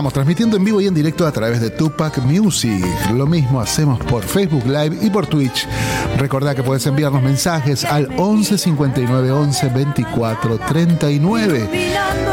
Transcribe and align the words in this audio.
estamos 0.00 0.14
transmitiendo 0.14 0.56
en 0.56 0.64
vivo 0.64 0.80
y 0.80 0.86
en 0.86 0.94
directo 0.94 1.26
a 1.26 1.30
través 1.30 1.60
de 1.60 1.68
Tupac 1.68 2.22
Music. 2.22 2.82
Lo 3.12 3.26
mismo 3.26 3.60
hacemos 3.60 3.98
por 4.04 4.22
Facebook 4.22 4.64
Live 4.64 4.96
y 5.02 5.10
por 5.10 5.26
Twitch. 5.26 5.68
Recordá 6.16 6.54
que 6.54 6.62
puedes 6.62 6.86
enviarnos 6.86 7.22
mensajes 7.22 7.84
al 7.84 8.08
11 8.16 8.56
59 8.56 9.30
11 9.30 9.68
24 9.68 10.58
39. 10.58 11.68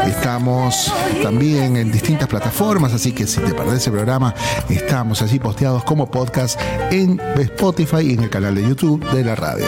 Estamos 0.06 0.90
también 1.22 1.76
en 1.76 1.92
distintas 1.92 2.26
plataformas, 2.26 2.94
así 2.94 3.12
que 3.12 3.26
si 3.26 3.38
te 3.38 3.52
perdés 3.52 3.86
el 3.86 3.92
programa, 3.92 4.34
estamos 4.70 5.20
allí 5.20 5.38
posteados 5.38 5.84
como 5.84 6.10
podcast 6.10 6.58
en 6.90 7.20
Spotify 7.36 8.00
y 8.00 8.14
en 8.14 8.22
el 8.22 8.30
canal 8.30 8.54
de 8.54 8.62
YouTube 8.62 9.04
de 9.10 9.24
la 9.24 9.34
radio. 9.34 9.66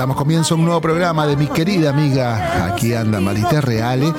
Damos 0.00 0.16
comienzo 0.16 0.54
a 0.54 0.56
un 0.56 0.64
nuevo 0.64 0.80
programa 0.80 1.26
de 1.26 1.36
mi 1.36 1.46
querida 1.46 1.90
amiga, 1.90 2.64
aquí 2.72 2.94
anda 2.94 3.20
Marité 3.20 3.60
Reale, 3.60 4.14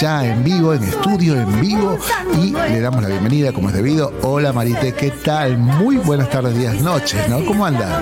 ya 0.00 0.24
en 0.24 0.44
vivo, 0.44 0.72
en 0.72 0.84
estudio, 0.84 1.34
en 1.34 1.60
vivo, 1.60 1.98
y 2.40 2.52
le 2.52 2.80
damos 2.80 3.02
la 3.02 3.08
bienvenida 3.08 3.50
como 3.52 3.68
es 3.68 3.74
debido. 3.74 4.12
Hola 4.22 4.52
Marité, 4.52 4.94
¿qué 4.94 5.10
tal? 5.10 5.58
Muy 5.58 5.96
buenas 5.96 6.30
tardes, 6.30 6.56
días, 6.56 6.80
noches, 6.82 7.28
¿no? 7.28 7.44
¿Cómo 7.44 7.66
anda? 7.66 8.00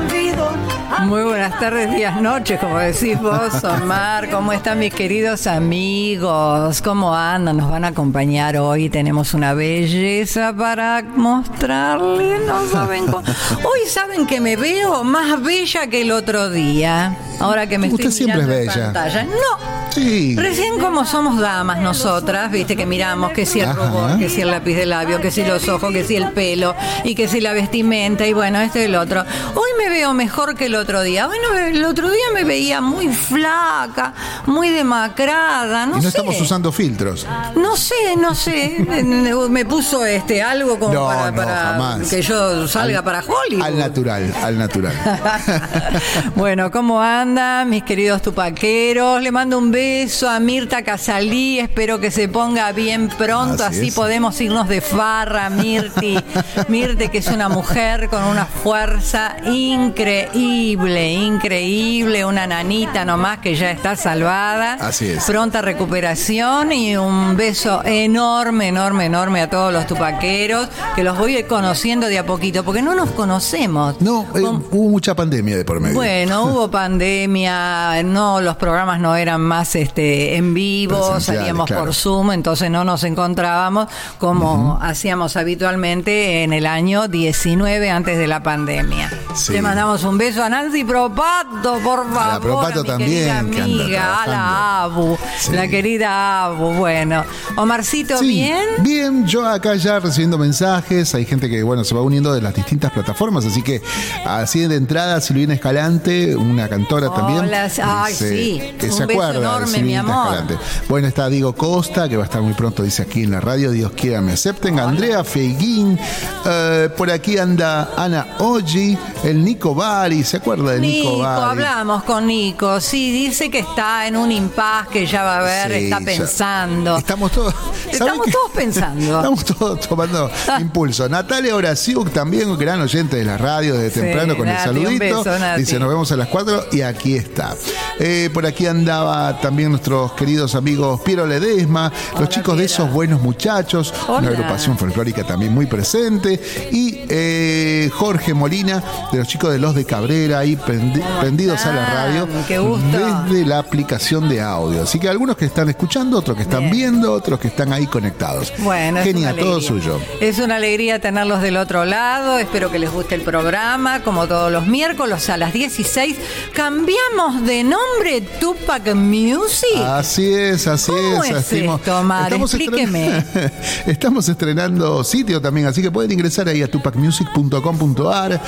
Muy 1.00 1.22
buenas 1.24 1.58
tardes, 1.58 1.92
días, 1.94 2.20
noches, 2.20 2.60
como 2.60 2.78
decís 2.78 3.18
vos, 3.20 3.64
Omar. 3.64 4.30
¿Cómo 4.30 4.52
están 4.52 4.78
mis 4.78 4.94
queridos 4.94 5.46
amigos? 5.46 6.80
¿Cómo 6.82 7.14
andan? 7.14 7.56
Nos 7.56 7.70
van 7.70 7.84
a 7.84 7.88
acompañar 7.88 8.56
hoy. 8.56 8.88
Tenemos 8.88 9.34
una 9.34 9.54
belleza 9.54 10.54
para 10.54 11.02
mostrarles. 11.02 12.40
No 12.46 12.66
saben 12.68 13.06
cómo. 13.06 13.18
Hoy 13.18 13.88
saben 13.88 14.26
que 14.26 14.40
me 14.40 14.56
veo 14.56 15.02
más 15.02 15.42
bella 15.42 15.86
que 15.88 16.02
el 16.02 16.12
otro 16.12 16.50
día. 16.50 17.16
Ahora 17.40 17.66
que 17.66 17.78
me 17.78 17.88
Usted 17.88 18.04
estoy 18.06 18.12
siempre 18.26 18.42
mirando 18.42 18.54
es 18.54 18.68
en 18.68 18.74
bella. 18.74 18.84
pantalla. 18.92 19.24
No. 19.24 19.72
Sí. 19.92 20.36
Recién 20.36 20.78
como 20.78 21.04
somos 21.04 21.38
damas 21.38 21.78
nosotras, 21.80 22.50
viste 22.50 22.76
que 22.76 22.86
miramos 22.86 23.32
que 23.32 23.44
si 23.44 23.60
el 23.60 23.74
rubor, 23.74 24.18
que 24.18 24.30
si 24.30 24.40
el 24.40 24.50
lápiz 24.50 24.74
de 24.74 24.86
labio, 24.86 25.20
que 25.20 25.30
si 25.30 25.44
los 25.44 25.68
ojos, 25.68 25.92
que 25.92 26.02
si 26.02 26.16
el 26.16 26.30
pelo 26.30 26.74
y 27.04 27.14
que 27.14 27.28
si 27.28 27.42
la 27.42 27.52
vestimenta 27.52 28.26
y 28.26 28.32
bueno, 28.32 28.58
esto 28.60 28.78
y 28.78 28.82
el 28.84 28.94
otro. 28.94 29.22
Hoy 29.54 29.68
me 29.78 29.90
veo 29.90 30.14
mejor 30.14 30.54
que 30.54 30.66
el 30.66 30.76
otro 30.76 30.81
día. 30.82 31.26
Bueno, 31.26 31.56
el 31.56 31.84
otro 31.84 32.10
día 32.10 32.24
me 32.34 32.44
veía 32.44 32.80
muy 32.80 33.08
flaca, 33.08 34.12
muy 34.46 34.68
demacrada, 34.70 35.86
no, 35.86 35.92
y 35.94 35.96
no 35.96 36.02
sé. 36.02 36.08
estamos 36.08 36.40
usando 36.40 36.72
filtros. 36.72 37.26
No 37.54 37.76
sé, 37.76 38.16
no 38.20 38.34
sé. 38.34 38.84
Me 39.50 39.64
puso 39.64 40.04
este 40.04 40.42
algo 40.42 40.78
como 40.78 40.92
No, 40.94 41.06
para, 41.06 41.30
no, 41.30 41.36
para 41.36 41.56
jamás. 41.56 42.08
que 42.08 42.22
yo 42.22 42.66
salga 42.68 42.98
Al- 42.98 43.04
para 43.04 43.20
Hollywood. 43.20 43.62
Al 43.64 43.78
natural, 43.78 44.34
al 44.42 44.58
natural. 44.58 44.94
bueno, 46.36 46.70
¿cómo 46.70 47.00
andan 47.00 47.70
mis 47.70 47.82
queridos 47.84 48.22
tupaqueros? 48.22 49.22
Le 49.22 49.30
mando 49.30 49.58
un 49.58 49.70
beso 49.70 50.28
a 50.28 50.40
Mirta 50.40 50.82
Casalí, 50.82 51.58
espero 51.58 52.00
que 52.00 52.10
se 52.10 52.28
ponga 52.28 52.70
bien 52.72 53.08
pronto, 53.08 53.64
Así 53.64 53.90
podemos 53.90 54.40
irnos 54.40 54.68
de 54.68 54.80
farra, 54.80 55.48
Mirti. 55.50 56.18
Mirte 56.68 57.08
que 57.10 57.18
es 57.18 57.28
una 57.28 57.48
mujer 57.48 58.08
con 58.08 58.24
una 58.24 58.46
fuerza 58.46 59.36
increíble, 59.46 60.71
increíble, 60.74 62.24
una 62.24 62.46
nanita 62.46 63.04
nomás 63.04 63.38
que 63.38 63.54
ya 63.54 63.70
está 63.70 63.96
salvada. 63.96 64.74
Así 64.74 65.08
es. 65.08 65.24
Pronta 65.24 65.62
recuperación 65.62 66.72
y 66.72 66.96
un 66.96 67.36
beso 67.36 67.82
enorme, 67.84 68.68
enorme, 68.68 69.06
enorme 69.06 69.42
a 69.42 69.50
todos 69.50 69.72
los 69.72 69.86
tupaqueros, 69.86 70.68
que 70.94 71.02
los 71.02 71.18
voy 71.18 71.42
conociendo 71.44 72.06
de 72.06 72.18
a 72.18 72.26
poquito, 72.26 72.64
porque 72.64 72.82
no 72.82 72.94
nos 72.94 73.10
conocemos. 73.10 74.00
No, 74.00 74.22
eh, 74.34 74.40
Con- 74.42 74.64
hubo 74.70 74.88
mucha 74.90 75.14
pandemia 75.14 75.56
de 75.56 75.64
por 75.64 75.80
medio. 75.80 75.94
bueno, 75.94 76.44
hubo 76.46 76.70
pandemia, 76.70 78.02
no, 78.04 78.40
los 78.40 78.56
programas 78.56 79.00
no 79.00 79.16
eran 79.16 79.40
más 79.40 79.74
este 79.76 80.36
en 80.36 80.54
vivo, 80.54 81.20
salíamos 81.20 81.66
claro. 81.66 81.84
por 81.84 81.94
Zoom, 81.94 82.32
entonces 82.32 82.70
no 82.70 82.84
nos 82.84 83.04
encontrábamos 83.04 83.88
como 84.18 84.78
hacíamos 84.80 85.36
habitualmente 85.36 86.42
en 86.44 86.52
el 86.52 86.66
año 86.66 87.08
19 87.08 87.90
antes 87.90 88.18
de 88.18 88.26
la 88.26 88.42
pandemia. 88.42 89.10
Sí. 89.34 89.52
Le 89.52 89.62
mandamos 89.62 90.04
un 90.04 90.18
beso 90.18 90.42
a 90.44 90.48
Nancy 90.62 90.84
Propato, 90.84 91.78
por 91.82 92.08
favor. 92.12 92.40
Propato 92.40 92.80
a 92.80 92.82
mi 92.82 92.88
también, 92.88 93.30
amiga, 93.30 94.22
a 94.22 94.26
la. 94.26 94.82
Abu, 94.84 95.18
Sí. 95.40 95.52
la 95.52 95.66
querida 95.66 96.44
Abu. 96.44 96.72
Bueno, 96.74 97.24
Omarcito, 97.56 98.18
Sí, 98.18 98.26
¿bien? 98.28 98.58
Bien, 98.78 99.26
yo 99.26 99.44
acá 99.46 99.74
ya 99.74 99.98
recibiendo 99.98 100.38
mensajes, 100.38 101.14
hay 101.14 101.24
gente 101.24 101.48
que 101.50 101.62
bueno 101.64 101.82
se 101.84 101.94
va 101.94 102.02
uniendo 102.02 102.32
de 102.32 102.40
las 102.40 102.54
distintas 102.54 102.92
plataformas, 102.92 103.44
así 103.44 103.62
que 103.62 103.82
así 104.24 104.60
de 104.60 104.76
entrada 104.76 105.20
Silvina 105.20 105.54
Escalante, 105.54 106.36
una 106.36 106.68
cantora 106.68 107.10
también. 107.12 107.50
Ay, 107.82 108.14
sí, 108.14 108.74
que 108.78 108.86
un 108.86 108.92
se 108.92 109.06
beso 109.06 109.20
acuerda 109.20 109.32
de 109.32 109.38
enorme, 109.38 109.78
mi 109.82 109.96
amor. 109.96 110.26
Escalante. 110.34 110.58
Bueno, 110.88 111.08
está 111.08 111.28
Diego 111.28 111.54
Costa, 111.54 112.08
que 112.08 112.16
va 112.16 112.22
a 112.22 112.26
estar 112.26 112.40
muy 112.40 112.54
pronto, 112.54 112.82
dice 112.84 113.02
aquí 113.02 113.24
en 113.24 113.32
la 113.32 113.40
radio, 113.40 113.70
Dios 113.72 113.92
quiera 113.96 114.20
me 114.20 114.32
acepten. 114.32 114.78
Andrea 114.78 115.24
Feiguín, 115.24 115.98
eh, 116.46 116.88
por 116.96 117.10
aquí 117.10 117.36
anda 117.38 117.90
Ana 117.96 118.26
Oggi, 118.38 118.96
el 119.24 119.44
Nico 119.44 119.74
Bari, 119.74 120.22
¿se 120.24 120.40
acuerda 120.52 120.72
de 120.72 120.80
Nico, 120.80 121.10
Nico, 121.12 121.24
hablamos 121.26 122.02
con 122.04 122.26
Nico. 122.26 122.80
Sí, 122.80 123.10
dice 123.12 123.50
que 123.50 123.60
está 123.60 124.06
en 124.06 124.16
un 124.16 124.30
impas 124.32 124.88
que 124.88 125.06
ya 125.06 125.22
va 125.22 125.38
a 125.38 125.42
ver, 125.42 125.68
Sí, 125.78 125.84
está 125.84 125.98
ya- 126.00 126.04
pensando. 126.04 126.96
Estamos 126.98 127.32
todos. 127.32 127.54
¿saben 127.54 127.90
Estamos 127.92 128.20
qué? 128.26 128.32
todos 128.32 128.50
pensando. 128.52 129.16
Estamos 129.16 129.44
todos 129.44 129.80
tomando 129.88 130.30
impulso. 130.60 131.08
Natalia 131.08 131.54
Horaciuk, 131.56 132.10
también 132.12 132.56
gran 132.58 132.80
oyente 132.80 133.16
de 133.16 133.24
la 133.24 133.38
radio 133.38 133.74
desde 133.74 134.00
temprano 134.02 134.36
con 134.36 134.46
Nati, 134.46 134.68
el 134.68 134.76
un 134.78 134.84
saludito. 134.84 135.24
beso, 135.24 135.38
Nati. 135.38 135.60
Dice, 135.60 135.78
nos 135.78 135.88
vemos 135.88 136.12
a 136.12 136.16
las 136.16 136.28
4 136.28 136.66
y 136.72 136.80
aquí 136.82 137.16
está. 137.16 137.54
Eh, 137.98 138.30
por 138.32 138.46
aquí 138.46 138.66
andaba 138.66 139.38
también 139.40 139.70
nuestros 139.70 140.12
queridos 140.12 140.54
amigos 140.54 141.00
Piero 141.02 141.26
Ledesma, 141.26 141.92
los 142.18 142.28
chicos 142.28 142.56
de 142.58 142.64
esos 142.64 142.90
buenos 142.90 143.20
muchachos, 143.20 143.92
una 144.08 144.28
agrupación 144.28 144.76
folclórica 144.78 145.24
también 145.24 145.52
muy 145.52 145.66
presente, 145.66 146.40
y 146.72 147.00
eh, 147.08 147.90
Jorge 147.94 148.34
Molina, 148.34 148.82
de 149.12 149.18
los 149.18 149.28
chicos 149.28 149.52
de 149.52 149.58
Los 149.58 149.74
de 149.74 149.84
Cabrera, 149.84 150.41
ahí 150.42 150.56
prendi- 150.56 151.02
prendidos 151.20 151.64
a 151.66 151.72
la 151.72 151.86
radio, 151.86 152.28
Qué 152.46 152.58
gusto. 152.58 152.86
desde 153.26 153.46
la 153.46 153.58
aplicación 153.58 154.28
de 154.28 154.40
audio. 154.40 154.82
Así 154.82 154.98
que 154.98 155.08
algunos 155.08 155.36
que 155.36 155.44
están 155.46 155.68
escuchando, 155.68 156.18
otros 156.18 156.36
que 156.36 156.42
están 156.44 156.60
Bien. 156.70 156.72
viendo, 156.72 157.12
otros 157.12 157.38
que 157.40 157.48
están 157.48 157.72
ahí 157.72 157.86
conectados. 157.86 158.52
Bueno, 158.58 159.02
Genial, 159.02 159.36
todo 159.36 159.60
suyo. 159.60 159.98
Es 160.20 160.38
una 160.38 160.56
alegría 160.56 160.98
tenerlos 161.00 161.40
del 161.42 161.56
otro 161.56 161.84
lado. 161.84 162.38
Espero 162.38 162.70
que 162.70 162.78
les 162.78 162.90
guste 162.92 163.14
el 163.14 163.22
programa, 163.22 164.02
como 164.02 164.26
todos 164.26 164.50
los 164.52 164.66
miércoles 164.66 165.28
a 165.30 165.36
las 165.36 165.52
16. 165.52 166.16
Cambiamos 166.54 167.42
de 167.46 167.64
nombre 167.64 168.20
Tupac 168.40 168.94
Music. 168.94 169.78
Así 169.84 170.32
es, 170.34 170.66
así 170.66 170.92
¿Cómo 170.92 171.24
es. 171.24 171.30
es 171.30 171.36
estimo- 171.52 171.76
esto? 171.76 172.02
Explíqueme. 172.42 173.18
estren- 173.18 173.52
estamos 173.86 174.28
estrenando 174.28 175.02
sitio 175.04 175.40
también, 175.40 175.66
así 175.66 175.82
que 175.82 175.90
pueden 175.90 176.10
ingresar 176.12 176.48
ahí 176.48 176.62
a 176.62 176.70
tupacmusic.com.ar 176.70 178.40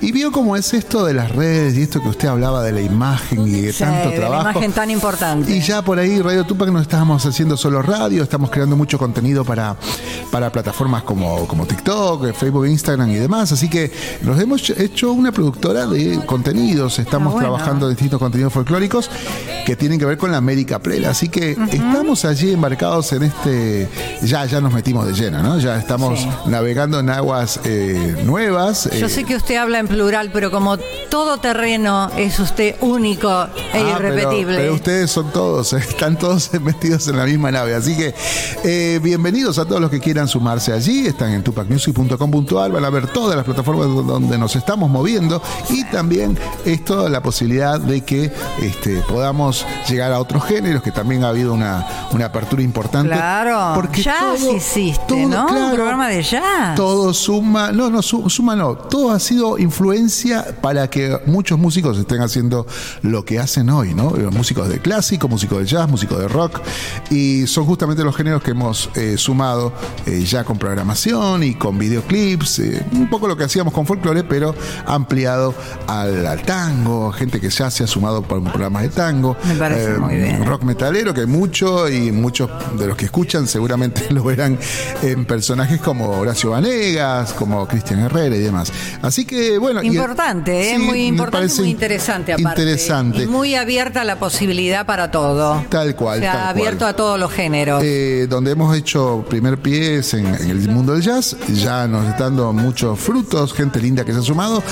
y 0.00 0.12
vio 0.12 0.30
cómo 0.32 0.56
es 0.56 0.72
esto 0.74 1.04
de 1.04 1.14
las 1.14 1.30
redes 1.30 1.39
y 1.42 1.82
esto 1.82 2.00
que 2.02 2.08
usted 2.08 2.28
hablaba 2.28 2.62
de 2.62 2.72
la 2.72 2.80
imagen 2.80 3.46
y 3.46 3.60
de 3.62 3.72
Sí, 3.72 3.78
tanto 3.80 4.10
de 4.10 4.18
la 4.18 4.26
trabajo. 4.28 4.50
imagen 4.50 4.72
tan 4.72 4.90
importante. 4.90 5.50
Y 5.54 5.60
ya 5.60 5.82
por 5.82 5.98
ahí, 5.98 6.20
Radio 6.20 6.44
Tupac 6.44 6.68
no 6.70 6.80
estábamos 6.80 7.24
haciendo 7.26 7.56
solo 7.56 7.82
radio, 7.82 8.22
estamos 8.22 8.50
creando 8.50 8.76
mucho 8.76 8.98
contenido 8.98 9.44
para, 9.44 9.76
para 10.30 10.50
plataformas 10.52 11.02
como, 11.02 11.46
como 11.46 11.66
TikTok, 11.66 12.32
Facebook, 12.34 12.66
Instagram 12.66 13.10
y 13.10 13.16
demás. 13.16 13.52
Así 13.52 13.68
que 13.68 13.90
nos 14.22 14.38
hemos 14.40 14.68
hecho 14.70 15.12
una 15.12 15.32
productora 15.32 15.86
de 15.86 16.20
contenidos. 16.26 16.98
Estamos 16.98 17.30
Ah, 17.30 17.32
bueno. 17.34 17.48
trabajando 17.48 17.86
en 17.86 17.92
distintos 17.94 18.18
contenidos 18.18 18.52
folclóricos 18.52 19.10
que 19.66 19.76
tienen 19.76 19.98
que 19.98 20.04
ver 20.04 20.18
con 20.18 20.30
la 20.32 20.38
América 20.38 20.78
Plena. 20.78 21.10
Así 21.10 21.28
que 21.28 21.52
estamos 21.70 22.24
allí 22.24 22.52
embarcados 22.52 23.12
en 23.12 23.22
este. 23.24 23.88
Ya, 24.22 24.44
ya 24.46 24.60
nos 24.60 24.72
metimos 24.72 25.06
de 25.06 25.12
lleno, 25.14 25.42
¿no? 25.42 25.58
Ya 25.58 25.76
estamos 25.78 26.18
Sí. 26.20 26.28
navegando 26.46 26.98
en 27.00 27.08
aguas 27.10 27.60
eh, 27.64 28.16
nuevas. 28.24 28.88
Yo 28.98 29.06
eh, 29.06 29.08
sé 29.08 29.24
que 29.24 29.36
usted 29.36 29.56
habla 29.56 29.78
en 29.78 29.86
plural, 29.88 30.30
pero 30.32 30.50
como 30.50 30.76
todo 31.08 31.29
terreno 31.38 32.10
es 32.16 32.38
usted 32.38 32.76
único 32.80 33.28
e 33.72 33.78
Ah, 33.78 33.94
irrepetible. 33.96 34.56
Pero, 34.56 34.74
ustedes 34.74 35.10
son 35.10 35.30
todos, 35.30 35.72
eh, 35.72 35.78
están 35.78 36.18
todos 36.18 36.50
metidos 36.60 37.06
en 37.08 37.16
la 37.16 37.24
misma 37.24 37.50
nave. 37.50 37.74
Así 37.74 37.96
que 37.96 38.14
eh, 38.64 38.98
bienvenidos 39.02 39.58
a 39.58 39.64
todos 39.64 39.80
los 39.80 39.90
que 39.90 40.00
quieran 40.00 40.28
sumarse 40.28 40.72
allí. 40.72 41.06
Están 41.06 41.30
en 41.32 41.42
tupacmusic.com.ar, 41.42 42.70
van 42.72 42.84
a 42.84 42.90
ver 42.90 43.06
todas 43.08 43.36
las 43.36 43.44
plataformas 43.44 43.86
do- 43.86 44.02
donde 44.02 44.38
nos 44.38 44.56
estamos 44.56 44.90
moviendo 44.90 45.42
y 45.68 45.84
también 45.84 46.38
esto, 46.64 47.08
la 47.08 47.22
posibilidad 47.22 47.80
de 47.80 48.02
que 48.02 48.30
este, 48.60 49.00
podamos 49.08 49.66
llegar 49.88 50.12
a 50.12 50.18
otros 50.20 50.44
géneros, 50.44 50.82
que 50.82 50.90
también 50.92 51.24
ha 51.24 51.28
habido 51.28 51.52
una, 51.52 51.86
una 52.12 52.26
apertura 52.26 52.62
importante. 52.62 53.08
Claro, 53.14 53.72
Porque 53.74 54.02
todo- 54.02 54.56
hiciste, 54.56 55.00
todo, 55.06 55.26
¿no? 55.28 55.46
Un 55.46 55.74
programa 55.74 56.08
de 56.08 56.22
jazz. 56.22 56.74
Todo 56.76 57.12
suma, 57.14 57.72
no, 57.72 57.90
no, 57.90 58.02
su- 58.02 58.28
suma 58.30 58.56
no, 58.56 58.74
todo 58.74 59.10
ha 59.12 59.18
sido 59.20 59.58
influencia 59.58 60.56
para 60.60 60.88
que 60.88 61.19
muchos 61.26 61.58
músicos 61.58 61.98
estén 61.98 62.20
haciendo 62.22 62.66
lo 63.02 63.24
que 63.24 63.38
hacen 63.38 63.70
hoy, 63.70 63.94
¿no? 63.94 64.10
Los 64.16 64.32
músicos 64.34 64.68
de 64.68 64.78
clásico, 64.80 65.28
músicos 65.28 65.58
de 65.58 65.64
jazz, 65.66 65.88
músicos 65.88 66.18
de 66.18 66.28
rock, 66.28 66.60
y 67.10 67.46
son 67.46 67.64
justamente 67.66 68.02
los 68.04 68.14
géneros 68.16 68.42
que 68.42 68.52
hemos 68.52 68.90
eh, 68.94 69.16
sumado 69.16 69.72
eh, 70.06 70.22
ya 70.24 70.44
con 70.44 70.58
programación 70.58 71.42
y 71.42 71.54
con 71.54 71.78
videoclips, 71.78 72.58
eh, 72.60 72.84
un 72.92 73.08
poco 73.08 73.28
lo 73.28 73.36
que 73.36 73.44
hacíamos 73.44 73.72
con 73.72 73.86
folclore, 73.86 74.24
pero 74.24 74.54
ampliado 74.86 75.54
al, 75.86 76.26
al 76.26 76.42
tango, 76.42 77.12
gente 77.12 77.40
que 77.40 77.50
ya 77.50 77.70
se 77.70 77.84
ha 77.84 77.86
sumado 77.86 78.22
por 78.22 78.42
programas 78.44 78.82
de 78.82 78.88
tango, 78.90 79.36
Me 79.44 79.54
parece 79.54 79.98
muy 79.98 80.16
bien. 80.16 80.44
rock 80.46 80.62
metalero, 80.62 81.12
que 81.14 81.20
hay 81.22 81.26
mucho, 81.26 81.88
y 81.88 82.12
muchos 82.12 82.50
de 82.78 82.86
los 82.86 82.96
que 82.96 83.04
escuchan 83.06 83.46
seguramente 83.46 84.06
lo 84.10 84.22
verán 84.24 84.58
en 85.02 85.24
personajes 85.24 85.80
como 85.80 86.08
Horacio 86.10 86.50
Vanegas, 86.50 87.32
como 87.32 87.66
Cristian 87.66 88.00
Herrera 88.00 88.36
y 88.36 88.40
demás. 88.40 88.72
Así 89.02 89.24
que, 89.24 89.58
bueno. 89.58 89.82
y- 89.82 89.88
Importante, 89.88 90.70
¿eh? 90.72 90.76
Sí, 90.76 90.82
muy 90.82 91.09
importante, 91.10 91.46
parece 91.46 91.60
muy 91.62 91.70
interesante 91.70 92.32
aparte. 92.32 92.62
Interesante. 92.62 93.22
Y 93.22 93.26
muy 93.26 93.54
abierta 93.54 94.04
la 94.04 94.18
posibilidad 94.18 94.86
para 94.86 95.10
todo. 95.10 95.64
Tal 95.68 95.94
cual, 95.94 96.18
O 96.18 96.22
sea, 96.22 96.32
tal 96.32 96.40
cual. 96.42 96.50
abierto 96.50 96.86
a 96.86 96.94
todos 96.94 97.18
los 97.18 97.32
géneros. 97.32 97.82
Eh, 97.84 98.26
donde 98.28 98.52
hemos 98.52 98.76
hecho 98.76 99.24
primer 99.28 99.58
pies 99.58 100.14
en, 100.14 100.26
en 100.26 100.50
el 100.50 100.68
mundo 100.68 100.92
del 100.94 101.02
jazz, 101.02 101.36
ya 101.52 101.86
nos 101.86 102.06
está 102.08 102.24
dando 102.24 102.52
muchos 102.52 102.98
frutos, 102.98 103.52
gente 103.52 103.80
linda 103.80 104.04
que 104.04 104.12
se 104.12 104.18
ha 104.18 104.22
sumado, 104.22 104.62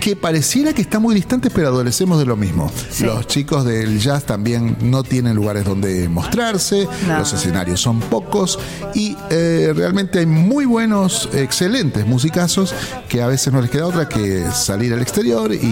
que 0.00 0.16
pareciera 0.16 0.72
que 0.72 0.82
está 0.82 0.98
muy 0.98 1.14
distante, 1.14 1.50
pero 1.50 1.68
adolecemos 1.68 2.18
de 2.18 2.24
lo 2.26 2.36
mismo. 2.36 2.70
Sí. 2.90 3.04
Los 3.04 3.26
chicos 3.26 3.64
del 3.64 3.98
jazz 4.00 4.24
también 4.24 4.76
no 4.80 5.02
tienen 5.02 5.34
lugares 5.36 5.64
donde 5.64 6.08
mostrarse, 6.08 6.88
No. 7.06 7.18
los 7.18 7.32
escenarios 7.32 7.80
son 7.80 8.00
pocos 8.00 8.58
y 8.94 9.16
eh, 9.30 9.72
realmente 9.74 10.18
hay 10.20 10.26
muy 10.26 10.64
buenos, 10.64 11.28
excelentes 11.32 12.06
musicazos 12.06 12.74
que 13.08 13.22
a 13.22 13.26
veces 13.26 13.52
no 13.52 13.60
les 13.60 13.70
queda 13.70 13.86
otra 13.86 14.08
que 14.08 14.44
salir 14.52 14.92
al 14.92 15.00
exterior 15.02 15.52
y, 15.54 15.71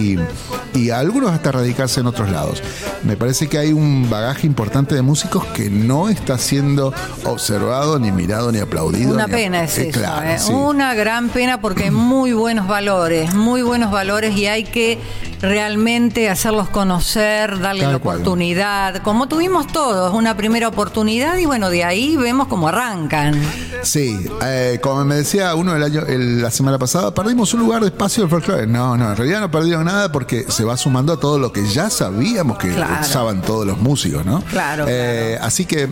y 0.74 0.90
a 0.90 0.98
algunos 0.98 1.30
hasta 1.32 1.52
radicarse 1.52 2.00
en 2.00 2.06
otros 2.06 2.30
lados. 2.30 2.62
Me 3.02 3.16
parece 3.16 3.48
que 3.48 3.58
hay 3.58 3.72
un 3.72 4.08
bagaje 4.10 4.46
importante 4.46 4.94
de 4.94 5.02
músicos 5.02 5.44
que 5.46 5.68
no 5.70 6.08
está 6.08 6.38
siendo 6.38 6.92
observado, 7.24 7.98
ni 7.98 8.12
mirado, 8.12 8.52
ni 8.52 8.58
aplaudido. 8.58 9.14
Una 9.14 9.26
ni- 9.26 9.32
pena 9.32 9.64
es 9.64 9.78
Eh, 9.78 9.88
eso, 9.88 9.98
claro, 10.00 10.28
¿eh? 10.28 10.38
sí. 10.38 10.52
una 10.52 10.94
gran 10.94 11.28
pena 11.30 11.60
porque 11.60 11.84
hay 11.84 11.90
muy 11.90 12.32
buenos 12.32 12.66
valores, 12.68 13.34
muy 13.34 13.62
buenos 13.62 13.90
valores 13.90 14.36
y 14.36 14.46
hay 14.46 14.64
que 14.64 14.98
realmente 15.40 16.28
hacerlos 16.28 16.68
conocer, 16.68 17.58
darle 17.58 17.86
la 17.90 17.98
cual. 17.98 18.16
oportunidad, 18.18 19.02
como 19.02 19.26
tuvimos 19.26 19.66
todos, 19.66 20.12
una 20.14 20.36
primera 20.36 20.68
oportunidad 20.68 21.38
y 21.38 21.46
bueno, 21.46 21.70
de 21.70 21.82
ahí 21.84 22.16
vemos 22.16 22.46
cómo 22.48 22.68
arrancan. 22.68 23.40
Sí, 23.82 24.18
eh, 24.44 24.78
como 24.82 25.04
me 25.04 25.16
decía 25.16 25.54
uno 25.54 25.74
el 25.74 25.82
año, 25.82 26.02
el- 26.06 26.42
la 26.42 26.50
semana 26.50 26.78
pasada, 26.78 27.12
perdimos 27.14 27.52
un 27.54 27.60
lugar 27.60 27.80
de 27.80 27.88
espacio 27.88 28.22
del 28.22 28.30
folclore. 28.30 28.66
No, 28.66 28.96
no, 28.96 29.10
en 29.10 29.16
realidad 29.16 29.40
no 29.40 29.50
perdieron 29.50 29.86
nada 29.86 29.89
porque 30.12 30.44
se 30.48 30.64
va 30.64 30.76
sumando 30.76 31.12
a 31.12 31.20
todo 31.20 31.38
lo 31.38 31.52
que 31.52 31.66
ya 31.66 31.90
sabíamos 31.90 32.58
que 32.58 32.68
Claro. 32.72 33.00
usaban 33.02 33.42
todos 33.42 33.66
los 33.66 33.78
músicos, 33.78 34.24
¿no? 34.24 34.42
Claro, 34.44 34.86
Eh, 34.88 35.38
Así 35.40 35.64
que, 35.66 35.82
eh, 35.84 35.88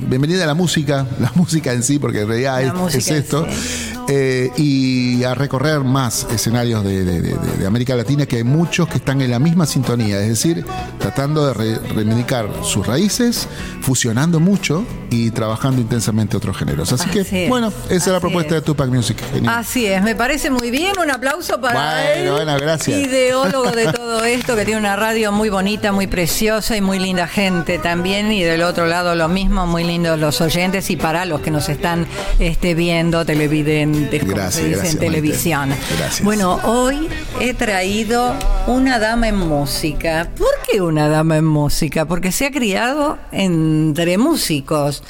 bienvenida 0.00 0.44
a 0.44 0.46
la 0.46 0.54
música, 0.54 1.06
la 1.20 1.32
música 1.34 1.72
en 1.72 1.82
sí, 1.82 1.98
porque 1.98 2.20
en 2.22 2.28
realidad 2.28 2.62
es, 2.94 3.08
esto. 3.08 3.46
sí. 3.50 3.93
Eh, 4.08 4.50
y 4.56 5.24
a 5.24 5.34
recorrer 5.34 5.80
más 5.80 6.26
escenarios 6.30 6.84
de, 6.84 7.04
de- 7.04 7.20
de- 7.22 7.34
de 7.58 7.66
América 7.66 7.94
Latina, 7.94 8.26
que 8.26 8.36
hay 8.36 8.44
muchos 8.44 8.86
que 8.88 8.98
están 8.98 9.20
en 9.22 9.30
la 9.30 9.38
misma 9.38 9.64
sintonía, 9.66 10.20
es 10.20 10.28
decir, 10.28 10.64
tratando 10.98 11.46
de 11.46 11.54
re- 11.54 11.78
reivindicar 11.94 12.48
sus 12.62 12.86
raíces, 12.86 13.48
fusionando 13.80 14.40
mucho 14.40 14.84
y 15.10 15.30
trabajando 15.30 15.80
intensamente 15.80 16.36
otros 16.36 16.56
géneros. 16.56 16.92
Así, 16.92 17.04
Así 17.08 17.24
que, 17.24 17.44
es, 17.44 17.48
bueno, 17.48 17.72
esa 17.88 17.94
es 17.94 18.06
la 18.08 18.20
propuesta 18.20 18.56
es. 18.56 18.60
de 18.62 18.66
Tupac 18.66 18.88
Music. 18.90 19.16
Genial. 19.32 19.54
Así 19.58 19.86
es, 19.86 20.02
me 20.02 20.14
parece 20.14 20.50
muy 20.50 20.70
bien. 20.70 20.92
Un 21.02 21.10
aplauso 21.10 21.60
para 21.60 22.02
Bueno, 22.02 22.14
él. 22.14 22.30
bueno, 22.44 22.56
gracias. 22.60 22.98
Ideólogo 23.00 23.70
de 23.70 23.86
todo 23.92 24.22
esto, 24.24 24.54
que 24.56 24.64
tiene 24.64 24.80
una 24.80 24.96
radio 24.96 25.32
muy 25.32 25.48
bonita, 25.48 25.92
muy 25.92 26.06
preciosa 26.06 26.76
y 26.76 26.80
muy 26.82 26.98
linda 26.98 27.26
gente 27.26 27.78
también. 27.78 28.30
Y 28.32 28.42
del 28.42 28.62
otro 28.62 28.86
lado 28.86 29.14
lo 29.14 29.28
mismo, 29.28 29.66
muy 29.66 29.84
lindos 29.84 30.18
los 30.18 30.40
oyentes 30.42 30.90
y 30.90 30.96
para 30.96 31.24
los 31.24 31.40
que 31.40 31.50
nos 31.50 31.68
están 31.68 32.06
este, 32.38 32.74
viendo, 32.74 33.24
televidentes, 33.24 33.93
como 33.94 34.34
Gracias, 34.34 34.54
se 34.54 34.64
dice 34.64 34.76
gracias, 34.76 34.94
en 34.94 35.00
televisión. 35.00 35.68
Gracias. 35.98 36.22
Bueno, 36.22 36.60
hoy 36.64 37.08
he 37.40 37.54
traído 37.54 38.34
una 38.66 38.98
dama 38.98 39.28
en 39.28 39.36
música. 39.36 40.30
¿Por 40.36 40.48
qué 40.68 40.80
una 40.80 41.08
dama 41.08 41.36
en 41.36 41.44
música? 41.44 42.04
Porque 42.06 42.32
se 42.32 42.46
ha 42.46 42.50
criado 42.50 43.18
entre 43.32 44.18
músicos. 44.18 45.02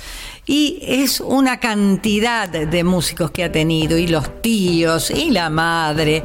Y 0.46 0.78
es 0.82 1.20
una 1.20 1.58
cantidad 1.58 2.48
de 2.48 2.84
músicos 2.84 3.31
que 3.31 3.44
ha 3.44 3.50
tenido, 3.50 3.96
y 3.96 4.08
los 4.08 4.42
tíos, 4.42 5.10
y 5.10 5.31
la 5.31 5.48
madre. 5.48 6.22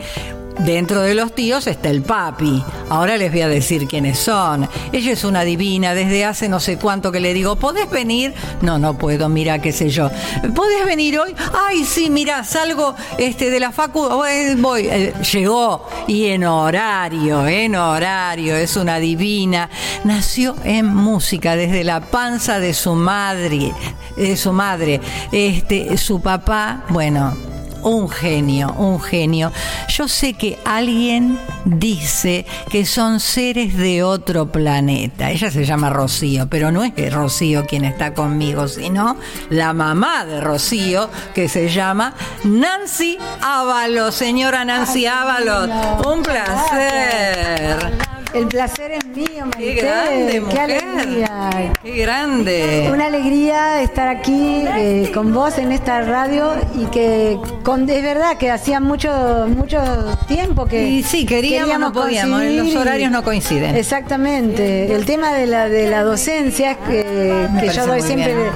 Dentro 0.59 1.01
de 1.01 1.15
los 1.15 1.33
tíos 1.33 1.67
está 1.67 1.89
el 1.89 2.01
papi. 2.01 2.61
Ahora 2.89 3.15
les 3.17 3.31
voy 3.31 3.41
a 3.41 3.47
decir 3.47 3.87
quiénes 3.87 4.19
son. 4.19 4.67
Ella 4.91 5.13
es 5.13 5.23
una 5.23 5.43
divina, 5.43 5.93
desde 5.93 6.25
hace 6.25 6.49
no 6.49 6.59
sé 6.59 6.77
cuánto 6.77 7.13
que 7.13 7.21
le 7.21 7.33
digo, 7.33 7.55
¿podés 7.55 7.89
venir? 7.89 8.33
No, 8.61 8.77
no 8.77 8.97
puedo, 8.97 9.29
mira, 9.29 9.59
qué 9.59 9.71
sé 9.71 9.89
yo. 9.89 10.11
¿Podés 10.53 10.85
venir 10.85 11.17
hoy? 11.17 11.33
Ay, 11.53 11.85
sí, 11.85 12.09
mira, 12.09 12.43
salgo 12.43 12.93
este, 13.17 13.49
de 13.49 13.59
la 13.59 13.71
facu, 13.71 14.09
voy. 14.09 14.55
voy. 14.55 14.87
Eh, 14.87 15.13
llegó 15.31 15.87
y 16.07 16.25
en 16.25 16.43
horario, 16.43 17.47
en 17.47 17.75
horario, 17.75 18.55
es 18.55 18.75
una 18.75 18.99
divina. 18.99 19.69
Nació 20.03 20.55
en 20.65 20.93
música 20.93 21.55
desde 21.55 21.85
la 21.85 22.01
panza 22.01 22.59
de 22.59 22.73
su 22.73 22.95
madre, 22.95 23.73
de 24.17 24.35
su 24.35 24.51
madre. 24.51 24.99
Este, 25.31 25.97
su 25.97 26.19
papá, 26.19 26.83
bueno, 26.89 27.48
un 27.83 28.09
genio, 28.09 28.73
un 28.73 28.99
genio. 29.01 29.51
Yo 29.87 30.07
sé 30.07 30.33
que 30.33 30.59
alguien 30.65 31.39
dice 31.65 32.45
que 32.69 32.85
son 32.85 33.19
seres 33.19 33.75
de 33.77 34.03
otro 34.03 34.51
planeta. 34.51 35.31
Ella 35.31 35.51
se 35.51 35.65
llama 35.65 35.89
Rocío, 35.89 36.47
pero 36.49 36.71
no 36.71 36.83
es 36.83 37.13
Rocío 37.13 37.65
quien 37.65 37.85
está 37.85 38.13
conmigo, 38.13 38.67
sino 38.67 39.17
la 39.49 39.73
mamá 39.73 40.25
de 40.25 40.41
Rocío, 40.41 41.09
que 41.33 41.49
se 41.49 41.69
llama 41.69 42.13
Nancy 42.43 43.17
Ábalos. 43.41 44.15
Señora 44.15 44.65
Nancy 44.65 45.05
Ábalos, 45.05 45.69
un 46.05 46.23
placer. 46.23 48.18
El 48.33 48.47
placer 48.47 48.91
es 48.91 49.05
mío, 49.05 49.45
Qué 49.57 49.73
Marité. 49.75 49.81
grande, 49.81 50.43
Qué 50.51 50.59
alegría. 50.59 51.49
Qué 51.81 51.91
grande. 51.97 52.89
Una 52.93 53.05
alegría 53.07 53.81
estar 53.81 54.07
aquí 54.07 54.63
eh, 54.67 55.11
con 55.13 55.33
vos 55.33 55.57
en 55.57 55.71
esta 55.71 56.01
radio 56.01 56.53
y 56.75 56.85
que 56.85 57.39
con, 57.63 57.89
es 57.89 58.03
verdad 58.03 58.37
que 58.37 58.51
hacía 58.51 58.79
mucho 58.79 59.09
mucho 59.55 59.79
tiempo 60.27 60.65
que 60.65 60.87
Y 60.89 61.03
sí, 61.03 61.25
queríamos, 61.25 61.79
no 61.79 61.91
podíamos, 61.91 62.43
los 62.43 62.75
horarios 62.75 63.11
no 63.11 63.23
coinciden. 63.23 63.75
Exactamente. 63.75 64.93
El 64.93 65.05
tema 65.05 65.33
de 65.33 65.47
la 65.47 65.67
de 65.67 65.89
la 65.89 66.03
docencia 66.03 66.71
es 66.71 66.77
que, 66.77 67.71
yo 67.73 67.87
doy 67.87 68.01
siempre 68.01 68.35
bien. 68.35 68.49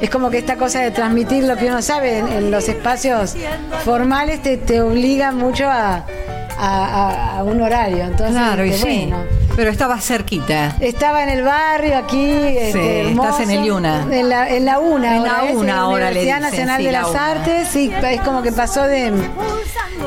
es 0.00 0.08
como 0.10 0.30
que 0.30 0.38
esta 0.38 0.56
cosa 0.56 0.80
de 0.80 0.90
transmitir 0.90 1.44
lo 1.44 1.56
que 1.56 1.66
uno 1.66 1.82
sabe 1.82 2.18
en, 2.18 2.28
en 2.28 2.50
los 2.50 2.68
espacios 2.68 3.34
formales 3.84 4.42
te, 4.42 4.56
te 4.56 4.80
obliga 4.80 5.32
mucho 5.32 5.66
a, 5.68 6.06
a- 6.58 7.36
a- 7.36 7.38
a 7.38 7.42
un 7.44 7.60
horario. 7.60 8.04
Entonces, 8.04 8.30
Claro, 8.36 8.64
y 8.64 8.70
este, 8.70 8.90
sí. 8.90 9.12
Pero 9.58 9.72
estaba 9.72 10.00
cerquita. 10.00 10.76
Estaba 10.78 11.24
en 11.24 11.30
el 11.30 11.42
barrio 11.42 11.96
aquí, 11.98 12.30
este, 12.30 13.10
estás 13.10 13.40
en 13.40 13.50
el 13.50 13.64
Yuna. 13.64 14.06
En 14.08 14.28
la, 14.28 14.48
en 14.48 14.64
la 14.64 14.78
UNA, 14.78 15.16
En 15.16 15.22
la 15.24 15.30
ahora, 15.38 15.50
es 15.50 15.56
UNA 15.56 15.78
ahora 15.80 16.10
le 16.12 16.20
Universidad 16.20 16.36
dicen, 16.36 16.42
Nacional 16.42 16.78
sí, 16.78 16.86
de 16.86 16.92
la 16.92 17.00
las 17.02 17.10
UNA. 17.10 17.26
Artes, 17.26 17.68
sí, 17.68 17.92
es 18.12 18.20
como 18.20 18.42
que 18.42 18.52
pasó 18.52 18.84
de, 18.84 19.12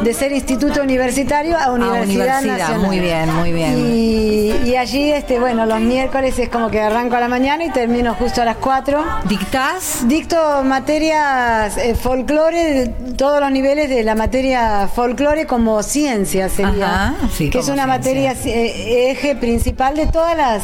de 0.03 0.13
ser 0.13 0.31
instituto 0.31 0.81
universitario 0.81 1.57
a 1.57 1.69
Universidad, 1.73 2.39
universidad, 2.39 2.57
Nacional. 2.59 2.79
muy 2.79 2.99
bien, 3.01 3.35
muy 3.35 3.51
bien. 3.51 3.77
Y, 3.77 4.69
y 4.69 4.77
allí, 4.77 5.11
este, 5.11 5.37
bueno, 5.37 5.65
los 5.65 5.81
miércoles 5.81 6.39
es 6.39 6.47
como 6.47 6.69
que 6.69 6.79
arranco 6.79 7.17
a 7.17 7.19
la 7.19 7.27
mañana 7.27 7.65
y 7.65 7.71
termino 7.71 8.13
justo 8.13 8.41
a 8.41 8.45
las 8.45 8.55
4. 8.55 9.03
¿Dictás? 9.25 10.07
Dicto 10.07 10.63
materias 10.63 11.77
eh, 11.77 11.93
folclore, 11.95 12.73
de 12.73 12.87
todos 13.17 13.41
los 13.41 13.51
niveles 13.51 13.89
de 13.89 14.03
la 14.03 14.15
materia 14.15 14.87
folclore 14.87 15.45
como 15.45 15.83
ciencia 15.83 16.47
sería, 16.47 17.07
Ajá, 17.07 17.15
sí, 17.35 17.49
que 17.49 17.59
es 17.59 17.67
una 17.67 17.83
ciencia. 17.83 17.87
materia 17.87 18.31
eh, 18.45 19.11
eje 19.11 19.35
principal 19.41 19.95
de 19.97 20.07
todas 20.07 20.37
las 20.37 20.63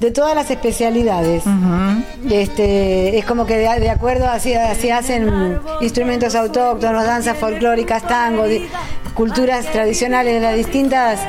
de 0.00 0.10
todas 0.10 0.34
las 0.34 0.50
especialidades. 0.50 1.42
Este, 2.30 3.16
es 3.18 3.24
como 3.24 3.46
que 3.46 3.56
de, 3.56 3.80
de 3.80 3.88
acuerdo 3.90 4.28
así, 4.28 4.52
así 4.54 4.90
hacen 4.90 5.58
instrumentos 5.80 6.34
autóctonos, 6.34 7.04
danzas 7.04 7.36
folclóricas, 7.38 8.06
tango, 8.06 8.44
di- 8.44 8.66
culturas 9.14 9.64
tradicionales 9.66 10.34
de 10.34 10.40
las 10.40 10.54
distintas 10.56 11.20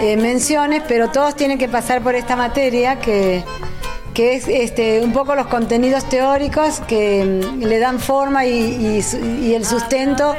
eh, 0.00 0.16
menciones, 0.16 0.82
pero 0.88 1.08
todos 1.10 1.34
tienen 1.36 1.58
que 1.58 1.68
pasar 1.68 2.00
por 2.02 2.14
esta 2.14 2.34
materia 2.36 2.98
que 2.98 3.44
que 4.14 4.34
es 4.34 4.48
este, 4.48 5.00
un 5.00 5.12
poco 5.12 5.36
los 5.36 5.46
contenidos 5.46 6.08
teóricos 6.08 6.80
que 6.88 7.22
mm, 7.24 7.62
le 7.62 7.78
dan 7.78 8.00
forma 8.00 8.46
y, 8.46 8.50
y 8.50 9.46
y 9.46 9.54
el 9.54 9.64
sustento 9.64 10.34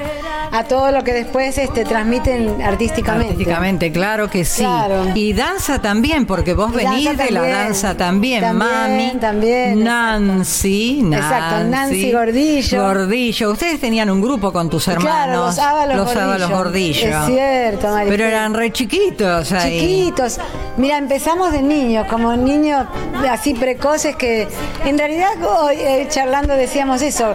a 0.51 0.63
todo 0.63 0.91
lo 0.91 1.03
que 1.03 1.13
después 1.13 1.57
este, 1.57 1.85
transmiten 1.85 2.61
artísticamente. 2.61 3.33
Artísticamente, 3.33 3.91
claro 3.91 4.29
que 4.29 4.45
sí. 4.45 4.61
Claro. 4.61 5.05
Y 5.15 5.33
danza 5.33 5.81
también, 5.81 6.25
porque 6.25 6.53
vos 6.53 6.71
venís 6.71 7.17
de 7.17 7.31
la 7.31 7.41
danza 7.47 7.95
también, 7.95 8.41
También, 8.41 8.69
mami. 8.69 9.19
también, 9.19 9.83
Nancy, 9.83 11.01
Nancy. 11.03 11.15
Exacto, 11.15 11.63
Nancy 11.65 12.11
Gordillo. 12.11 12.81
Gordillo. 12.81 13.51
Ustedes 13.51 13.79
tenían 13.79 14.09
un 14.09 14.21
grupo 14.21 14.51
con 14.51 14.69
tus 14.69 14.87
hermanos. 14.87 15.11
Claro, 15.11 15.45
los 15.45 15.59
Ábalos 15.59 15.95
Los 15.97 16.05
Gordillo. 16.05 16.25
Ábalos 16.25 16.49
Gordillo. 16.49 17.07
Es 17.19 17.25
cierto, 17.25 17.87
Maricel. 17.87 18.09
Pero 18.09 18.23
eran 18.25 18.53
re 18.53 18.71
chiquitos 18.71 19.51
ahí. 19.51 19.79
Chiquitos. 19.79 20.39
Mira, 20.77 20.97
empezamos 20.97 21.51
de 21.51 21.61
niños, 21.61 22.07
como 22.07 22.35
niños 22.35 22.87
así 23.29 23.53
precoces 23.53 24.15
que 24.15 24.47
en 24.85 24.97
realidad 24.97 25.31
hoy, 25.43 25.75
eh, 25.77 26.07
charlando 26.09 26.53
decíamos 26.55 27.01
eso. 27.01 27.33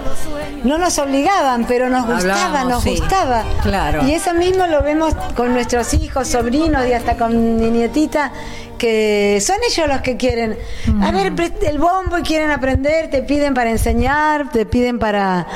No 0.65 0.79
nos 0.79 0.99
obligaban, 0.99 1.67
pero 1.67 1.89
nos 1.91 2.07
gustaba, 2.07 2.47
Hablábamos, 2.47 2.73
nos 2.73 2.83
sí. 2.83 2.91
gustaba. 2.91 3.04
Claro. 3.63 4.05
Y 4.07 4.13
eso 4.13 4.35
mismo 4.35 4.67
lo 4.67 4.83
vemos 4.83 5.15
con 5.37 5.53
nuestros 5.53 5.95
hijos, 5.95 6.29
sobrinos 6.29 6.87
y 6.87 6.93
hasta 6.93 7.17
con 7.17 7.57
mi 7.57 7.71
nietita 7.71 8.33
que 8.79 9.39
son 9.41 9.57
ellos 9.71 9.89
los 9.89 10.01
que 10.01 10.17
quieren. 10.17 10.59
A 11.01 11.11
ver, 11.13 11.35
pre- 11.35 11.53
el 11.67 11.79
bombo 11.79 12.19
y 12.19 12.23
quieren 12.23 12.51
aprender, 12.51 13.09
te 13.09 13.23
piden 13.23 13.55
para 13.55 13.71
enseñar, 13.71 14.51
te 14.51 14.67
piden 14.67 14.99
para 14.99 15.47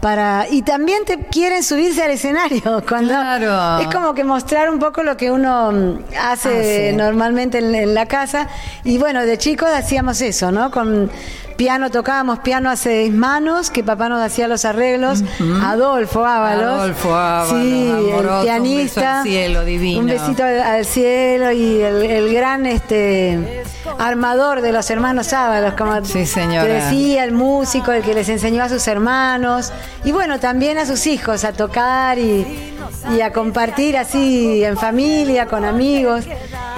para 0.00 0.46
y 0.50 0.62
también 0.62 1.04
te 1.04 1.18
quieren 1.26 1.62
subirse 1.62 2.02
al 2.02 2.10
escenario 2.10 2.82
cuando 2.88 3.12
Claro. 3.12 3.78
es 3.82 3.94
como 3.94 4.14
que 4.14 4.24
mostrar 4.24 4.68
un 4.68 4.80
poco 4.80 5.04
lo 5.04 5.16
que 5.16 5.30
uno 5.30 5.70
mm, 5.70 5.98
hace 6.20 6.48
Hace. 6.88 6.92
normalmente 6.96 7.58
en, 7.58 7.72
en 7.74 7.94
la 7.94 8.06
casa 8.06 8.48
y 8.82 8.98
bueno, 8.98 9.24
de 9.24 9.38
chicos 9.38 9.68
hacíamos 9.72 10.20
eso, 10.20 10.50
¿no? 10.50 10.72
Con 10.72 11.08
piano 11.56 11.90
tocábamos 11.90 12.40
piano 12.40 12.70
a 12.70 12.76
seis 12.76 13.12
manos, 13.12 13.70
que 13.70 13.82
papá 13.84 14.08
nos 14.08 14.20
hacía 14.22 14.48
los 14.48 14.64
arreglos, 14.64 15.22
Adolfo 15.62 16.24
Ábalos. 16.24 16.80
Adolfo 16.80 17.14
Ábalos, 17.14 17.62
sí, 17.62 17.90
amoroso, 17.90 18.02
el 18.08 18.16
un 18.18 18.22
beso 18.22 18.42
pianista. 18.42 19.18
al 19.18 19.22
cielo, 19.24 19.64
divino. 19.64 20.00
Un 20.00 20.06
besito 20.06 20.44
al, 20.44 20.60
al 20.60 20.84
cielo 20.84 21.52
y 21.52 21.80
el, 21.82 22.02
el 22.02 22.34
gran 22.34 22.66
este 22.66 23.62
armador 23.98 24.60
de 24.60 24.72
los 24.72 24.90
hermanos 24.90 25.32
Ábalos, 25.32 25.74
como 25.74 26.04
Sí, 26.04 26.26
señora. 26.26 26.62
te 26.64 26.72
decía, 26.72 27.24
el 27.24 27.32
músico, 27.32 27.92
el 27.92 28.02
que 28.02 28.14
les 28.14 28.28
enseñó 28.28 28.62
a 28.64 28.68
sus 28.68 28.86
hermanos 28.88 29.72
y 30.04 30.12
bueno, 30.12 30.40
también 30.40 30.78
a 30.78 30.86
sus 30.86 31.06
hijos 31.06 31.44
a 31.44 31.52
tocar 31.52 32.18
y, 32.18 32.74
y 33.16 33.20
a 33.20 33.32
compartir 33.32 33.96
así 33.96 34.64
en 34.64 34.76
familia, 34.76 35.46
con 35.46 35.64
amigos. 35.64 36.24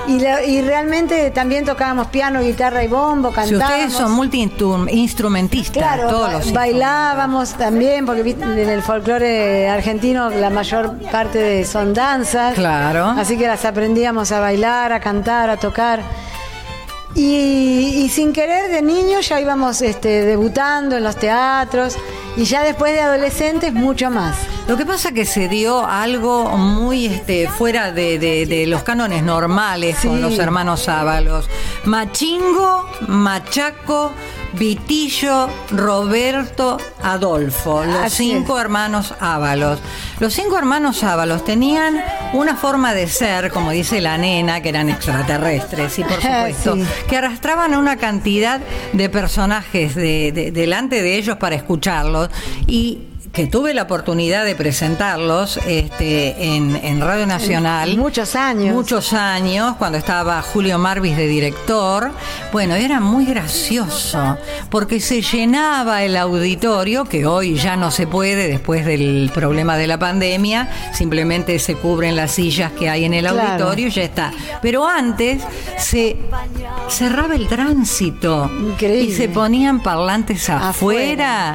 Y, 0.06 0.20
la- 0.20 0.44
y 0.44 0.60
realmente 0.60 1.30
también 1.30 1.64
tocábamos 1.64 2.08
piano, 2.08 2.40
guitarra 2.42 2.84
y 2.84 2.88
bombo, 2.88 3.30
Si 3.30 3.34
cantábamos. 3.36 3.70
ustedes 3.70 3.92
son 3.94 4.12
multi-instrumentistas, 4.12 5.82
Claro, 5.82 6.08
todos 6.08 6.32
los 6.32 6.52
bailábamos 6.52 7.54
también, 7.54 8.04
porque 8.04 8.20
en 8.38 8.68
el 8.68 8.82
folclore 8.82 9.68
argentino 9.68 10.28
la 10.30 10.50
mayor 10.50 10.98
parte 11.10 11.38
de- 11.38 11.64
son 11.64 11.94
danzas. 11.94 12.54
Claro. 12.54 13.06
Así 13.16 13.36
que 13.38 13.46
las 13.46 13.64
aprendíamos 13.64 14.30
a 14.32 14.40
bailar, 14.40 14.92
a 14.92 15.00
cantar, 15.00 15.48
a 15.50 15.56
tocar. 15.56 16.00
Y, 17.16 18.02
y 18.04 18.08
sin 18.08 18.32
querer 18.32 18.70
de 18.70 18.82
niños 18.82 19.28
ya 19.28 19.40
íbamos 19.40 19.80
este, 19.82 20.24
debutando 20.24 20.96
en 20.96 21.04
los 21.04 21.16
teatros 21.16 21.96
y 22.36 22.44
ya 22.44 22.62
después 22.64 22.92
de 22.92 23.00
adolescentes 23.02 23.72
mucho 23.72 24.10
más. 24.10 24.36
Lo 24.66 24.76
que 24.76 24.84
pasa 24.84 25.12
que 25.12 25.24
se 25.24 25.48
dio 25.48 25.86
algo 25.86 26.46
muy 26.56 27.06
este, 27.06 27.48
fuera 27.48 27.92
de, 27.92 28.18
de- 28.18 28.46
de 28.46 28.66
los 28.66 28.82
cánones 28.82 29.22
normales 29.22 29.96
con 30.02 30.20
los 30.20 30.38
hermanos 30.38 30.88
Ábalos. 30.88 31.48
Machingo, 31.84 32.88
Machaco, 33.06 34.10
Vitillo, 34.56 35.48
Roberto, 35.70 36.78
Adolfo, 37.02 37.84
los 37.84 37.96
Así 37.96 38.30
cinco 38.30 38.58
hermanos 38.58 39.14
Ábalos. 39.20 39.80
Los 40.20 40.32
cinco 40.32 40.56
hermanos 40.58 41.02
Ábalos 41.02 41.44
tenían 41.44 42.02
una 42.32 42.56
forma 42.56 42.94
de 42.94 43.06
ser, 43.08 43.50
como 43.50 43.70
dice 43.70 44.00
la 44.00 44.16
nena, 44.18 44.60
que 44.60 44.68
eran 44.68 44.88
extraterrestres, 44.90 45.98
y 45.98 46.04
por 46.04 46.14
supuesto, 46.22 46.76
Sí. 46.76 46.84
que 47.08 47.16
arrastraban 47.16 47.74
a 47.74 47.78
una 47.78 47.96
cantidad 47.96 48.60
de 48.92 49.08
personajes 49.08 49.94
de- 49.94 50.32
de- 50.32 50.50
delante 50.52 51.02
de 51.02 51.16
ellos 51.16 51.36
para 51.36 51.54
escucharlos 51.56 52.28
y 52.66 52.98
que 53.34 53.48
tuve 53.48 53.74
la 53.74 53.82
oportunidad 53.82 54.44
de 54.44 54.54
presentarlos 54.54 55.58
este, 55.66 56.54
en, 56.54 56.76
en 56.76 57.00
Radio 57.00 57.26
Nacional. 57.26 57.96
Muchos 57.98 58.36
años. 58.36 58.72
Muchos 58.74 59.12
años, 59.12 59.74
cuando 59.76 59.98
estaba 59.98 60.40
Julio 60.40 60.78
Marvis 60.78 61.16
de 61.16 61.26
director. 61.26 62.12
Bueno, 62.52 62.76
era 62.76 63.00
muy 63.00 63.24
gracioso, 63.26 64.38
porque 64.70 65.00
se 65.00 65.20
llenaba 65.20 66.04
el 66.04 66.16
auditorio, 66.16 67.06
que 67.06 67.26
hoy 67.26 67.56
ya 67.56 67.76
no 67.76 67.90
se 67.90 68.06
puede 68.06 68.46
después 68.46 68.86
del 68.86 69.30
problema 69.34 69.76
de 69.76 69.88
la 69.88 69.98
pandemia, 69.98 70.68
simplemente 70.92 71.58
se 71.58 71.74
cubren 71.74 72.14
las 72.14 72.30
sillas 72.32 72.70
que 72.70 72.88
hay 72.88 73.04
en 73.04 73.14
el 73.14 73.24
Claro. 73.24 73.40
auditorio 73.48 73.88
y 73.88 73.90
ya 73.90 74.02
está. 74.04 74.32
Pero 74.62 74.86
antes 74.86 75.42
se 75.76 76.16
cerraba 76.88 77.34
el 77.34 77.48
tránsito 77.48 78.48
Increíble. 78.60 79.10
y 79.10 79.12
se 79.12 79.28
ponían 79.28 79.82
parlantes 79.82 80.48
Afuera. 80.48 80.68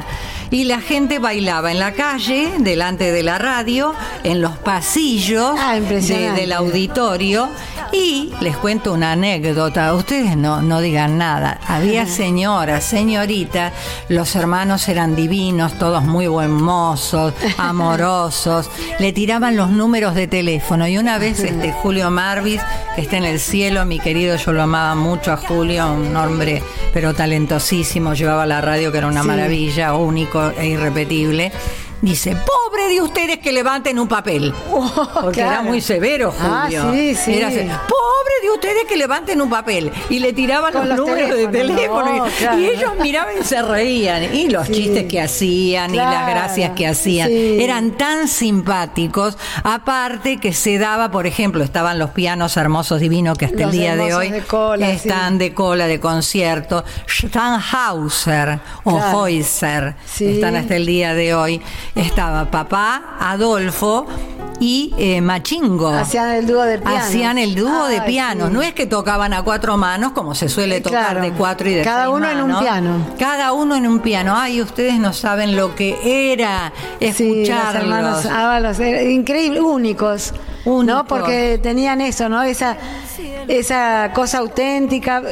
afuera. 0.00 0.04
Y 0.52 0.64
la 0.64 0.80
gente 0.80 1.20
bailaba 1.20 1.70
en 1.70 1.78
la 1.78 1.92
calle, 1.92 2.50
delante 2.58 3.12
de 3.12 3.22
la 3.22 3.38
radio, 3.38 3.94
en 4.24 4.40
los 4.40 4.58
pasillos 4.58 5.54
Ah, 5.56 5.78
de- 5.78 6.32
del 6.32 6.52
auditorio. 6.52 7.48
Y 7.92 8.30
les 8.40 8.56
cuento 8.56 8.92
una 8.92 9.12
anécdota, 9.12 9.92
ustedes 9.94 10.36
no, 10.36 10.62
no 10.62 10.80
digan 10.80 11.18
nada. 11.18 11.60
Había 11.66 12.06
señoras, 12.06 12.84
señoritas, 12.84 13.72
los 14.08 14.36
hermanos 14.36 14.88
eran 14.88 15.16
divinos, 15.16 15.76
todos 15.78 16.04
muy 16.04 16.28
buen 16.28 16.52
mozos, 16.52 17.34
amorosos, 17.58 18.70
le 19.00 19.12
tiraban 19.12 19.56
los 19.56 19.70
números 19.70 20.14
de 20.14 20.28
teléfono. 20.28 20.86
Y 20.86 20.98
una 20.98 21.18
vez 21.18 21.40
este 21.40 21.72
Julio 21.72 22.10
Marvis, 22.10 22.60
que 22.94 23.02
está 23.02 23.16
en 23.16 23.24
el 23.24 23.40
cielo, 23.40 23.84
mi 23.84 23.98
querido, 23.98 24.36
yo 24.36 24.52
lo 24.52 24.62
amaba 24.62 24.94
mucho 24.94 25.32
a 25.32 25.36
Julio, 25.36 25.92
un 25.92 26.14
hombre 26.16 26.62
pero 26.94 27.12
talentosísimo, 27.14 28.14
llevaba 28.14 28.46
la 28.46 28.60
radio 28.60 28.92
que 28.92 28.98
era 28.98 29.06
una 29.08 29.22
Sí. 29.22 29.26
maravilla, 29.28 29.94
único 29.94 30.50
e 30.56 30.68
irrepetible. 30.68 31.52
Dice, 32.02 32.34
pobre 32.34 32.88
de 32.88 33.02
ustedes 33.02 33.38
que 33.38 33.52
levanten 33.52 33.98
un 33.98 34.08
papel. 34.08 34.54
Porque 35.22 35.40
era 35.40 35.60
muy 35.62 35.80
severo, 35.82 36.32
Ah, 36.40 36.64
Julio. 36.64 36.92
sí, 36.92 37.14
sí. 37.14 37.34
Era 37.34 37.48
pobre 37.86 38.29
de 38.42 38.50
ustedes 38.50 38.84
que 38.88 38.96
levanten 38.96 39.40
un 39.40 39.50
papel. 39.50 39.90
Y 40.08 40.18
le 40.18 40.32
tiraban 40.32 40.72
Con 40.72 40.88
los, 40.88 40.98
los 40.98 41.06
números 41.08 41.36
de 41.36 41.46
teléfono. 41.48 42.16
no, 42.16 42.26
y, 42.28 42.30
claro. 42.30 42.58
y 42.58 42.66
ellos 42.66 42.92
miraban 43.00 43.34
y 43.40 43.44
se 43.44 43.62
reían. 43.62 44.34
Y 44.34 44.48
los 44.48 44.66
Sí. 44.66 44.72
chistes 44.74 45.04
que 45.06 45.20
hacían 45.20 45.92
y 45.94 45.96
las 45.96 46.28
gracias 46.28 46.70
que 46.76 46.86
hacían. 46.86 47.28
sí. 47.28 47.58
Eran 47.60 47.92
tan 47.92 48.28
simpáticos. 48.28 49.36
Aparte 49.64 50.38
que 50.38 50.52
se 50.52 50.78
daba, 50.78 51.10
por 51.10 51.26
ejemplo, 51.26 51.62
estaban 51.64 51.98
los 51.98 52.10
pianos 52.10 52.56
hermosos 52.56 53.00
divinos 53.00 53.36
que 53.38 53.44
hasta 53.46 53.64
el 53.64 53.70
día 53.70 53.96
de 53.96 54.14
hoy 54.14 54.30
de 54.30 54.42
cola, 54.42 54.86
sí. 54.86 54.92
están 55.08 55.38
de 55.38 55.54
cola 55.54 55.86
de 55.86 56.00
concierto. 56.00 56.84
Steinhauser 57.08 58.60
o 58.84 58.96
Claro. 58.98 59.26
Heuser 59.26 59.94
están 60.18 60.56
hasta 60.56 60.76
el 60.76 60.86
día 60.86 61.14
de 61.14 61.34
hoy. 61.34 61.60
Estaba 61.94 62.50
papá, 62.50 63.16
Adolfo 63.20 64.06
y 64.60 64.92
eh, 64.98 65.20
Machingo. 65.20 65.88
Hacían 65.88 66.30
el 66.32 66.46
dúo 66.46 66.62
de 66.62 66.78
piano. 66.78 66.96
Hacían 66.98 67.38
el 67.38 67.54
dúo 67.54 67.86
de 67.86 68.00
piano. 68.02 68.29
Sí. 68.32 68.52
No 68.52 68.62
es 68.62 68.72
que 68.74 68.86
tocaban 68.86 69.32
a 69.32 69.42
cuatro 69.42 69.76
manos 69.76 70.12
como 70.12 70.34
se 70.34 70.48
suele 70.48 70.76
Eh, 70.76 70.80
tocar 70.80 71.04
claro. 71.12 71.22
de 71.22 71.32
cuatro 71.32 71.68
y 71.68 71.74
de 71.74 71.82
Cada 71.82 72.04
seis 72.04 72.14
uno 72.16 72.30
en 72.30 72.40
un 72.42 72.58
piano. 72.60 73.06
Cada 73.18 73.52
uno 73.52 73.74
en 73.76 73.86
un 73.86 74.00
piano. 74.00 74.34
Ay, 74.36 74.60
ustedes 74.62 74.94
no 74.98 75.12
saben 75.12 75.56
lo 75.56 75.74
que 75.74 75.96
era 76.32 76.72
Sí, 76.98 77.06
los 77.06 77.20
escucharlos. 77.20 77.82
hermanos 77.82 78.26
Ábalos, 78.26 78.78
era 78.80 79.02
increíble, 79.02 79.60
únicos, 79.60 80.32
Únicos. 80.64 80.84
¿no? 80.84 81.04
Porque 81.06 81.58
tenían 81.62 82.00
eso, 82.02 82.28
¿no? 82.28 82.42
Esa, 82.42 82.76
esa 83.48 84.10
cosa 84.14 84.38
auténtica, 84.38 85.22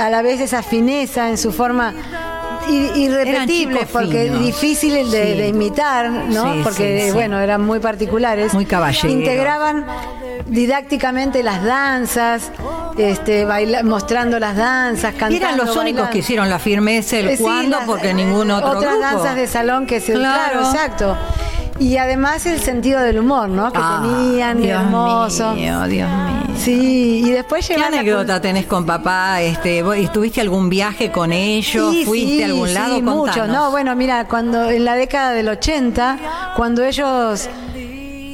a 0.00 0.10
la 0.10 0.22
vez 0.22 0.40
esa 0.40 0.62
fineza 0.62 1.28
en 1.30 1.38
su 1.38 1.52
forma 1.52 1.94
irrepetible, 2.68 3.80
chicos 3.80 3.88
porque 3.92 4.30
difícil 4.30 4.94
de, 4.94 5.04
Sí. 5.04 5.38
de 5.40 5.48
imitar, 5.48 6.10
¿no? 6.10 6.52
Sí, 6.54 6.60
porque, 6.62 7.04
sí, 7.06 7.10
bueno, 7.12 7.38
eran 7.40 7.62
muy 7.62 7.78
particulares. 7.78 8.52
Muy 8.54 8.66
caballeros. 8.66 9.10
Integraban 9.12 9.84
didácticamente 10.46 11.42
las 11.42 11.62
danzas, 11.64 12.50
este, 12.96 13.44
baila- 13.44 13.82
mostrando 13.82 14.38
las 14.38 14.56
danzas, 14.56 15.14
Y 15.14 15.16
cantando. 15.18 15.36
eran 15.46 15.56
los 15.58 15.76
únicos 15.76 16.08
que 16.08 16.18
hicieron 16.18 16.48
la 16.48 16.58
firmeza 16.58 17.18
el 17.18 17.28
Eh, 17.30 17.36
cuando, 17.38 17.78
las- 17.78 17.86
porque 17.86 18.14
ningún 18.14 18.50
otro 18.50 18.70
Otras 18.78 18.92
grupo. 18.94 19.00
danzas 19.06 19.36
de 19.36 19.46
salón 19.46 19.86
que 19.86 20.00
se... 20.00 20.12
Claro, 20.12 20.60
Claro. 20.60 20.66
exacto. 20.70 21.16
Y 21.78 21.96
además 21.98 22.46
el 22.46 22.60
sentido 22.60 23.00
del 23.00 23.18
humor, 23.18 23.48
¿no? 23.48 23.70
Que 23.70 23.78
Ah, 23.80 24.00
tenían, 24.02 24.60
Dios 24.62 24.80
hermoso. 24.82 25.52
mío, 25.54 25.82
Dios 25.86 26.08
mío. 26.08 26.56
Sí, 26.56 27.22
y 27.26 27.30
después 27.30 27.66
¿Qué 27.68 27.74
llevan 27.74 27.92
la 27.92 27.98
anécdota 28.00 28.40
tenés 28.40 28.64
con 28.66 28.86
papá? 28.86 29.42
Este, 29.42 29.82
¿vos 29.82 29.94
¿Estuviste 29.96 30.40
algún 30.40 30.70
viaje 30.70 31.12
con 31.12 31.32
ellos? 31.32 31.92
Sí, 31.92 32.04
¿Fuiste 32.06 32.36
sí, 32.36 32.42
a 32.42 32.46
algún 32.46 32.68
sí, 32.68 32.74
lado? 32.74 33.02
mucho. 33.02 33.24
Contanos. 33.32 33.48
No, 33.56 33.70
bueno, 33.70 33.94
mira, 33.94 34.26
cuando 34.26 34.70
en 34.70 34.84
la 34.86 34.94
década 34.94 35.32
del 35.32 35.48
80, 35.50 36.18
cuando 36.56 36.82
ellos 36.82 37.48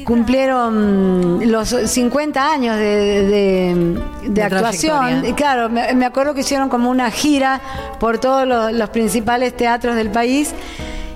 cumplieron 0.04 1.40
los 1.50 1.68
50 1.68 2.52
años 2.52 2.76
de, 2.76 2.84
de- 2.84 3.75
de 4.22 4.30
De 4.30 4.42
actuación, 4.42 5.25
y 5.26 5.32
claro, 5.32 5.68
me, 5.68 5.92
me 5.94 6.06
acuerdo 6.06 6.34
que 6.34 6.40
hicieron 6.40 6.68
como 6.68 6.90
una 6.90 7.11
gira 7.11 7.61
por 7.99 8.18
todos 8.18 8.46
los, 8.46 8.72
los 8.72 8.88
principales 8.90 9.56
teatros 9.56 9.96
del 9.96 10.11
país. 10.11 10.54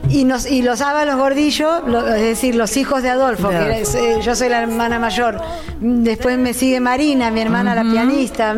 Y, 0.08 0.24
nos, 0.24 0.46
y 0.46 0.62
los 0.62 0.80
Ábalos 0.80 1.16
Gordillo, 1.16 1.80
lo- 1.86 2.06
es 2.06 2.22
decir, 2.22 2.54
los 2.54 2.76
hijos 2.76 3.02
de 3.02 3.10
Adolfo, 3.10 3.48
que 3.48 3.82
eh, 3.82 4.18
yo 4.22 4.34
soy 4.34 4.48
la 4.48 4.62
hermana 4.62 4.98
mayor. 4.98 5.40
Después 5.80 6.38
me 6.38 6.54
sigue 6.54 6.80
Marina, 6.80 7.30
mi 7.30 7.40
hermana 7.40 7.74
la 7.74 7.82
pianista, 7.82 8.56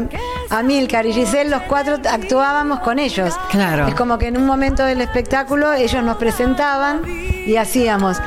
Amilcar 0.50 1.06
y 1.06 1.12
Giselle, 1.12 1.50
los 1.50 1.62
cuatro 1.62 1.96
actuábamos 2.08 2.80
con 2.80 2.98
ellos. 2.98 3.34
Claro. 3.50 3.86
Es 3.86 3.94
como 3.94 4.18
que 4.18 4.28
en 4.28 4.36
un 4.36 4.46
momento 4.46 4.84
del 4.84 5.00
espectáculo 5.00 5.72
ellos 5.72 6.02
nos 6.04 6.16
presentaban 6.18 7.02
y 7.46 7.56
hacíamos. 7.56 8.18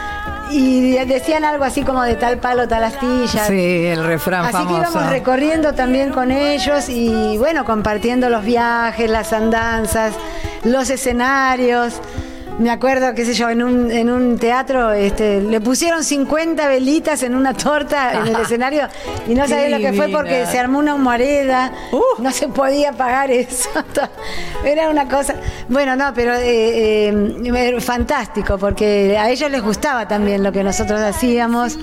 Y 0.50 0.92
decían 1.06 1.46
algo 1.46 1.64
así 1.64 1.84
como 1.84 2.04
de 2.04 2.16
tal 2.16 2.38
palo, 2.40 2.68
tal 2.68 2.84
astilla. 2.84 3.46
Sí, 3.46 3.86
el 3.86 4.04
refrán 4.04 4.46
Así 4.48 4.58
que 4.68 4.74
íbamos 4.74 5.10
recorriendo 5.10 5.74
también 5.74 6.12
con 6.12 6.30
ellos 6.32 6.90
y 6.90 7.38
bueno, 7.38 7.64
compartiendo 7.64 8.30
los 8.30 8.44
viajes, 8.44 9.10
las 9.10 9.32
andanzas, 9.32 10.14
los 10.64 10.90
escenarios. 10.90 12.02
Me 12.60 12.70
acuerdo, 12.70 13.16
qué 13.16 13.26
sé 13.26 13.34
yo, 13.34 13.50
en 13.50 13.64
un, 13.64 13.90
en 13.90 14.10
un 14.10 14.38
teatro 14.38 14.92
este, 14.92 15.42
le 15.42 15.60
pusieron 15.62 16.04
50 16.04 16.68
velitas 16.68 17.24
en 17.24 17.34
una 17.34 17.54
torta 17.54 18.14
en 18.22 18.28
el 18.36 18.42
escenario 18.42 18.88
y 19.28 19.34
no 19.34 19.48
sabía 19.48 19.70
lo 19.70 19.78
que 19.80 19.94
fue 19.94 20.10
porque 20.10 20.46
se 20.46 20.60
armó 20.60 20.78
una 20.80 20.94
humareda, 20.94 21.72
Uh. 21.92 22.22
no 22.22 22.32
se 22.32 22.48
podía 22.50 22.92
pagar 22.94 23.32
eso. 23.32 23.70
Era 24.66 24.90
una 24.90 25.08
cosa. 25.08 25.36
Bueno, 25.70 25.96
no, 25.96 26.14
pero 26.14 26.34
eh, 26.36 27.10
eh, 27.10 27.82
fantástico 27.82 28.58
porque 28.58 29.18
a 29.18 29.30
ellos 29.30 29.50
les 29.50 29.62
gustaba 29.62 30.08
también 30.08 30.44
lo 30.44 30.52
que 30.52 30.64
nosotros 30.64 31.02
hacíamos. 31.02 31.78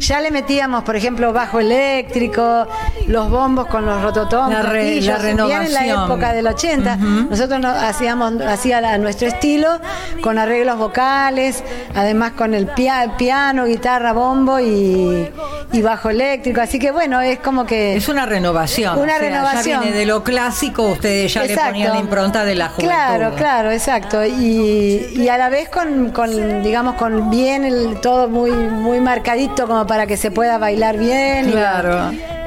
Ya 0.00 0.18
le 0.20 0.30
metíamos, 0.30 0.82
por 0.82 0.96
ejemplo, 0.96 1.32
bajo 1.32 1.60
eléctrico, 1.60 2.66
los 3.06 3.30
bombos 3.30 3.66
con 3.66 3.84
los 3.84 4.00
rototoms, 4.02 4.52
La 4.52 4.62
re- 4.62 5.00
la 5.00 5.00
bien 5.00 5.00
en 5.02 5.06
la 5.06 5.18
renovación. 5.18 6.04
época 6.04 6.32
del 6.32 6.46
80. 6.46 6.96
Nosotros 6.96 7.60
nos 7.60 7.76
hacíamos 7.76 8.40
hacía 8.40 8.80
la- 8.80 8.96
nuestro 8.98 9.28
estilo 9.28 9.78
con 10.22 10.38
arreglos 10.38 10.78
vocales, 10.78 11.62
además 11.94 12.32
con 12.32 12.54
el 12.54 12.66
pia- 12.68 13.14
piano, 13.18 13.66
guitarra, 13.66 14.12
bombo 14.14 14.58
y, 14.58 15.28
y 15.72 15.82
bajo 15.82 16.08
eléctrico. 16.08 16.62
Así 16.62 16.78
que 16.78 16.90
bueno, 16.92 17.20
es 17.20 17.38
como 17.40 17.66
que 17.66 17.94
Es 17.96 18.08
una 18.08 18.24
renovación. 18.24 18.98
Una 18.98 19.16
o 19.16 19.18
sea, 19.18 19.28
renovación. 19.28 19.80
Ya 19.80 19.82
viene 19.82 19.96
de 19.98 20.06
lo 20.06 20.24
clásico, 20.24 20.82
ustedes 20.84 21.34
ya 21.34 21.42
Exacto. 21.44 21.62
le 21.64 21.68
ponían 21.72 21.92
la 21.92 22.00
impronta 22.00 22.44
de 22.46 22.54
la 22.54 22.68
juventud. 22.68 22.86
Claro, 22.88 23.34
claro, 23.36 23.70
exacto. 23.70 24.24
Y, 24.24 25.12
y 25.14 25.28
a 25.28 25.36
la 25.36 25.50
vez 25.50 25.68
con, 25.68 26.10
con, 26.10 26.62
digamos, 26.62 26.94
con 26.94 27.28
bien 27.30 27.64
el, 27.64 28.00
todo 28.00 28.28
muy, 28.28 28.50
muy 28.50 28.98
marcadito 29.00 29.66
como 29.66 29.86
para 29.90 30.06
que 30.06 30.16
se 30.16 30.30
pueda 30.30 30.56
bailar 30.56 30.96
bien. 30.98 31.48
y- 31.48 31.52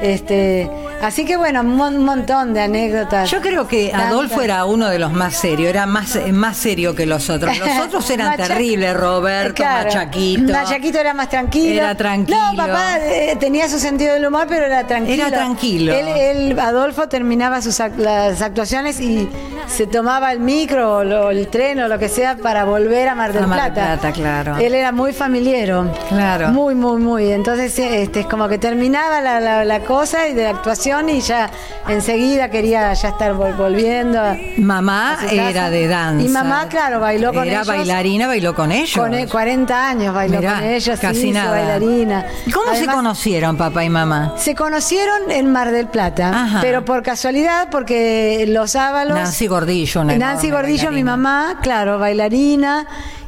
este, 0.00 0.66
así 1.02 1.24
que 1.24 1.36
bueno, 1.36 1.60
un 1.60 1.76
mon- 1.76 2.04
montón 2.04 2.54
de 2.54 2.60
anécdotas. 2.62 3.30
Yo 3.30 3.40
creo 3.40 3.66
que 3.68 3.88
Tantas. 3.90 4.08
Adolfo 4.10 4.42
era 4.42 4.64
uno 4.64 4.88
de 4.88 4.98
los 4.98 5.12
más 5.12 5.34
serios, 5.36 5.68
era 5.68 5.86
más, 5.86 6.18
más 6.32 6.56
serio 6.56 6.94
que 6.94 7.06
los 7.06 7.28
otros. 7.30 7.56
Los 7.58 7.68
otros 7.86 8.08
eran 8.10 8.28
Macha- 8.28 8.48
terribles, 8.48 8.94
Roberto, 8.96 9.54
Claro. 9.54 9.84
Machaquito. 9.84 10.52
Machaquito 10.52 10.98
era 10.98 11.14
más 11.14 11.28
tranquilo. 11.28 11.82
Era 11.82 11.94
tranquilo. 11.94 12.38
No, 12.38 12.56
papá 12.56 12.98
eh, 13.00 13.36
tenía 13.38 13.68
su 13.68 13.78
sentido 13.78 14.14
del 14.14 14.26
humor, 14.26 14.46
pero 14.48 14.66
era 14.66 14.86
tranquilo. 14.86 15.26
Era 15.26 15.36
tranquilo. 15.36 15.92
Él, 15.92 16.06
él, 16.08 16.58
Adolfo, 16.58 17.08
terminaba 17.08 17.60
sus 17.62 17.80
ac- 17.80 17.96
las 17.96 18.40
actuaciones 18.42 19.00
y 19.00 19.28
se 19.66 19.86
tomaba 19.86 20.32
el 20.32 20.40
micro 20.40 20.96
o 20.98 21.04
lo- 21.04 21.30
el 21.30 21.48
tren 21.48 21.80
o 21.80 21.88
lo 21.88 21.98
que 21.98 22.08
sea 22.08 22.36
para 22.36 22.64
volver 22.64 23.08
a 23.08 23.14
Mar 23.14 23.32
del 23.32 23.44
A 23.44 23.46
Mar 23.46 23.62
del 23.64 23.72
Plata. 23.72 23.92
Plata, 24.00 24.12
claro. 24.12 24.56
Él 24.58 24.74
era 24.74 24.92
muy 24.92 25.12
familiero. 25.12 25.90
Claro. 26.08 26.48
Muy, 26.48 26.74
muy, 26.74 26.98
muy. 27.00 27.32
Entonces, 27.32 27.78
este, 27.78 28.20
es 28.20 28.26
como 28.26 28.48
que 28.48 28.58
terminaba 28.58 29.20
la, 29.20 29.40
la- 29.40 29.64
la 29.64 29.80
cosa 29.80 30.28
y 30.28 30.34
de 30.34 30.44
la 30.44 30.50
actuación 30.50 30.83
y 30.84 31.20
ya 31.20 31.50
enseguida 31.88 32.50
quería 32.50 32.92
ya 32.92 33.08
estar 33.08 33.32
vol- 33.34 33.56
volviendo. 33.56 34.20
Mamá 34.58 35.16
era 35.30 35.70
de 35.70 35.88
danza. 35.88 36.24
Y 36.26 36.28
mamá, 36.28 36.68
claro, 36.68 37.00
bailó 37.00 37.32
con 37.32 37.44
Era 37.44 37.56
ellos. 37.62 37.66
bailarina, 37.68 38.26
bailó 38.26 38.54
con 38.54 38.70
ellos. 38.72 38.96
Con 38.96 39.14
e- 39.14 39.26
40 39.26 39.88
años 39.88 40.14
bailó 40.14 40.38
Mirá, 40.38 40.54
con 40.56 40.64
ellos, 40.64 41.00
casi 41.00 41.20
sí, 41.22 41.30
nada. 41.32 41.50
bailarina. 41.52 42.26
¿Y 42.46 42.50
¿Cómo 42.50 42.74
se 42.74 42.86
conocieron 42.86 43.56
papá 43.56 43.84
y 43.84 43.88
mamá? 43.90 44.34
Se 44.36 44.54
conocieron 44.54 45.30
en 45.30 45.50
Mar 45.50 45.70
del 45.70 45.86
Plata, 45.86 46.28
Ajá. 46.44 46.58
pero 46.60 46.84
por 46.84 47.02
casualidad, 47.02 47.68
porque 47.70 48.44
los 48.48 48.76
Ábalos. 48.76 49.16
Nancy 49.16 49.46
Gordillo, 49.46 50.00
una 50.02 50.16
Nancy 50.18 50.50
Gordillo, 50.50 50.92
mi 50.92 51.02
mamá, 51.04 51.58
claro, 51.62 51.98
bailarina. 51.98 52.86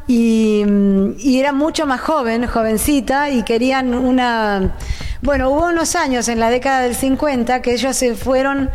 Y, 0.08 0.64
y 1.18 1.40
era 1.40 1.52
mucho 1.52 1.84
más 1.84 2.00
joven, 2.00 2.46
jovencita, 2.46 3.30
y 3.30 3.42
querían 3.42 3.92
una. 3.94 4.70
Bueno, 5.22 5.50
hubo 5.50 5.66
unos 5.66 5.96
años 5.96 6.28
en 6.28 6.40
la 6.40 6.50
década 6.50 6.80
del 6.80 6.94
50 6.94 7.62
que 7.62 7.72
ellos 7.72 7.96
se 7.96 8.14
fueron 8.14 8.70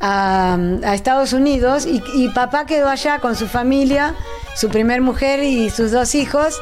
a, 0.00 0.56
a 0.84 0.94
Estados 0.94 1.32
Unidos 1.32 1.86
y, 1.86 2.02
y 2.14 2.28
papá 2.28 2.64
quedó 2.66 2.88
allá 2.88 3.18
con 3.18 3.36
su 3.36 3.46
familia, 3.46 4.14
su 4.56 4.68
primer 4.68 5.00
mujer 5.00 5.42
y 5.42 5.70
sus 5.70 5.90
dos 5.90 6.14
hijos. 6.14 6.60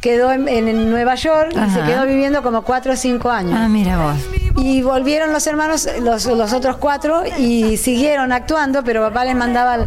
Quedó 0.00 0.30
en, 0.30 0.46
en 0.46 0.90
Nueva 0.90 1.16
York 1.16 1.52
y 1.52 1.70
se 1.70 1.82
quedó 1.82 2.06
viviendo 2.06 2.42
como 2.42 2.62
cuatro 2.62 2.92
o 2.92 2.96
cinco 2.96 3.30
años. 3.30 3.54
Ah, 3.56 3.66
mira 3.66 3.98
vos. 3.98 4.16
Y 4.56 4.82
volvieron 4.82 5.32
los 5.32 5.46
hermanos, 5.46 5.88
los, 6.00 6.26
los 6.26 6.52
otros 6.52 6.76
cuatro, 6.76 7.24
y 7.38 7.76
siguieron 7.76 8.30
actuando, 8.30 8.84
pero 8.84 9.02
papá 9.02 9.24
les 9.24 9.34
mandaba 9.34 9.78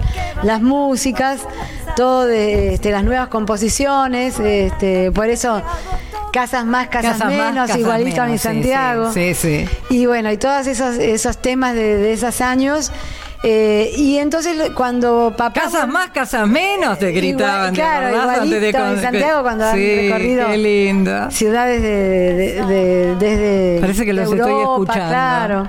las 0.44 0.62
músicas, 0.62 1.42
todo 1.96 2.26
de 2.26 2.74
este, 2.74 2.92
las 2.92 3.04
nuevas 3.04 3.30
composiciones, 3.30 4.40
este, 4.40 5.12
por 5.12 5.30
eso 5.30 5.62
casas 6.32 6.66
más, 6.66 6.88
casas, 6.88 7.14
Casas 7.14 7.28
más, 7.28 7.48
menos, 7.52 7.68
casas 7.68 7.80
igualito 7.80 8.22
a 8.22 8.26
mi 8.26 8.32
menos, 8.32 8.42
sí, 8.42 8.48
Santiago. 8.48 9.12
sí, 9.14 9.34
sí, 9.34 9.66
sí. 9.68 9.78
Y 9.90 10.06
bueno, 10.06 10.32
y 10.32 10.38
todos 10.38 10.68
esos, 10.68 10.96
esos 10.98 11.38
temas 11.38 11.74
de, 11.76 11.98
de 11.98 12.14
esos 12.14 12.42
años. 12.42 12.92
eh, 13.44 13.92
y 13.96 14.18
entonces 14.18 14.72
cuando 14.76 15.34
papá... 15.38 15.62
Casas 15.62 15.88
más, 15.88 16.10
casas 16.10 16.46
menos, 16.48 17.00
te 17.00 17.12
gritaban. 17.12 17.74
¿te 17.74 17.80
claro, 17.80 18.10
igualito 18.10 18.42
Antes 18.42 18.62
de 18.62 18.72
con- 18.74 18.88
en 18.90 19.02
Santiago 19.02 19.42
cuando 19.44 19.66
han 19.66 19.76
sí, 19.76 19.96
recorrido 20.10 20.48
Qué 20.48 20.58
lindo. 20.58 21.32
ciudades 21.32 21.82
de, 21.82 22.34
de- 22.34 22.66
de- 22.66 23.16
desde 23.16 23.80
Parece 23.82 24.06
que 24.06 24.14
los 24.14 24.32
estoy 24.32 24.62
escuchando. 24.62 25.10
claro 25.10 25.68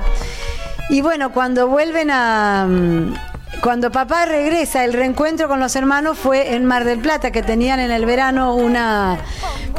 y 0.89 1.01
bueno 1.03 1.31
cuando 1.31 1.69
vuelven 1.69 2.11
a 2.11 2.67
mm, 2.69 3.15
cuando 3.63 3.91
papá 3.91 4.25
regresa 4.25 4.85
el 4.85 4.93
reencuentro 4.95 5.47
con 5.49 5.61
los 5.61 5.77
hermanos 5.77 6.19
fue 6.19 6.55
en 6.55 6.65
Mar 6.65 6.85
del 6.85 6.99
Plata 6.99 7.31
que 7.31 7.43
tenían 7.43 7.79
en 7.79 7.91
el 7.91 8.07
verano 8.07 8.55
una 8.55 9.19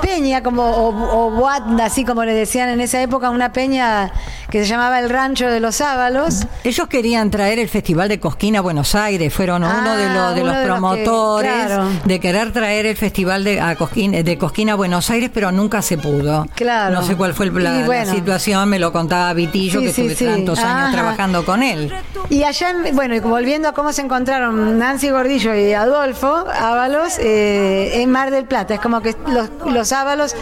peña 0.02 0.44
como 0.44 0.64
o, 0.70 1.28
o 1.28 1.32
boat, 1.32 1.80
así 1.82 2.06
como 2.06 2.24
le 2.24 2.34
decían 2.34 2.70
en 2.70 2.80
esa 2.82 3.02
época 3.02 3.30
una 3.32 3.52
peña 3.54 4.12
que 4.52 4.60
se 4.64 4.66
llamaba 4.68 5.00
el 5.00 5.10
Rancho 5.10 5.48
de 5.48 5.60
los 5.60 5.80
Ábalos 5.82 6.46
Ellos 6.64 6.88
querían 6.88 7.32
traer 7.32 7.58
el 7.58 7.70
Festival 7.70 8.10
de 8.10 8.20
Cosquín 8.20 8.56
a 8.58 8.62
Buenos 8.62 8.94
Aires, 8.96 9.34
fueron 9.34 9.64
Ah, 9.64 9.78
uno 9.82 9.96
de, 9.96 10.06
uno 10.06 10.14
los 10.28 10.36
de 10.36 10.44
los 10.44 10.56
que- 10.58 10.64
promotores 10.66 11.52
claro. 11.66 11.88
de 12.06 12.20
querer 12.20 12.52
traer 12.52 12.86
el 12.86 12.98
Festival 12.98 13.44
de, 13.44 13.62
a 13.62 13.76
Cosquín, 13.76 14.12
de 14.12 14.38
Cosquín 14.38 14.70
a 14.70 14.76
Buenos 14.76 15.10
Aires, 15.10 15.32
pero 15.34 15.52
nunca 15.52 15.82
se 15.82 15.98
pudo. 15.98 16.46
Claro. 16.56 16.94
No 16.96 17.04
sé 17.04 17.16
cuál 17.16 17.34
fue 17.34 17.48
el- 17.48 17.64
la, 17.64 17.86
bueno. 17.86 18.12
situación, 18.14 18.68
me 18.70 18.78
lo 18.80 18.92
contaba 18.92 19.34
Vitillo, 19.34 19.80
Sí, 19.80 19.86
que 19.86 19.90
estuve 19.92 20.16
sí. 20.16 20.26
tantos 20.26 20.60
años 20.60 20.92
trabajando 20.92 21.46
con 21.46 21.64
él. 21.64 21.92
Y 22.30 22.44
allá, 22.44 22.70
en- 22.72 22.96
bueno, 22.96 23.16
y 23.16 23.20
volviendo 23.20 23.71
cómo 23.74 23.94
se 23.94 24.02
encontraron 24.02 24.78
Nancy 24.78 25.10
Gordillo 25.10 25.54
y 25.56 25.74
Adolfo 25.74 26.46
Ábalos 26.60 27.18
eh, 27.20 28.02
en 28.02 28.10
Mar 28.12 28.32
del 28.32 28.46
Plata. 28.46 28.74
Es 28.76 28.80
como 28.80 29.02
que 29.02 29.16
los, 29.28 29.50
los 29.74 29.92
Ábalos 29.92 30.36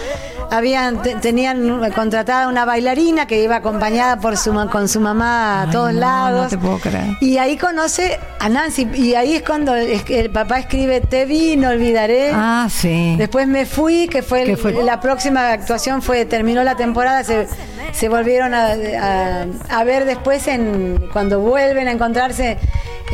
habían, 0.51 1.01
te- 1.01 1.15
tenían 1.15 1.91
contratada 1.91 2.47
una 2.47 2.65
bailarina 2.65 3.27
que 3.27 3.41
iba 3.43 3.57
acompañada 3.57 4.19
por 4.19 4.35
su, 4.37 4.51
con 4.71 4.87
su 4.87 4.99
mamá 4.99 5.61
a 5.61 5.63
Ay, 5.63 5.69
todos 5.71 5.93
no, 5.93 5.99
lados. 5.99 6.43
no 6.43 6.47
te 6.49 6.57
puedo 6.57 6.79
creer. 6.79 7.05
Y 7.21 7.37
ahí 7.37 7.57
conoce 7.57 8.19
a 8.39 8.49
Nancy. 8.49 8.89
Y 8.95 9.13
ahí 9.15 9.35
es 9.35 9.43
cuando 9.43 9.75
el 9.75 10.29
papá 10.31 10.59
escribe 10.59 11.01
Te 11.01 11.25
vi, 11.25 11.55
no 11.55 11.69
olvidaré. 11.69 12.31
Ah, 12.33 12.67
sí. 12.69 13.15
Después 13.17 13.47
me 13.47 13.65
fui, 13.65 14.07
que 14.07 14.21
fue, 14.23 14.41
el- 14.43 14.47
¿Qué 14.49 14.57
fue? 14.57 14.73
la 14.83 14.99
próxima 14.99 15.51
actuación 15.51 16.01
fue, 16.01 16.25
terminó 16.25 16.63
la 16.63 16.75
temporada, 16.75 17.23
se, 17.23 17.47
se 17.91 18.09
volvieron 18.09 18.53
a, 18.55 18.69
a- 18.73 19.45
a 19.69 19.83
ver 19.83 20.05
después 20.05 20.47
en 20.47 21.09
cuando 21.13 21.39
vuelven 21.41 21.87
a 21.87 21.91
encontrarse 21.91 22.57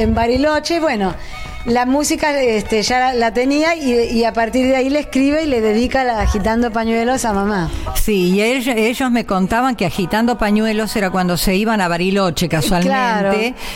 en 0.06 0.14
Bariloche, 0.14 0.80
bueno. 0.80 1.14
La 1.66 1.88
música 1.88 2.40
este, 2.40 2.84
ya 2.84 3.00
la, 3.00 3.14
la 3.16 3.34
tenía 3.34 3.76
y, 3.76 3.92
y 4.16 4.24
a 4.24 4.34
partir 4.34 4.68
de 4.68 4.76
ahí 4.76 4.90
le 4.92 5.00
escribe 5.00 5.44
y 5.44 5.48
le 5.48 5.62
dedica 5.62 6.04
la 6.04 6.22
agitando 6.22 6.72
pañuelos 6.72 7.26
a 7.26 7.34
mamá. 7.34 7.72
Sí, 7.96 8.30
y 8.36 8.42
ellos, 8.44 8.76
ellos 8.78 9.10
me 9.10 9.26
contaban 9.26 9.76
que 9.76 9.84
agitando 9.88 10.38
pañuelos 10.38 10.96
era 10.96 11.10
cuando 11.10 11.38
se 11.38 11.56
iban 11.56 11.82
a 11.82 11.88
Bariloche 11.88 12.48
casualmente. 12.48 12.88
Claro. 12.92 13.34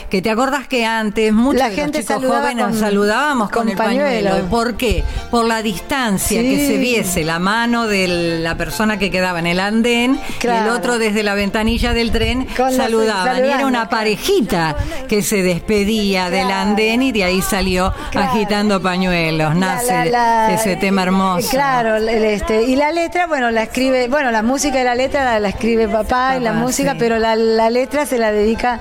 Que 0.07 0.21
te 0.21 0.29
acordás 0.29 0.67
que 0.67 0.85
antes 0.85 1.33
muchos 1.33 1.61
La 1.61 1.69
de 1.69 1.75
gente 1.77 1.97
los 1.97 2.05
chicos 2.07 2.21
saludaba 2.21 2.41
jóvenes 2.43 2.65
con- 2.65 2.79
saludábamos 2.79 3.49
con, 3.49 3.61
con 3.63 3.69
el 3.69 3.77
pañuelo. 3.77 4.29
pañuelo. 4.29 4.49
¿Por 4.51 4.77
qué? 4.77 5.03
Por 5.31 5.45
la 5.45 5.63
distancia 5.63 6.41
Sí. 6.41 6.47
que 6.47 6.67
se 6.67 6.77
viese 6.77 7.23
la 7.23 7.39
mano 7.39 7.87
de 7.87 8.39
la 8.43 8.55
persona 8.55 8.99
que 8.99 9.09
quedaba 9.09 9.39
en 9.39 9.47
el 9.47 9.59
andén 9.59 10.19
y 10.43 10.45
el 10.47 10.67
otro 10.69 10.99
desde 10.99 11.23
la 11.23 11.33
ventanilla 11.33 11.93
del 11.95 12.11
tren 12.11 12.45
Con 12.55 12.71
saludaban. 12.71 13.37
y 13.43 13.47
era 13.49 13.65
una 13.65 13.89
parejita 13.89 14.75
que 15.07 15.23
se 15.23 15.41
despedía 15.41 16.29
del 16.29 16.51
andén 16.51 17.01
y 17.01 17.11
de 17.11 17.23
ahí 17.23 17.41
salió 17.41 17.78
Claro. 18.11 18.29
agitando 18.31 18.81
pañuelos. 18.81 19.55
Nace 19.55 19.87
La- 19.87 20.05
la- 20.05 20.11
la- 20.11 20.53
ese 20.53 20.75
tema 20.75 21.03
hermoso. 21.03 21.49
Claro, 21.49 21.95
el- 21.95 22.09
este, 22.09 22.63
y 22.63 22.75
la 22.75 22.91
letra, 22.91 23.27
bueno, 23.27 23.51
la 23.51 23.63
escribe, 23.63 24.07
bueno, 24.07 24.31
la 24.31 24.41
música 24.43 24.79
y 24.79 24.83
la 24.83 24.95
letra 24.95 25.23
la, 25.23 25.39
la 25.39 25.49
escribe 25.49 25.87
papá, 25.87 26.35
y 26.37 26.39
la 26.41 26.53
música, 26.53 26.91
sí. 26.93 26.97
pero 26.99 27.19
la 27.19 27.35
letra 27.69 28.05
se 28.05 28.17
la 28.17 28.31
dedica 28.31 28.79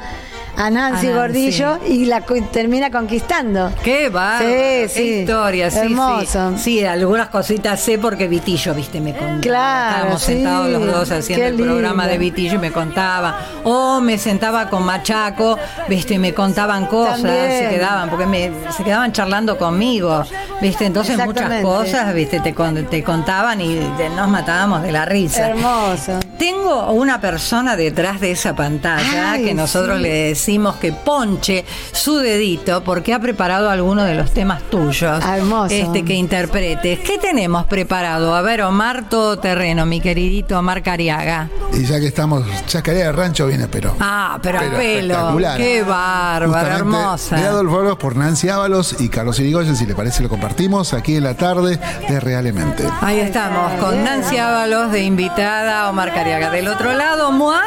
a 0.58 0.70
Nancy 0.70 1.06
A 1.06 1.10
Nancy. 1.10 1.12
Gordillo 1.12 1.78
y 1.88 2.04
la 2.06 2.20
termina 2.52 2.90
conquistando. 2.90 3.72
Qué 3.84 4.08
bárbaro, 4.08 4.50
Sí, 4.50 4.88
sí. 4.88 4.94
qué 5.00 5.20
historia, 5.20 5.70
sí, 5.70 5.78
Hermoso. 5.78 6.50
sí. 6.56 6.62
Sí, 6.78 6.84
algunas 6.84 7.28
cositas 7.28 7.80
sé 7.80 7.96
porque 7.98 8.26
Vitillo, 8.26 8.74
viste, 8.74 9.00
me 9.00 9.12
contaba. 9.14 9.40
Claro, 9.40 9.94
Estábamos 9.96 10.22
sí. 10.22 10.32
sentados 10.32 10.68
los 10.70 10.86
dos 10.86 11.10
haciendo 11.12 11.44
Qué 11.44 11.48
el 11.50 11.56
programa 11.56 12.06
de 12.08 12.18
Vitillo 12.18 12.54
y 12.56 12.58
me 12.58 12.72
contaba. 12.72 13.38
O 13.62 14.00
me 14.00 14.18
sentaba 14.18 14.68
con 14.68 14.82
Machaco, 14.84 15.56
viste, 15.88 16.14
y 16.14 16.18
me 16.18 16.34
contaban 16.34 16.86
cosas, 16.86 17.22
También. 17.22 17.62
se 17.64 17.68
quedaban, 17.70 18.10
porque 18.10 18.26
me, 18.26 18.50
se 18.76 18.82
quedaban 18.82 19.12
charlando 19.12 19.56
conmigo, 19.58 20.24
viste, 20.60 20.86
entonces 20.86 21.16
muchas 21.24 21.62
cosas, 21.62 22.12
viste, 22.14 22.40
te, 22.40 22.52
te 22.90 23.04
contaban 23.04 23.60
y 23.60 23.76
te- 23.96 24.10
nos 24.10 24.28
matábamos 24.28 24.82
de 24.82 24.90
la 24.90 25.04
risa. 25.04 25.50
Hermoso. 25.50 26.18
Tengo 26.36 26.90
una 26.92 27.20
persona 27.20 27.76
detrás 27.76 28.20
de 28.20 28.32
esa 28.32 28.54
pantalla 28.56 29.32
Ay, 29.32 29.44
que 29.44 29.54
nosotros 29.54 30.00
le 30.00 30.08
decimos 30.08 30.47
que 30.80 30.92
ponche 30.92 31.66
su 31.92 32.16
dedito 32.16 32.82
porque 32.82 33.12
ha 33.12 33.20
preparado 33.20 33.68
alguno 33.68 34.04
de 34.04 34.14
los 34.14 34.32
temas 34.32 34.62
tuyos. 34.70 35.22
Ah, 35.22 35.37
hermoso. 35.37 35.74
Este 35.74 36.06
que 36.06 36.14
interpretes. 36.14 37.00
¿Qué 37.00 37.18
tenemos 37.18 37.66
preparado? 37.66 38.34
A 38.34 38.40
ver, 38.40 38.62
Omar 38.62 39.11
Todoterreno, 39.11 39.84
mi 39.84 40.00
queridito 40.00 40.58
Omar 40.58 40.82
Cariaga. 40.82 41.50
Y 41.74 41.84
ya 41.84 42.00
que 42.00 42.06
estamos, 42.06 42.44
Chacarera 42.66 43.08
de 43.08 43.12
Rancho 43.12 43.46
viene, 43.46 43.68
pero. 43.68 43.94
Ah, 44.00 44.38
pero, 44.42 44.61
al 44.61 44.70
pelo. 44.70 45.12
espectacular. 45.14 45.56
Qué 45.58 45.82
bárbaro, 45.82 46.46
Justamente 46.46 46.78
hermosa. 46.78 47.37
De 47.37 47.46
Adolfo 47.46 47.76
Oros 47.76 47.98
por 47.98 48.16
Nancy 48.16 48.48
Ábalos 48.48 48.96
y 49.00 49.11
Carlos 49.11 49.38
Irigoyen, 49.40 49.76
si 49.76 49.84
le 49.84 49.94
parece, 49.94 50.22
lo 50.22 50.30
compartimos 50.30 50.94
aquí 50.94 51.16
en 51.16 51.24
la 51.24 51.34
tarde 51.34 51.78
de 52.08 52.20
Realmente. 52.20 52.84
Ahí 53.02 53.20
estamos, 53.20 53.70
con 53.74 54.02
Nancy 54.02 54.38
Ábalos 54.38 54.92
de 54.92 55.02
invitada, 55.02 55.90
Omar 55.90 56.14
Cariaga. 56.14 56.50
Del 56.50 56.68
otro 56.68 56.94
lado, 56.94 57.30
Moa, 57.32 57.62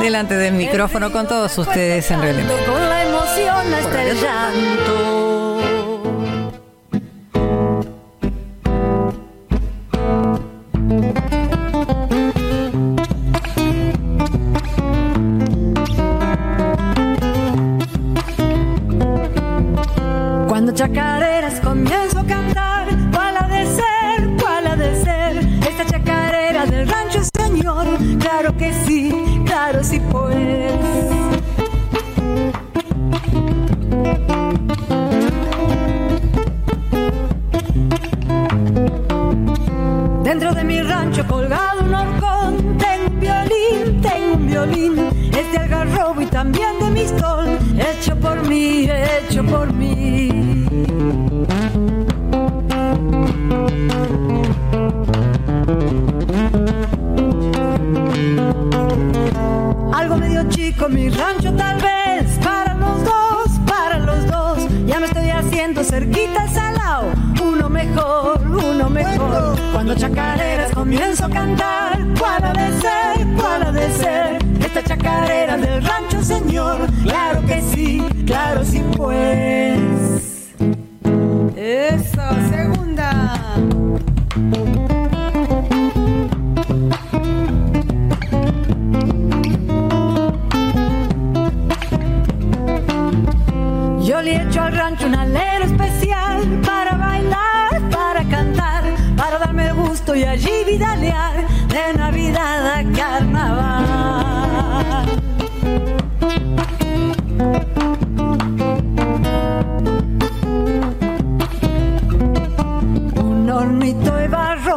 delante 0.00 0.34
del 0.34 0.54
micrófono 0.54 1.12
con 1.12 1.28
todos 1.28 1.58
ustedes 1.58 1.89
en. 1.98 2.46
Con 2.66 2.88
la 2.88 3.02
emoción 3.02 3.74
hasta 3.74 4.02
el 4.02 4.16
llanto. 4.20 5.29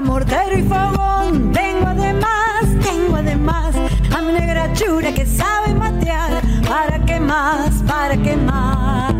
Mortero 0.01 0.57
y 0.57 0.63
fogón. 0.63 1.51
Tengo 1.51 1.87
además, 1.87 2.65
tengo 2.81 3.15
además 3.17 3.75
a 4.15 4.21
mi 4.21 4.33
negra 4.33 4.73
chura 4.73 5.13
que 5.13 5.25
sabe 5.25 5.73
matear. 5.73 6.41
¿Para 6.67 6.99
qué 7.05 7.19
más? 7.19 7.83
¿Para 7.87 8.17
qué 8.17 8.35
más? 8.35 9.13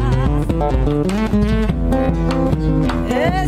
¿eh? 3.10 3.48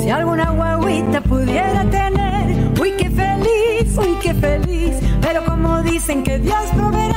Si 0.00 0.10
alguna 0.10 0.50
guaguita 0.50 1.20
pudiera 1.20 1.84
tener, 1.90 2.72
uy, 2.80 2.92
qué 2.98 3.10
feliz, 3.10 3.98
uy, 3.98 4.16
qué 4.22 4.34
feliz. 4.34 4.96
Pero 5.20 5.44
como 5.44 5.82
dicen 5.82 6.22
que 6.22 6.38
Dios 6.38 6.64
proveerá, 6.74 7.15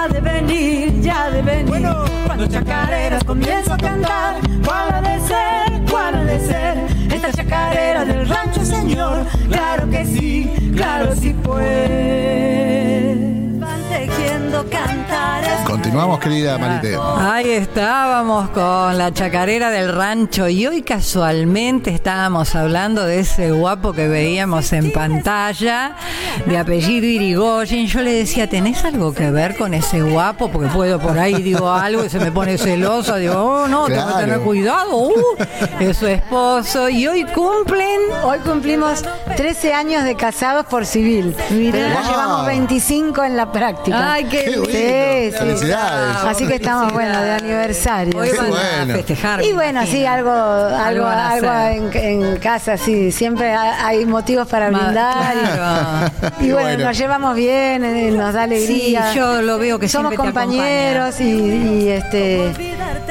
ya 0.00 0.08
de 0.08 0.20
venir, 0.20 1.00
ya 1.02 1.30
de 1.30 1.42
venir. 1.42 1.86
Cuando 2.26 2.46
chacareras 2.46 3.22
comienzo 3.24 3.74
a 3.74 3.76
cantar, 3.76 4.36
¿cuál 4.64 4.94
ha 4.94 5.00
de 5.02 5.20
ser? 5.20 5.90
¿Cuál 5.90 6.14
ha 6.14 6.24
de 6.24 6.40
ser? 6.40 6.78
Esta 7.12 7.32
chacarera 7.32 8.04
del 8.04 8.26
rancho, 8.28 8.64
señor. 8.64 9.26
Claro 9.50 9.90
que 9.90 10.06
sí, 10.06 10.50
claro 10.74 11.14
sí 11.14 11.34
pues. 11.42 11.60
Van 13.60 13.82
tejiendo 13.90 14.64
cantares. 14.70 15.49
Continuamos, 15.90 16.20
querida 16.20 16.56
Marite. 16.56 16.96
Ahí 17.18 17.50
estábamos 17.50 18.50
con 18.50 18.96
la 18.96 19.12
chacarera 19.12 19.70
del 19.70 19.92
rancho 19.92 20.48
y 20.48 20.64
hoy 20.64 20.82
casualmente 20.82 21.90
estábamos 21.92 22.54
hablando 22.54 23.04
de 23.04 23.18
ese 23.18 23.50
guapo 23.50 23.92
que 23.92 24.06
veíamos 24.06 24.72
en 24.72 24.92
pantalla, 24.92 25.96
de 26.46 26.56
apellido 26.58 27.04
Irigoyen. 27.06 27.88
Yo 27.88 28.02
le 28.02 28.12
decía, 28.12 28.48
¿tenés 28.48 28.84
algo 28.84 29.12
que 29.12 29.32
ver 29.32 29.56
con 29.56 29.74
ese 29.74 30.00
guapo? 30.02 30.48
Porque 30.48 30.68
puedo 30.68 31.00
por 31.00 31.18
ahí 31.18 31.42
digo 31.42 31.68
algo 31.68 32.04
y 32.04 32.08
se 32.08 32.20
me 32.20 32.30
pone 32.30 32.56
celoso. 32.56 33.16
Digo, 33.16 33.34
oh 33.34 33.66
no, 33.66 33.86
tengo 33.86 33.98
que 33.98 34.04
Claro. 34.12 34.18
tener 34.26 34.40
cuidado. 34.42 34.96
Uh, 34.96 35.14
es 35.80 35.96
su 35.96 36.06
esposo. 36.06 36.88
Y 36.88 37.08
hoy 37.08 37.24
cumplen 37.24 37.98
Hoy 38.22 38.38
cumplimos 38.40 39.02
13 39.36 39.72
años 39.74 40.04
de 40.04 40.14
casados 40.14 40.66
por 40.66 40.86
civil. 40.86 41.34
Mirá. 41.50 41.72
Pero 41.72 41.88
ya 41.88 42.00
Wow. 42.02 42.10
llevamos 42.10 42.46
25 42.46 43.24
en 43.24 43.36
la 43.36 43.50
práctica. 43.50 44.12
Ay, 44.12 44.24
qué 44.26 44.44
Qué 44.44 44.50
lindo. 44.50 44.66
lindo. 44.68 45.56
Sí, 45.58 45.66
sí. 45.66 45.72
Felicidades. 45.80 46.36
Así 46.36 46.46
que 46.46 46.54
estamos, 46.56 46.92
bueno, 46.92 47.20
de 47.22 47.30
aniversario. 47.32 48.18
Hoy 48.18 48.30
van 48.38 48.90
a 48.90 48.94
festejar. 48.94 49.42
Y 49.44 49.52
bueno, 49.52 49.84
sí, 49.86 50.04
algo, 50.06 50.30
algo, 50.32 51.06
algo 51.06 51.52
en, 51.52 51.96
en 51.96 52.36
casa, 52.38 52.76
sí. 52.76 53.10
Siempre 53.12 53.52
ha- 53.52 53.86
hay 53.86 54.04
motivos 54.06 54.46
para 54.48 54.68
brindar. 54.70 55.34
y- 55.36 55.40
claro. 55.40 56.12
Y, 56.40 56.44
Y 56.50 56.52
bueno, 56.52 56.68
bueno. 56.68 56.84
nos 56.86 56.98
llevamos 56.98 57.34
bien, 57.36 57.84
eh, 57.84 58.10
nos 58.10 58.34
da 58.34 58.42
alegría. 58.44 59.12
Sí, 59.12 59.18
yo 59.18 59.42
lo 59.42 59.58
veo 59.58 59.78
que 59.78 59.88
somos 59.88 60.10
te 60.10 60.16
compañeros 60.16 61.20
y, 61.20 61.24
y, 61.24 61.88
este 61.88 62.52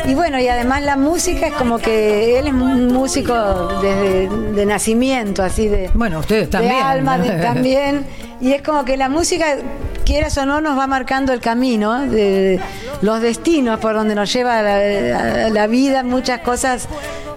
y 0.06 0.14
bueno 0.14 0.40
y 0.40 0.48
además 0.48 0.82
la 0.82 0.96
música 0.96 1.48
es 1.48 1.54
como 1.54 1.78
que 1.78 2.40
él 2.40 2.48
es 2.48 2.54
un 2.54 2.88
músico 2.94 3.34
desde 3.82 4.30
de 4.30 4.66
nacimiento 4.66 5.44
así 5.44 5.68
de 5.68 5.90
Bueno, 5.94 6.20
ustedes 6.20 6.50
también. 6.50 6.76
de 6.76 6.82
alma 6.82 7.18
de- 7.18 7.32
también 7.42 8.06
y 8.41 8.54
es 8.54 8.62
como 8.62 8.86
que 8.86 8.97
la 8.97 9.10
música 9.10 9.58
quieras 10.06 10.38
o 10.38 10.45
no 10.45 10.62
nos 10.62 10.78
va 10.78 10.88
marcando 10.88 11.34
el 11.34 11.39
camino 11.39 12.08
de 12.08 12.60
los 13.02 13.21
destinos 13.21 13.80
por 13.80 13.93
donde 13.93 14.15
nos 14.15 14.32
lleva 14.32 14.62
la, 14.62 15.49
la 15.49 15.67
vida 15.67 16.04
muchas 16.04 16.41
cosas 16.41 16.88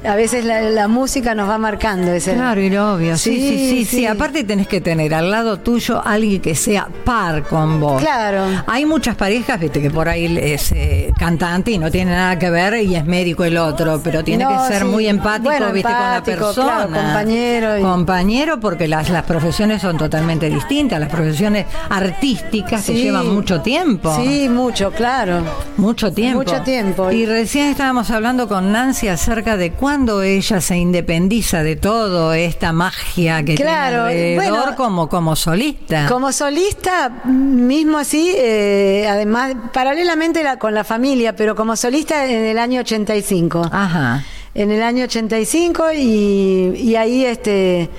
a 0.05 0.15
veces 0.17 0.45
la, 0.45 0.61
la 0.63 0.89
música 0.89 1.35
nos 1.35 1.49
va 1.49 1.59
marcando. 1.59 2.13
Ese, 2.13 2.35
Claro, 2.35 2.61
y 2.61 2.71
lo 2.71 2.95
obvio. 2.95 3.17
Sí, 3.17 3.35
sí, 3.35 3.49
sí, 3.59 3.69
sí, 3.71 3.97
sí. 3.97 4.07
Aparte 4.07 4.45
tenés 4.45 4.67
que 4.69 4.81
tener 4.81 5.15
al 5.15 5.31
lado 5.31 5.59
tuyo 5.59 6.03
alguien 6.05 6.41
que 6.43 6.55
sea 6.55 6.89
par 7.05 7.43
con 7.45 7.81
vos. 7.81 8.01
Claro. 8.03 8.45
Hay 8.67 8.85
muchas 8.87 9.15
parejas, 9.17 9.61
viste, 9.61 9.81
que 9.81 9.91
por 9.91 10.09
ahí 10.09 10.39
es 10.41 10.73
eh, 10.73 11.13
cantante 11.19 11.71
y 11.71 11.79
no 11.79 11.91
tiene 11.91 12.13
nada 12.13 12.39
que 12.39 12.51
ver 12.51 12.83
y 12.83 12.97
es 12.97 13.05
médico 13.05 13.45
el 13.45 13.57
otro, 13.57 14.01
pero 14.03 14.25
tiene 14.25 14.45
No, 14.45 14.51
que 14.51 14.73
ser 14.73 14.83
sí. 14.83 14.89
muy 14.89 15.07
empático, 15.07 15.45
Bueno, 15.51 15.73
viste, 15.73 15.89
con 15.93 16.01
la 16.01 16.23
persona. 16.25 16.87
claro, 16.87 16.91
compañero 16.93 17.79
y- 17.79 17.83
Compañero, 17.83 18.61
porque 18.61 18.89
las, 18.89 19.11
las 19.11 19.25
profesiones 19.25 19.83
son 19.83 19.97
totalmente 19.99 20.49
distintas. 20.51 20.99
Las 21.01 21.09
profesiones 21.11 21.67
artísticas 21.91 22.83
se 22.85 22.95
llevan 22.95 23.33
mucho 23.35 23.61
tiempo. 23.61 24.15
Sí, 24.17 24.49
mucho, 24.49 24.91
claro. 24.91 25.43
Mucho 25.77 26.13
tiempo. 26.13 26.39
Mucho 26.39 26.61
tiempo. 26.63 27.11
Y 27.11 27.27
recién 27.27 27.69
estábamos 27.69 28.11
hablando 28.11 28.49
con 28.49 28.73
Nancy 28.73 29.09
acerca 29.09 29.57
de 29.57 29.71
cuándo 29.93 30.23
ella 30.23 30.59
se 30.63 30.75
independiza 30.79 31.63
de 31.63 31.77
todo 31.77 32.33
esta 32.33 32.73
magia 32.73 33.43
que 33.45 33.57
Claro, 33.57 34.07
tiene 34.09 34.37
alrededor 34.39 34.61
bueno, 34.63 34.77
como, 34.77 35.09
como 35.11 35.37
solista. 35.37 36.07
Como 36.09 36.33
solista, 36.33 37.11
mismo 37.27 37.99
así, 37.99 38.33
eh, 38.35 39.07
además, 39.07 39.55
paralelamente 39.71 40.43
la- 40.43 40.59
con 40.59 40.73
la 40.73 40.83
familia, 40.83 41.37
pero 41.37 41.55
como 41.55 41.77
solista 41.77 42.25
en 42.25 42.43
el 42.43 42.59
año 42.59 42.81
85. 42.81 43.69
Ajá. 43.71 44.25
En 44.55 44.71
el 44.71 44.83
año 44.83 45.05
85 45.05 45.93
y, 45.95 46.73
y 46.75 46.97
ahí 46.97 47.27
este 47.27 47.91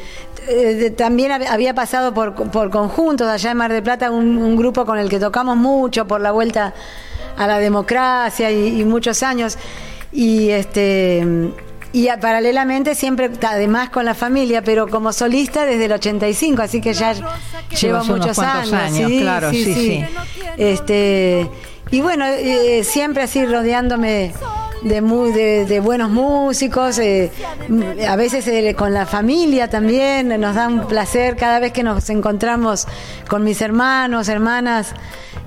eh, 0.50 0.94
también 0.98 1.32
hab- 1.32 1.48
había 1.48 1.76
pasado 1.76 2.12
por, 2.12 2.34
por 2.34 2.72
conjuntos 2.72 3.28
allá 3.28 3.52
en 3.52 3.58
Mar 3.58 3.72
del 3.72 3.84
Plata 3.84 4.10
un, 4.10 4.40
un 4.40 4.56
grupo 4.56 4.84
con 4.84 4.98
el 4.98 5.10
que 5.10 5.20
tocamos 5.20 5.58
mucho 5.58 6.08
por 6.08 6.22
la 6.22 6.32
vuelta 6.32 6.74
a 7.38 7.46
la 7.46 7.60
democracia 7.60 8.50
y, 8.50 8.82
y 8.82 8.84
muchos 8.84 9.22
años 9.22 9.60
y 10.12 10.50
este 10.50 11.52
y 11.94 12.10
a- 12.10 12.20
paralelamente 12.20 12.96
siempre 12.96 13.30
además 13.48 13.90
con 13.90 14.04
la 14.04 14.14
familia 14.16 14.62
pero 14.62 14.88
como 14.90 15.14
solista 15.14 15.66
desde 15.66 15.86
el 15.86 15.94
85 15.94 16.62
así 16.62 16.82
que 16.82 16.94
ya 16.94 17.14
llevo 17.80 18.04
muchos 18.04 18.38
años, 18.40 18.74
años, 18.74 19.10
sí, 19.10 19.20
claro, 19.22 19.52
sí, 19.52 19.64
sí. 19.74 20.06
este 20.58 21.50
y 21.92 22.02
bueno 22.02 22.26
eh, 22.26 22.84
siempre 22.84 23.24
así 23.24 23.46
rodeándome 23.46 24.34
de, 24.82 25.02
muy, 25.02 25.32
de, 25.32 25.64
de 25.66 25.80
buenos 25.80 26.10
músicos, 26.12 26.98
eh, 27.00 27.32
m- 27.70 28.06
a 28.06 28.18
veces 28.18 28.46
eh, 28.50 28.76
con 28.78 28.94
la 28.94 29.06
familia 29.06 29.70
también, 29.70 30.28
nos 30.42 30.56
da 30.56 30.68
un 30.68 30.88
placer 30.90 31.38
cada 31.38 31.60
vez 31.60 31.72
que 31.72 31.84
nos 31.84 32.10
encontramos 32.10 32.86
con 33.30 33.46
mis 33.46 33.62
hermanos, 33.62 34.28
hermanas. 34.28 34.94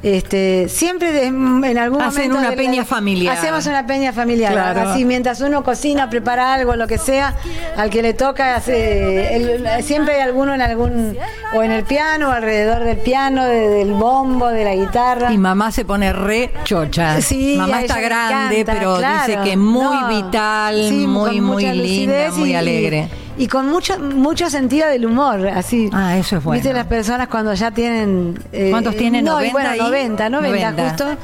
Este, 0.03 0.69
siempre 0.69 1.11
de- 1.11 1.27
en 1.27 1.79
algún 1.79 2.01
Hacen 2.03 2.25
momento 2.31 2.39
una 2.39 2.51
de 2.51 2.57
peña 2.57 2.85
familiar. 2.85 3.37
Hacemos 3.37 3.67
una 3.67 3.87
peña 3.87 4.13
familiar. 4.13 4.53
Claro. 4.53 4.91
Así 4.91 5.05
mientras 5.05 5.41
uno 5.41 5.65
cocina, 5.65 6.09
prepara 6.11 6.55
algo, 6.55 6.77
lo 6.77 6.87
que 6.87 6.99
sea, 6.99 7.35
al 7.77 7.91
que 7.91 8.03
le 8.03 8.13
toca, 8.15 8.55
hace- 8.57 9.35
el- 9.37 9.83
siempre 9.83 10.15
hay 10.17 10.21
alguno 10.21 10.55
en 10.55 10.61
algún 10.61 11.17
o 11.55 11.63
en 11.63 11.73
el 11.73 11.83
piano, 11.85 12.29
o 12.29 12.33
alrededor 12.33 12.85
del 12.85 12.99
piano, 12.99 13.45
de- 13.47 13.69
del 13.69 13.93
bombo, 13.95 14.49
de 14.49 14.65
la 14.65 14.75
guitarra. 14.75 15.33
Y 15.33 15.39
mamá 15.39 15.73
se 15.73 15.85
pone 15.85 16.13
re 16.13 16.53
chocha. 16.65 17.21
Sí, 17.21 17.57
mamá 17.59 17.81
está 17.81 18.01
grande, 18.01 18.61
encanta, 18.61 18.79
pero 18.79 18.99
dice 18.99 19.39
que 19.43 19.57
muy 19.57 19.83
No, 19.97 20.09
vital, 20.09 20.87
sí, 20.89 21.07
muy, 21.07 21.41
muy 21.41 21.65
linda, 21.65 22.31
muy 22.37 22.55
alegre. 22.55 23.09
Y 23.09 23.26
con 23.49 23.69
mucho 23.69 23.99
mucho 23.99 24.49
sentido 24.49 24.89
del 24.89 25.05
humor, 25.05 25.47
así. 25.49 25.91
Ah, 25.93 26.17
eso 26.17 26.39
es 26.39 26.45
bueno. 26.45 26.61
Viste 26.63 26.73
las 26.75 26.87
personas 26.87 27.29
cuando 27.29 27.53
ya 27.53 27.71
tienen... 27.71 28.39
eh, 28.53 28.69
¿Cuántos 28.71 28.97
tienen? 28.97 29.25
No, 29.27 29.33
y 29.43 29.51
90 29.51 29.53
bueno, 29.53 29.71
ahí? 29.71 29.79
90, 29.79 30.31
90, 30.31 30.71
90. 30.73 30.89
justo. 30.89 31.17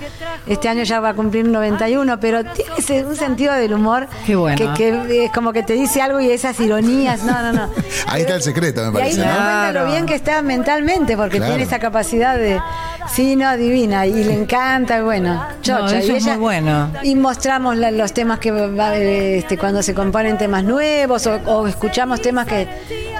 Este 0.46 0.68
año 0.68 0.82
ya 0.82 1.00
va 1.00 1.10
a 1.10 1.14
cumplir 1.14 1.46
91, 1.46 2.20
pero 2.20 2.44
tiene 2.44 2.70
ese- 2.76 3.04
un 3.04 3.16
sentido 3.16 3.54
del 3.54 3.72
humor 3.74 4.08
Qué 4.26 4.36
bueno. 4.36 4.56
que, 4.74 4.92
que 5.08 5.24
es 5.24 5.32
como 5.32 5.52
que 5.52 5.62
te 5.62 5.72
dice 5.72 6.02
algo 6.02 6.20
y 6.20 6.30
esas 6.30 6.58
ironías, 6.60 7.24
no, 7.24 7.40
no, 7.42 7.52
no. 7.52 7.70
Ahí 8.06 8.22
está 8.22 8.34
el 8.34 8.42
secreto, 8.42 8.80
me 8.92 8.98
Y 9.00 9.02
ahí 9.02 9.14
parece, 9.16 9.16
te 9.16 9.26
das 9.26 9.28
¿no? 9.30 9.34
cuenta 9.44 9.70
Claro. 9.70 9.80
lo 9.86 9.92
bien 9.92 10.06
que 10.06 10.14
está 10.14 10.42
mentalmente, 10.42 11.16
porque 11.16 11.38
Claro. 11.38 11.52
tiene 11.52 11.64
esa 11.64 11.78
capacidad 11.78 12.36
de, 12.36 12.60
sí, 13.08 13.36
no, 13.36 13.56
divina, 13.56 14.06
y 14.06 14.24
le 14.24 14.32
encanta, 14.34 15.02
bueno, 15.02 15.42
chocha. 15.62 15.98
eso 15.98 16.12
y 16.12 16.16
es 16.16 16.24
muy 16.26 16.36
bueno. 16.36 16.90
Y 17.02 17.14
mostramos 17.14 17.76
la- 17.76 17.90
los 17.90 18.12
temas 18.12 18.38
que 18.38 18.50
va, 18.50 18.96
este, 18.96 19.56
cuando 19.58 19.82
se 19.82 19.94
componen 19.94 20.38
temas 20.38 20.64
nuevos, 20.64 21.26
o, 21.26 21.34
o 21.46 21.66
escuchamos 21.66 22.20
temas 22.20 22.46
que, 22.46 22.66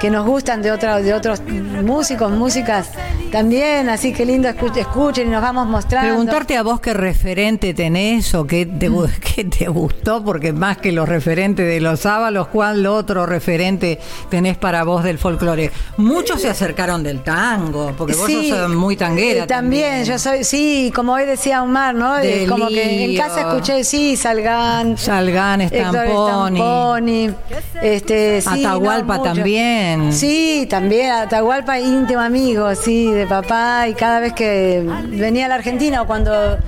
que 0.00 0.10
nos 0.10 0.26
gustan 0.26 0.62
de, 0.62 0.70
otra, 0.72 0.98
de 0.98 1.12
otros 1.14 1.42
músicos, 1.82 2.30
músicas 2.32 2.90
también, 3.32 3.88
así 3.88 4.12
que 4.12 4.24
lindo 4.24 4.48
escu- 4.48 4.76
escuchen 4.76 5.26
y 5.26 5.30
nos 5.30 5.42
vamos 5.42 5.66
mostrando. 5.66 6.08
Preguntarte 6.08 6.56
a 6.56 6.62
vos 6.62 6.80
qué 6.80 6.92
referente 6.94 7.74
tenés 7.74 8.34
o 8.34 8.46
qué 8.46 8.66
te, 8.66 8.88
gu- 8.90 9.10
qué 9.34 9.44
te 9.44 9.66
gustó, 9.68 10.22
porque 10.22 10.52
más 10.52 10.76
que 10.78 10.92
los 10.92 11.08
referentes 11.08 11.66
de 11.66 11.80
los 11.80 12.00
sábalos, 12.00 12.48
¿cuál 12.48 12.86
otro 12.86 13.26
referente 13.26 13.98
tenés 14.30 14.56
para 14.58 14.84
vos 14.84 15.02
del 15.02 15.18
folclore? 15.18 15.72
Muchos 15.96 16.42
se 16.42 16.48
acercaron 16.50 17.02
del 17.02 17.22
tango, 17.22 17.92
porque 17.96 18.14
vos 18.14 18.26
Sí, 18.26 18.50
sos 18.50 18.68
muy 18.68 18.96
tanguera. 18.96 19.44
eh, 19.44 19.46
también, 19.46 20.04
yo 20.04 20.18
soy, 20.18 20.44
sí, 20.44 20.92
como 20.94 21.14
hoy 21.14 21.24
decía 21.24 21.62
Omar, 21.62 21.94
¿no? 21.94 22.14
De 22.16 22.44
Eh, 22.44 22.46
como 22.46 22.68
que 22.68 23.04
en 23.06 23.16
casa 23.16 23.40
escuché, 23.40 23.82
sí, 23.82 24.16
Salgán. 24.16 24.98
Salgán, 24.98 25.62
Héctor 25.62 25.80
Stamponi. 25.86 26.58
Stamponi, 26.58 27.30
este, 27.82 28.40
sí, 28.42 28.64
Atahualpa 28.64 29.16
no, 29.16 29.22
también. 29.22 30.12
Sí, 30.12 30.66
también, 30.68 31.10
Atahualpa, 31.12 31.78
íntimo 31.80 32.20
amigo, 32.20 32.74
sí, 32.74 33.10
de 33.10 33.21
papá, 33.26 33.86
y 33.88 33.94
cada 33.94 34.20
vez 34.20 34.32
que 34.32 34.82
venía 35.08 35.46
a 35.46 35.48
la 35.48 35.54
Argentina 35.56 36.02
o 36.02 36.06
cuando 36.06 36.58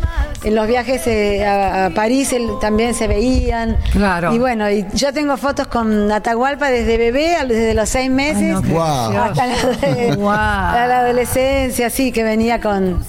en 0.43 0.55
los 0.55 0.67
viajes 0.67 1.07
eh, 1.07 1.45
a, 1.47 1.87
a 1.87 1.91
París 1.91 2.33
él, 2.33 2.51
también 2.61 2.95
se 2.95 3.07
veían. 3.09 3.77
Claro. 3.93 4.35
Y 4.35 4.39
bueno, 4.39 4.71
y 4.71 4.85
yo 4.93 5.13
tengo 5.13 5.37
fotos 5.37 5.67
con 5.69 6.11
Atahualpa 6.13 6.69
desde 6.71 6.99
bebé, 6.99 7.37
desde 7.47 7.73
los 7.75 7.89
seis 7.89 8.11
meses. 8.11 8.57
Ay, 8.63 8.73
no. 8.73 8.83
Hasta 9.25 9.47
la, 9.47 9.55
Guau. 10.17 10.37
a 10.37 10.87
la 10.87 10.99
adolescencia, 11.01 11.89
sí, 11.91 12.13
que 12.13 12.23
venía 12.25 12.61
con, 12.61 13.03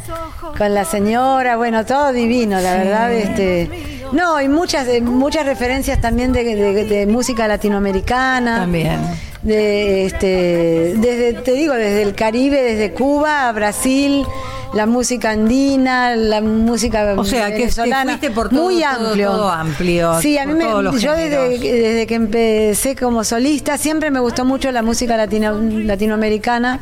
con 0.58 0.74
la 0.74 0.86
señora, 0.86 1.58
bueno, 1.58 1.86
todo 1.86 2.14
divino, 2.14 2.60
la 2.62 2.74
verdad, 2.78 3.12
este. 3.14 3.70
No, 4.14 4.40
y 4.40 4.48
muchas, 4.48 4.88
eh, 4.88 5.02
muchas 5.02 5.46
referencias 5.46 6.00
también 6.00 6.32
de, 6.32 6.44
de- 6.44 6.86
de 6.86 7.08
música 7.08 7.48
latinoamericana. 7.48 8.60
También. 8.60 9.00
De, 9.46 10.06
este, 10.08 10.94
desde, 10.98 11.34
te 11.34 11.52
digo, 11.54 11.74
desde 11.76 12.02
el 12.02 12.16
Caribe, 12.16 12.62
desde 12.64 12.92
Cuba 12.94 13.48
a 13.48 13.52
Brasil, 13.52 14.26
la 14.74 14.88
música 14.88 15.30
andina, 15.30 16.16
la 16.16 16.42
música 16.42 17.14
O 17.16 17.24
sea, 17.24 17.48
que 17.52 17.58
venezolana, 17.60 18.14
fuiste 18.14 18.32
por 18.32 18.50
todo- 18.50 18.64
muy 18.64 18.82
amplio. 18.82 19.30
todo 19.32 19.50
amplio, 19.50 20.20
Sí, 20.20 20.38
a 20.40 20.46
mí 20.48 20.54
me, 20.54 20.66
yo 21.00 21.14
desde, 21.16 21.60
desde 21.60 22.08
que 22.08 22.16
empecé 22.16 22.96
como 22.96 23.24
solista 23.24 23.78
siempre 23.78 24.10
me 24.10 24.20
gustó 24.20 24.46
mucho 24.46 24.72
la 24.72 24.82
música 24.82 25.16
latino, 25.16 25.54
latinoamericana. 25.62 26.80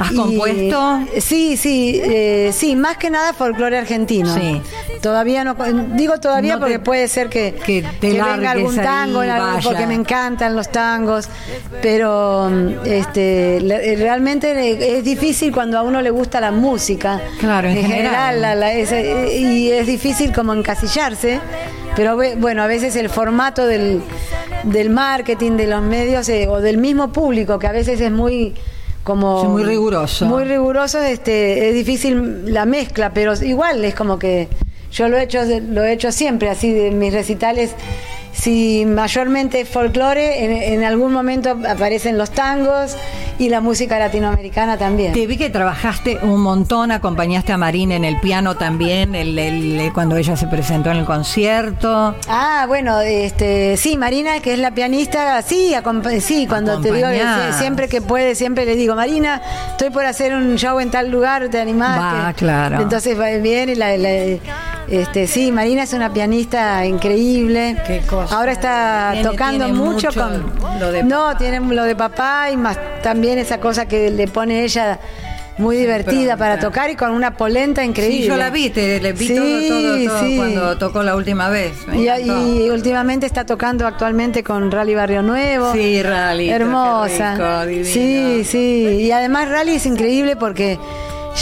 ¿Has 0.00 0.12
Y- 0.12 0.16
compuesto? 0.16 1.00
Sí, 1.20 1.56
sí, 1.56 2.00
eh, 2.02 2.50
sí, 2.54 2.74
más 2.74 2.96
que 2.96 3.10
nada 3.10 3.32
folclore 3.34 3.78
argentino. 3.78 4.34
Sí. 4.34 4.60
Todavía 5.02 5.44
no, 5.44 5.54
digo 5.94 6.18
todavía 6.18 6.54
No 6.54 6.58
te- 6.58 6.60
porque 6.64 6.78
puede 6.78 7.06
ser 7.08 7.28
que, 7.28 7.54
que 7.54 7.82
te 8.00 8.08
venga 8.12 8.50
algún 8.50 8.78
ahí, 8.78 8.84
tango, 8.84 9.22
en 9.22 9.30
algo- 9.30 9.46
vaya. 9.46 9.60
porque 9.62 9.86
me 9.86 9.94
encantan 9.94 10.56
los 10.56 10.70
tangos, 10.72 11.28
pero 11.82 12.50
este, 12.84 13.60
le- 13.60 13.96
realmente 13.96 14.98
es 14.98 15.04
difícil 15.04 15.52
cuando 15.52 15.78
a 15.78 15.82
uno 15.82 16.02
le 16.02 16.10
gusta 16.10 16.40
la 16.40 16.50
música. 16.50 17.20
Claro, 17.38 17.68
en 17.68 17.76
general. 17.76 18.40
la- 18.40 18.54
la- 18.54 18.72
es- 18.72 18.92
y 18.92 19.70
es 19.70 19.86
difícil 19.86 20.32
como 20.32 20.52
encasillarse, 20.54 21.40
pero 21.96 22.16
bueno, 22.36 22.62
a 22.62 22.66
veces 22.66 22.96
el 22.96 23.08
formato 23.08 23.66
del, 23.66 24.02
del 24.64 24.90
marketing, 24.90 25.52
de 25.52 25.66
los 25.66 25.82
medios 25.82 26.28
eh, 26.28 26.46
o 26.48 26.60
del 26.60 26.78
mismo 26.78 27.12
público, 27.12 27.58
que 27.58 27.66
a 27.66 27.72
veces 27.72 28.00
es 28.00 28.10
muy 28.12 28.54
como 29.04 29.40
Sí, 29.42 29.48
muy 29.48 29.64
riguroso. 29.64 30.26
muy 30.26 30.44
riguroso 30.44 31.00
este 31.00 31.68
es 31.68 31.74
difícil 31.74 32.52
la 32.52 32.66
mezcla 32.66 33.12
pero 33.14 33.32
igual 33.42 33.84
es 33.84 33.94
como 33.94 34.18
que 34.18 34.48
yo 34.92 35.08
lo 35.08 35.16
he 35.16 35.22
hecho 35.22 35.40
lo 35.68 35.84
he 35.84 35.92
hecho 35.92 36.12
siempre 36.12 36.50
así 36.50 36.72
de 36.72 36.90
mis 36.90 37.12
recitales 37.12 37.72
si 38.32 38.84
mayormente 38.86 39.64
folclore 39.64 40.44
en, 40.44 40.52
en 40.52 40.84
algún 40.84 41.12
momento 41.12 41.58
aparecen 41.68 42.16
los 42.16 42.30
tangos 42.30 42.96
y 43.38 43.48
la 43.48 43.60
música 43.60 43.98
latinoamericana 43.98 44.76
también 44.78 45.12
Te 45.12 45.26
vi 45.26 45.36
que 45.36 45.50
trabajaste 45.50 46.18
un 46.22 46.40
montón, 46.40 46.90
acompañaste 46.92 47.52
a 47.52 47.56
Marina 47.56 47.94
en 47.96 48.04
el 48.04 48.18
piano 48.20 48.56
también, 48.56 49.14
el, 49.14 49.38
el- 49.38 49.90
cuando 49.94 50.16
ella 50.16 50.36
se 50.36 50.46
presentó 50.46 50.90
en 50.90 50.98
el 50.98 51.04
concierto. 51.04 52.14
Ah, 52.28 52.64
bueno, 52.68 53.00
este, 53.00 53.76
sí, 53.76 53.96
Marina, 53.96 54.40
que 54.40 54.52
es 54.52 54.58
la 54.58 54.70
pianista, 54.72 55.40
sí, 55.42 55.74
sí, 56.20 56.46
cuando 56.46 56.80
te 56.80 56.92
digo 56.92 57.08
que 57.08 57.52
siempre 57.58 57.88
que 57.88 58.00
puede, 58.00 58.34
siempre 58.34 58.64
le 58.66 58.76
digo, 58.76 58.94
Marina, 58.94 59.40
estoy 59.70 59.90
por 59.90 60.04
hacer 60.04 60.34
un 60.34 60.56
show 60.56 60.78
en 60.80 60.90
tal 60.90 61.10
lugar, 61.10 61.48
¿te 61.48 61.60
animás? 61.60 62.34
Que- 62.34 62.34
claro. 62.44 62.80
Entonces 62.80 63.18
va 63.18 63.28
bien 63.30 63.70
y 63.70 63.74
la, 63.74 63.96
la- 63.96 64.38
este, 64.90 65.26
sí, 65.26 65.52
Marina 65.52 65.82
es 65.84 65.92
una 65.92 66.12
pianista 66.12 66.84
increíble. 66.86 67.76
Qué 67.86 68.00
cosa. 68.00 68.36
Ahora 68.36 68.52
está 68.52 69.10
Tiene- 69.12 69.28
tocando 69.28 69.64
tiene 69.66 69.78
mucho, 69.78 70.08
mucho 70.08 70.20
con 70.20 70.80
lo 70.80 70.92
de 70.92 71.02
No, 71.04 71.16
papá. 71.26 71.38
tiene 71.38 71.60
lo 71.60 71.84
de 71.84 71.96
papá 71.96 72.50
y 72.52 72.56
más 72.56 72.78
también 73.02 73.38
esa 73.38 73.58
cosa 73.60 73.86
que 73.86 74.10
le 74.10 74.26
pone 74.28 74.64
ella 74.64 74.98
muy 75.58 75.76
divertida 75.76 76.38
para 76.38 76.58
tocar 76.58 76.88
y 76.88 76.96
con 76.96 77.10
una 77.10 77.36
polenta 77.36 77.84
increíble. 77.84 78.22
Sí, 78.22 78.26
yo 78.28 78.36
la 78.38 78.48
vi, 78.48 78.70
te, 78.70 78.98
le 78.98 79.12
vi 79.12 79.26
Sí, 79.28 79.34
todo, 79.36 79.68
todo, 79.68 80.04
todo 80.06 80.20
sí. 80.26 80.36
cuando 80.38 80.78
tocó 80.78 81.02
la 81.02 81.14
última 81.14 81.50
vez. 81.50 81.72
Y, 81.92 82.70
últimamente 82.70 83.26
está 83.26 83.44
tocando 83.44 83.86
actualmente 83.86 84.42
con 84.42 84.70
Rally 84.70 84.94
Barrio 84.94 85.20
Nuevo. 85.22 85.72
Sí, 85.74 86.02
Rally. 86.02 86.48
Hermosa. 86.48 87.64
rico, 87.66 87.84
sí, 87.84 88.42
sí. 88.44 88.58
Y 89.02 89.12
además 89.12 89.50
Rally 89.50 89.74
es 89.74 89.84
increíble 89.84 90.34
porque 90.36 90.78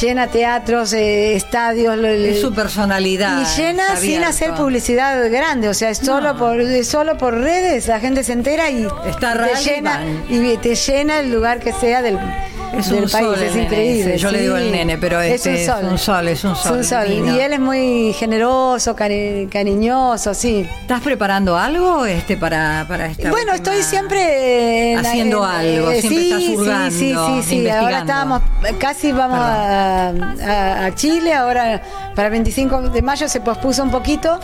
llena 0.01 0.29
teatros, 0.29 0.93
eh, 0.93 1.35
estadios. 1.35 1.99
Es 1.99 2.41
su 2.41 2.53
personalidad. 2.53 3.41
Y 3.41 3.61
llena 3.61 3.97
sin 3.97 4.25
hacer 4.25 4.55
publicidad 4.55 5.31
grande, 5.31 5.69
o 5.69 5.75
sea, 5.75 5.91
es 5.91 5.99
solo 5.99 6.37
por 6.37 6.61
es 6.61 6.89
solo 6.89 7.17
por 7.19 7.35
redes, 7.35 7.87
la 7.89 8.01
gente 8.01 8.25
se 8.25 8.33
entera 8.33 8.71
y 8.71 8.87
Está 9.07 9.35
te 9.35 9.71
llena 9.71 10.05
y 10.29 10.57
te 10.59 10.75
llena 10.75 11.21
el 11.21 11.31
lugar 11.31 11.61
que 11.61 11.73
sea 11.73 12.03
del, 12.03 12.19
Es 12.77 12.91
del 12.91 13.05
un 13.05 13.11
país, 13.11 13.27
sol 13.27 13.43
es 13.43 13.57
increíble. 13.57 14.15
ese. 14.15 14.19
Yo 14.19 14.31
le 14.31 14.41
digo 14.43 14.57
el 14.57 14.71
nene, 14.71 14.99
pero 14.99 15.21
este 15.21 15.63
es 15.65 15.69
un 15.83 15.99
sol, 15.99 16.29
es 16.29 16.45
un 16.45 16.55
sol, 16.57 16.85
divino. 17.09 17.35
Y 17.37 17.41
él 17.41 17.53
es 17.55 17.61
muy 17.61 18.13
generoso, 18.13 18.95
cari- 18.95 19.49
cariñoso, 19.49 20.35
sí. 20.35 20.69
¿Estás 20.83 21.01
preparando 21.01 21.57
algo 21.57 22.05
este 22.07 22.37
para, 22.37 22.85
para 22.89 23.07
esta 23.07 23.31
Bueno, 23.31 23.53
estoy 23.55 23.83
siempre 23.83 24.95
la- 24.95 25.01
Haciendo 25.09 25.39
en- 25.45 25.51
algo, 25.79 25.91
eh, 25.91 26.01
siempre 26.01 26.21
sí, 26.21 26.27
estás 26.31 26.43
sí, 26.43 26.57
hurgando, 26.57 26.91
Sí, 26.91 27.43
sí, 27.43 27.49
sí. 27.63 27.69
Ahora 27.69 27.99
estábamos, 28.01 28.43
casi 28.79 29.13
vamos 29.13 29.39
a, 29.41 30.09
a- 30.09 30.85
a 30.87 30.95
Chile, 30.95 31.35
ahora 31.35 31.81
para 32.15 32.27
el 32.29 32.33
25 32.33 32.83
de 32.91 33.03
mayo 33.03 33.29
se 33.29 33.41
pospuso 33.41 33.83
un 33.83 33.91
poquito. 33.91 34.39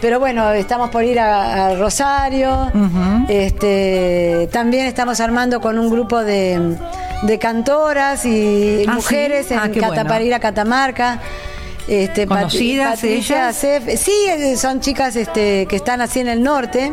Pero 0.00 0.18
bueno, 0.18 0.50
estamos 0.50 0.90
por 0.90 1.04
ir 1.04 1.20
a, 1.20 1.66
a 1.68 1.74
Rosario. 1.76 2.72
este, 3.28 4.48
también 4.52 4.86
estamos 4.86 5.20
armando 5.20 5.60
con 5.60 5.78
un 5.78 5.88
grupo 5.90 6.22
de, 6.24 6.76
de 7.22 7.38
cantoras 7.38 8.24
y 8.24 8.84
Ah, 8.88 8.94
mujeres 8.94 9.46
¿sí? 9.46 9.54
Ah, 9.58 9.66
en 9.66 9.72
qué 9.72 9.80
Cata- 9.80 9.94
bueno. 9.94 10.08
para 10.08 10.22
ir 10.24 10.34
a 10.34 10.40
Catamarca. 10.40 11.20
Este, 11.88 12.26
¿Conocidas 12.26 12.94
Patricia 12.94 13.48
ellas? 13.50 13.64
Acef- 13.64 13.96
sí, 13.96 14.12
eh, 14.28 14.56
son 14.56 14.80
chicas 14.80 15.16
este, 15.16 15.66
que 15.66 15.76
están 15.76 16.00
así 16.00 16.20
en 16.20 16.28
el 16.28 16.42
norte. 16.42 16.92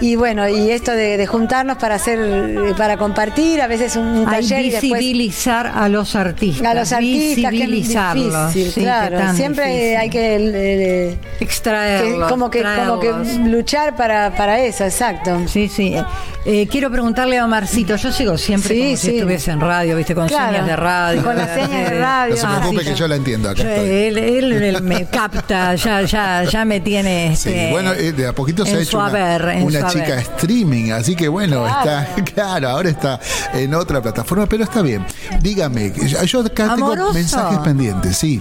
Y 0.00 0.16
bueno, 0.16 0.48
y 0.48 0.70
esto 0.70 0.92
de, 0.92 1.16
de 1.16 1.26
juntarnos 1.26 1.76
para 1.78 1.96
hacer, 1.96 2.18
eh, 2.20 2.74
para 2.76 2.96
compartir, 2.96 3.60
a 3.60 3.66
veces 3.66 3.96
un, 3.96 4.24
taller 4.24 4.64
y 4.64 4.70
después 4.70 4.98
visibilizar 5.00 5.66
a 5.74 5.88
los 5.88 6.14
artistas. 6.16 6.66
a 6.66 6.74
los 6.74 6.92
artistas, 6.92 7.50
que 7.50 7.56
es 7.62 7.70
visibilizarlos. 7.70 8.54
difícil, 8.54 8.72
sí, 8.72 8.74
qué 8.74 8.80
claro. 8.86 9.34
Siempre 9.34 9.66
difícil. 9.66 9.96
hay 9.96 10.10
que, 10.10 10.36
eh, 10.36 11.16
que 11.38 11.44
extraerlos. 11.44 12.30
como 12.30 12.50
que 12.50 12.62
como 12.62 13.00
que 13.00 13.12
luchar 13.46 13.94
para, 13.96 14.34
para 14.34 14.58
eso, 14.60 14.84
exacto. 14.84 15.38
Sí, 15.48 15.68
sí. 15.68 15.94
Eh, 15.94 16.04
eh, 16.44 16.66
quiero 16.70 16.90
preguntarle 16.90 17.36
a 17.38 17.44
Omarcito, 17.44 17.96
yo 17.96 18.10
sigo 18.12 18.38
siempre 18.38 18.74
Sí, 18.74 18.80
como 18.82 18.96
si 18.96 19.06
sí. 19.10 19.16
estuviese 19.16 19.50
en 19.50 19.60
radio, 19.60 19.96
viste, 19.96 20.14
con 20.14 20.28
Claro, 20.28 20.52
señas 20.52 20.66
de 20.66 20.76
radio. 20.76 21.22
con 21.22 21.36
las 21.36 21.50
señas 21.54 21.90
de 21.90 21.98
radio. 22.00 22.34
No 22.34 22.40
se 22.40 22.46
Ah, 22.46 22.56
preocupe 22.60 22.84
sí, 22.84 22.88
que 22.90 22.94
yo 22.94 23.08
la 23.08 23.16
entiendo, 23.16 23.50
acá 23.50 23.62
Yo- 23.62 23.68
estoy. 23.68 23.88
Él, 24.06 24.18
él- 24.18 24.52
él 24.62 24.82
me 24.82 25.06
capta, 25.06 25.74
ya, 25.74 26.02
ya, 26.02 26.44
ya 26.44 26.64
me 26.64 26.80
tiene. 26.80 27.34
Sí, 27.36 27.48
este, 27.50 27.70
bueno, 27.70 27.92
eh, 27.92 28.12
de 28.12 28.26
a 28.28 28.32
poquito 28.32 28.64
se 28.64 28.76
ha 28.76 28.80
hecho 28.80 28.98
una, 28.98 29.06
haber, 29.08 29.42
chica 29.90 30.04
haber. 30.04 30.18
streaming, 30.18 30.92
así 30.92 31.14
que 31.16 31.28
bueno, 31.28 31.66
está, 31.66 32.08
claro, 32.34 32.68
ahora 32.68 32.88
está 32.90 33.18
en 33.54 33.74
otra 33.74 34.00
plataforma, 34.00 34.46
pero 34.46 34.64
está 34.64 34.82
bien. 34.82 35.04
Dígame, 35.40 35.92
yo 36.06 36.22
yo 36.24 36.40
acá 36.40 36.72
Amoroso. 36.72 36.96
tengo 36.96 37.12
mensajes 37.12 37.58
pendientes, 37.60 38.16
sí. 38.16 38.40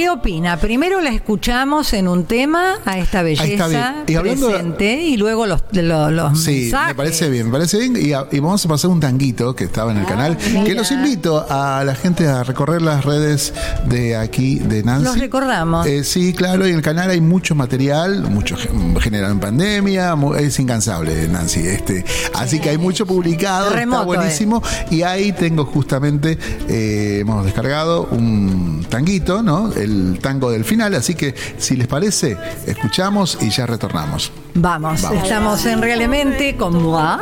¿Qué 0.00 0.08
opina? 0.08 0.56
Primero 0.56 1.02
la 1.02 1.10
escuchamos 1.10 1.92
en 1.92 2.08
un 2.08 2.24
tema 2.24 2.76
a 2.86 2.96
esta 2.98 3.18
Ahí 3.20 3.32
está 3.34 3.66
belleza 3.66 3.68
bien. 3.68 4.04
Y 4.08 4.14
hablando- 4.14 4.48
presente 4.48 5.02
y 5.02 5.18
luego 5.18 5.44
los, 5.46 5.62
los, 5.72 6.10
los 6.10 6.42
Sí, 6.42 6.60
mensajes. 6.62 6.88
me 6.88 6.94
parece 6.94 7.28
bien, 7.28 7.46
me 7.48 7.52
parece 7.52 7.78
bien. 7.78 7.96
Y, 8.00 8.14
a- 8.14 8.26
y 8.32 8.38
vamos 8.40 8.64
a 8.64 8.68
pasar 8.70 8.90
un 8.90 8.98
tanguito 8.98 9.54
que 9.54 9.64
estaba 9.64 9.92
en 9.92 9.98
Ah, 9.98 10.00
el 10.00 10.06
canal, 10.06 10.38
que 10.38 10.74
los 10.74 10.90
invito 10.90 11.44
a 11.50 11.84
la 11.84 11.94
gente 11.94 12.26
a 12.26 12.42
recorrer 12.44 12.80
las 12.80 13.04
redes 13.04 13.52
de 13.88 14.16
aquí, 14.16 14.58
de 14.58 14.82
Nancy. 14.82 15.04
Los 15.04 15.18
recordamos. 15.18 15.86
Eh, 15.86 16.02
sí, 16.02 16.32
claro, 16.32 16.66
y 16.66 16.70
en 16.70 16.76
el 16.76 16.82
canal 16.82 17.10
hay 17.10 17.20
mucho 17.20 17.54
material, 17.54 18.22
mucho 18.30 18.56
gen- 18.56 18.98
generado 19.00 19.32
en 19.34 19.40
pandemia, 19.40 20.14
es 20.38 20.58
incansable, 20.58 21.28
Nancy. 21.28 21.60
Este, 21.60 22.06
así 22.32 22.58
que 22.58 22.70
hay 22.70 22.78
mucho 22.78 23.04
publicado, 23.04 23.68
Remoto, 23.68 24.00
está 24.00 24.06
buenísimo. 24.22 24.62
Y 24.90 25.02
ahí 25.02 25.32
tengo 25.32 25.66
justamente, 25.66 26.38
eh, 26.70 27.18
hemos 27.20 27.44
descargado 27.44 28.08
un 28.10 28.86
tanguito, 28.88 29.42
¿no? 29.42 29.70
El 29.74 29.89
tango 30.20 30.50
del 30.50 30.64
final, 30.64 30.94
así 30.94 31.14
que 31.14 31.34
si 31.58 31.76
les 31.76 31.86
parece, 31.86 32.36
escuchamos 32.66 33.38
y 33.40 33.50
ya 33.50 33.66
retornamos. 33.66 34.32
Vamos, 34.54 35.02
Vamos. 35.02 35.22
estamos 35.22 35.66
en 35.66 35.80
Realmente 35.82 36.56
con 36.56 36.82
Moi. 36.82 37.18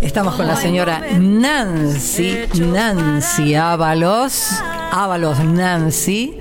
Estamos 0.00 0.34
con 0.36 0.46
la 0.46 0.54
señora 0.56 1.02
Nancy, 1.18 2.38
Nancy 2.54 3.54
Ábalos, 3.56 4.50
Ábalos 4.92 5.40
Nancy. 5.40 6.38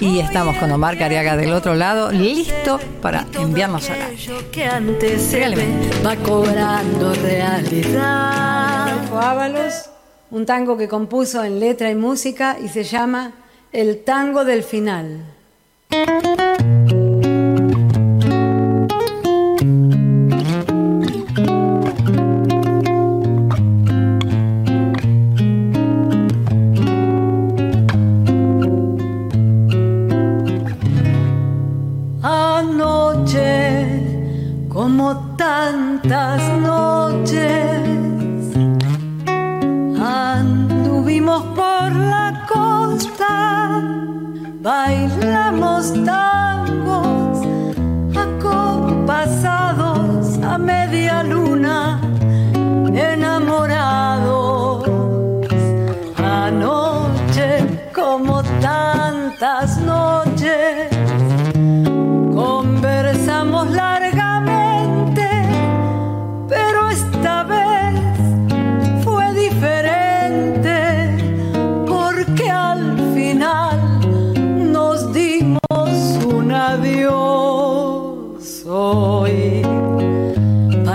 Y 0.00 0.18
estamos 0.18 0.56
con 0.56 0.70
Omar 0.72 0.98
Cariaga 0.98 1.36
del 1.36 1.52
otro 1.52 1.74
lado, 1.76 2.10
listo 2.10 2.80
para 3.00 3.24
enviarnos 3.38 3.88
al 3.88 4.02
aire. 4.02 4.32
que 4.50 4.64
antes 4.64 5.22
se 5.22 5.36
Realmente. 5.36 5.90
va 6.04 6.16
cobrando 6.16 7.14
realidad. 7.14 8.88
Ábalos, 9.16 9.90
un 10.30 10.44
tango 10.46 10.76
que 10.76 10.88
compuso 10.88 11.44
en 11.44 11.60
letra 11.60 11.90
y 11.90 11.94
música 11.94 12.56
y 12.62 12.68
se 12.68 12.82
llama 12.82 13.32
El 13.72 14.04
tango 14.04 14.44
del 14.44 14.62
final. 14.64 15.24
Anoche, 32.22 33.86
como 34.68 35.34
tantas 35.38 36.51
bailamos 44.62 45.92
tangos 46.04 47.40
acompasados 48.16 50.38
a 50.42 50.56
media 50.56 51.22
luna, 51.24 52.00
enamorados. 52.94 54.84
Anoche, 56.16 57.66
como 57.92 58.42
tantas 58.60 59.78
noches, 59.78 60.81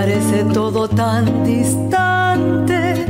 Parece 0.08 0.46
todo 0.54 0.88
tan 0.88 1.43
distante, 1.43 3.06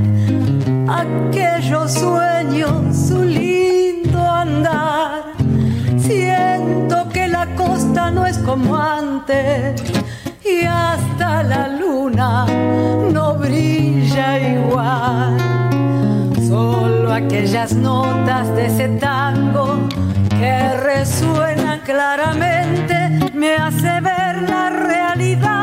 aquellos 0.87 1.93
sueños, 1.93 2.97
su 3.07 3.21
lindo 3.21 4.19
andar. 4.19 5.25
Siento 5.99 7.07
que 7.09 7.27
la 7.27 7.53
costa 7.53 8.09
no 8.09 8.25
es 8.25 8.39
como 8.39 8.75
antes 8.75 9.79
y 10.43 10.65
hasta 10.65 11.43
la 11.43 11.67
luna 11.67 12.47
no 13.13 13.35
brilla 13.35 14.39
igual. 14.39 15.37
Solo 16.47 17.13
aquellas 17.13 17.73
notas 17.75 18.55
de 18.55 18.65
ese 18.65 18.87
tango 18.97 19.87
que 20.29 20.73
resuenan 20.77 21.79
claramente 21.81 23.29
me 23.35 23.53
hace 23.53 24.01
ver 24.01 24.41
la 24.49 24.71
realidad. 24.71 25.56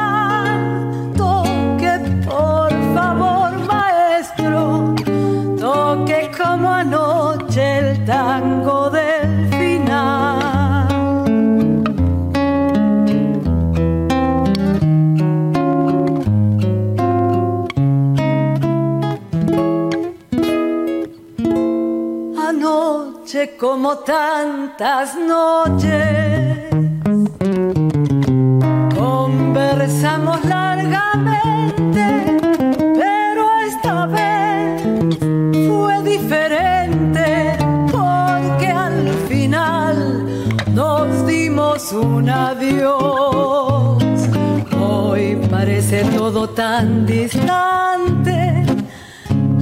como 23.59 23.98
tantas 23.98 25.17
noches. 25.17 26.59
Conversamos 28.96 30.44
largamente, 30.44 32.38
pero 32.94 33.44
esta 33.69 34.07
vez 34.07 34.83
fue 35.69 36.02
diferente, 36.02 37.57
porque 37.92 38.69
al 38.69 39.09
final 39.29 40.25
nos 40.75 41.27
dimos 41.27 41.92
un 41.92 42.29
adiós. 42.29 44.02
Hoy 44.81 45.37
parece 45.50 46.05
todo 46.17 46.48
tan 46.48 47.07
distante, 47.07 48.65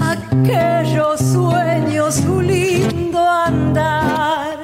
aquellos 0.01 1.20
sueños, 1.20 2.22
Juli 2.26 2.91
andar. 3.18 4.58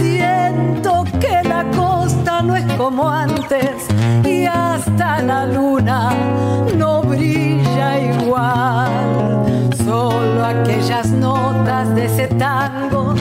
Siento 0.00 1.04
que 1.20 1.42
la 1.42 1.64
costa 1.70 2.42
no 2.42 2.56
es 2.56 2.64
como 2.74 3.08
antes 3.08 3.86
y 4.24 4.46
hasta 4.46 5.22
la 5.22 5.46
luna 5.46 6.10
no 6.76 7.02
brilla 7.02 7.98
igual. 7.98 9.72
Solo 9.84 10.44
aquellas 10.44 11.08
notas 11.08 11.94
de 11.94 12.06
ese 12.06 12.26
tango 12.28 13.14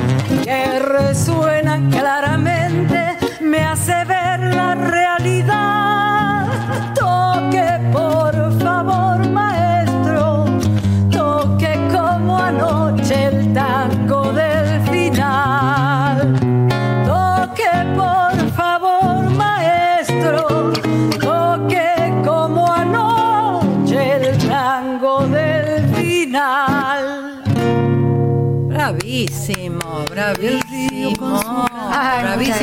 que 0.43 0.79
resuenan 0.79 1.89
claramente 1.91 3.17
me 3.41 3.59
hace 3.63 4.03
ver 4.05 4.39
la 4.55 4.75
realidad. 4.75 5.64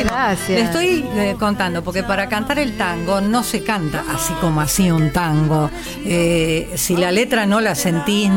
Gracias. 0.03 0.12
Gracias. 0.27 0.49
Le 0.59 0.61
estoy 0.61 1.05
eh, 1.15 1.35
contando, 1.39 1.83
porque 1.83 2.03
para 2.03 2.27
cantar 2.29 2.59
el 2.59 2.77
tango 2.77 3.21
no 3.21 3.43
se 3.43 3.63
canta 3.63 4.03
así 4.13 4.33
como 4.41 4.61
así 4.61 4.89
un 4.91 5.11
tango. 5.11 5.69
Eh, 6.05 6.71
si 6.75 6.95
la 6.95 7.11
letra 7.11 7.45
no 7.45 7.61
la 7.61 7.75
sentís, 7.75 8.29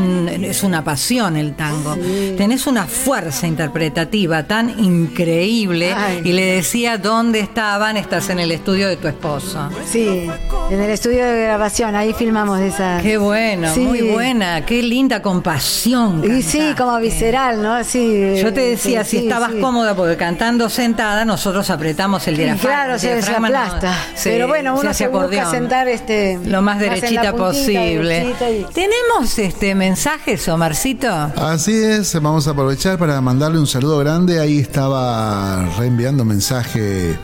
es 0.42 0.62
una 0.62 0.82
pasión 0.84 1.36
el 1.36 1.54
tango. 1.54 1.96
Tenés 2.36 2.66
una 2.66 2.86
fuerza 2.86 3.46
interpretativa 3.46 4.42
tan 4.44 4.78
increíble. 4.78 5.92
Ay. 5.94 6.20
Y 6.24 6.32
le 6.32 6.42
decía 6.56 6.98
dónde 6.98 7.40
estaban, 7.40 7.96
estás 7.96 8.30
en 8.30 8.38
el 8.40 8.52
estudio 8.52 8.88
de 8.88 8.96
tu 8.96 9.08
esposo. 9.08 9.68
Sí, 9.90 10.28
en 10.70 10.80
el 10.80 10.90
estudio 10.90 11.24
de 11.24 11.42
grabación, 11.42 11.94
ahí 11.94 12.12
filmamos 12.12 12.60
esa. 12.60 13.00
Qué 13.02 13.16
bueno, 13.18 13.72
Sí. 13.72 13.80
muy 13.80 14.02
buena, 14.02 14.64
qué 14.64 14.82
linda 14.82 15.22
compasión. 15.22 16.22
Y 16.24 16.42
sí, 16.42 16.74
como 16.76 16.98
visceral, 16.98 17.62
¿no? 17.62 17.82
Sí. 17.84 18.34
Yo 18.36 18.52
te 18.52 18.60
decía, 18.60 19.04
sí, 19.04 19.18
si 19.18 19.24
estabas 19.24 19.52
sí. 19.52 19.60
cómoda, 19.60 19.94
porque 19.94 20.16
cantando 20.16 20.68
sentada, 20.68 21.24
nosotros 21.24 21.68
apretamos 21.76 22.26
el 22.28 22.36
diafragma. 22.36 22.60
Claro, 22.62 22.92
el 22.94 23.00
se, 23.00 23.06
se 23.08 23.14
diafragma 23.14 23.48
no- 23.48 23.54
se- 24.14 24.30
Pero 24.30 24.48
bueno, 24.48 24.74
se 24.74 24.80
uno 24.80 24.90
hace 24.90 25.04
se, 25.04 25.08
busca 25.08 25.50
sentar 25.50 25.88
este, 25.88 26.38
Lo 26.44 26.60
más 26.62 26.78
derechita 26.78 27.32
puntita, 27.32 27.36
posible. 27.36 28.08
derechita 28.20 28.50
y- 28.50 28.66
¿Tenemos 28.74 29.38
este 29.38 29.74
mensajes, 29.74 30.48
Omarcito? 30.48 31.08
Así 31.10 31.72
es, 31.74 32.12
vamos 32.20 32.46
a 32.48 32.50
aprovechar 32.50 32.98
para 32.98 33.20
mandarle 33.20 33.58
un 33.58 33.66
saludo 33.66 33.98
grande. 33.98 34.40
Ahí 34.40 34.58
estaba 34.58 35.64
reenviando 35.78 36.24
mensaje 36.24 37.16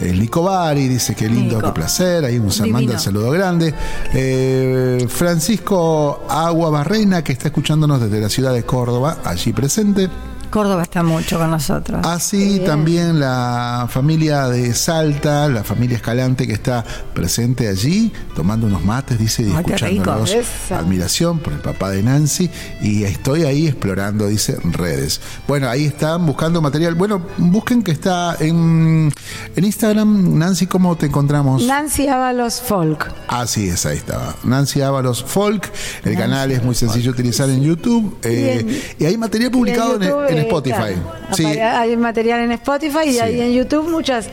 el 0.00 0.20
Nico 0.20 0.42
Bari, 0.42 0.88
dice 0.88 1.14
que 1.14 1.26
lindo, 1.28 1.56
Nico. 1.56 1.68
qué 1.68 1.72
placer. 1.72 2.24
Ahí 2.24 2.38
un 2.38 2.48
Divino. 2.64 2.78
manda 2.78 2.92
el 2.94 3.00
saludo 3.00 3.30
grande. 3.30 3.72
Eh, 4.12 5.06
Francisco 5.08 6.24
Agua 6.28 6.70
Barrena, 6.70 7.22
que 7.24 7.32
está 7.32 7.48
escuchándonos 7.48 8.00
desde 8.00 8.20
la 8.20 8.28
ciudad 8.28 8.52
de 8.52 8.62
Córdoba, 8.64 9.18
allí 9.24 9.52
presente. 9.52 10.08
Córdoba 10.56 10.84
está 10.84 11.02
mucho 11.02 11.38
con 11.38 11.50
nosotros. 11.50 12.00
Así 12.06 12.62
también 12.64 13.20
la 13.20 13.86
familia 13.90 14.48
de 14.48 14.72
Salta, 14.72 15.48
la 15.50 15.62
familia 15.62 15.96
Escalante 15.96 16.46
que 16.46 16.54
está 16.54 16.82
presente 17.12 17.68
allí, 17.68 18.10
tomando 18.34 18.66
unos 18.66 18.82
mates, 18.82 19.18
dice, 19.18 19.42
y 19.42 19.52
escuchándonos. 19.52 20.34
Admiración 20.70 21.40
por 21.40 21.52
el 21.52 21.58
papá 21.58 21.90
de 21.90 22.02
Nancy. 22.02 22.48
Y 22.80 23.04
estoy 23.04 23.42
ahí 23.42 23.66
explorando, 23.66 24.28
dice, 24.28 24.56
redes. 24.72 25.20
Bueno, 25.46 25.68
ahí 25.68 25.84
están 25.84 26.24
buscando 26.24 26.62
material. 26.62 26.94
Bueno, 26.94 27.20
busquen 27.36 27.82
que 27.82 27.90
está 27.90 28.34
en, 28.40 29.12
en 29.56 29.62
Instagram. 29.64 30.38
Nancy, 30.38 30.66
¿cómo 30.66 30.96
te 30.96 31.04
encontramos? 31.04 31.64
Nancy 31.64 32.08
Ábalos 32.08 32.62
Folk. 32.62 33.12
Así 33.28 33.68
es, 33.68 33.84
ahí 33.84 33.98
estaba. 33.98 34.34
Nancy 34.42 34.80
Ábalos 34.80 35.22
Folk. 35.22 35.70
El 36.02 36.16
canal 36.16 36.50
es 36.50 36.62
muy 36.64 36.74
sencillo 36.74 37.12
de 37.12 37.20
utilizar 37.20 37.50
en 37.50 37.60
YouTube. 37.60 38.16
eh, 38.22 38.94
y 38.98 39.04
hay 39.04 39.18
material 39.18 39.50
publicado 39.50 39.96
en, 39.96 40.02
en 40.02 40.44
eh, 40.44 40.45
Spotify. 40.46 40.94
Sí, 41.32 41.44
Hay 41.44 41.96
material 41.96 42.40
en 42.40 42.52
Spotify 42.52 43.00
y 43.06 43.12
Sí. 43.12 43.20
hay 43.20 43.40
en 43.40 43.52
YouTube 43.52 43.90
muchos 43.90 44.26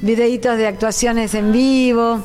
videitos 0.00 0.56
de 0.56 0.66
actuaciones 0.66 1.34
en 1.34 1.52
vivo, 1.52 2.22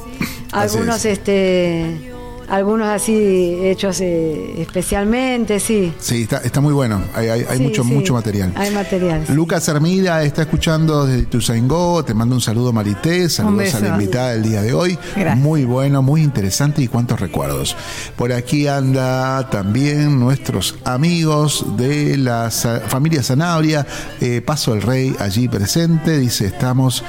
algunos 0.52 1.06
es. 1.06 1.18
este 1.20 2.12
algunos 2.50 2.88
así 2.88 3.58
hechos 3.62 4.00
eh, 4.02 4.62
especialmente, 4.62 5.60
sí. 5.60 5.94
Sí, 6.00 6.24
está, 6.24 6.38
está 6.38 6.62
muy 6.62 6.74
bueno. 6.74 7.02
Hay, 7.14 7.28
hay- 7.30 7.46
hay 7.50 7.58
Sí, 7.58 7.64
mucho, 7.64 7.84
sí. 7.84 7.92
mucho 7.94 8.14
material. 8.14 8.54
Hay 8.56 8.72
material. 8.72 9.26
Lucas 9.30 9.68
Hermida 9.68 10.24
está 10.24 10.44
escuchando 10.44 11.06
desde 11.06 11.26
Tuzaingó. 11.26 12.04
Te 12.06 12.14
mando 12.14 12.36
un 12.36 12.42
saludo, 12.42 12.72
Marité. 12.74 13.30
Saludos 13.30 13.74
a 13.76 13.80
la 13.80 13.90
invitada 13.90 14.32
del 14.32 14.44
día 14.44 14.62
de 14.62 14.74
hoy. 14.74 14.98
Gracias. 15.16 15.38
Muy 15.38 15.66
bueno, 15.66 16.02
muy 16.02 16.22
interesante 16.24 16.82
y 16.82 16.88
cuántos 16.88 17.20
recuerdos. 17.20 17.76
Por 18.16 18.32
aquí 18.32 18.68
anda 18.68 19.50
también 19.50 20.20
nuestros 20.20 20.76
amigos 20.86 21.66
de 21.78 22.18
la 22.18 22.50
familia 22.88 23.24
Zanabria. 23.24 23.86
eh, 24.22 24.42
Paso 24.42 24.74
el 24.74 24.82
Rey 24.82 25.16
allí 25.20 25.48
presente. 25.48 26.18
Dice, 26.18 26.46
estamos. 26.48 27.04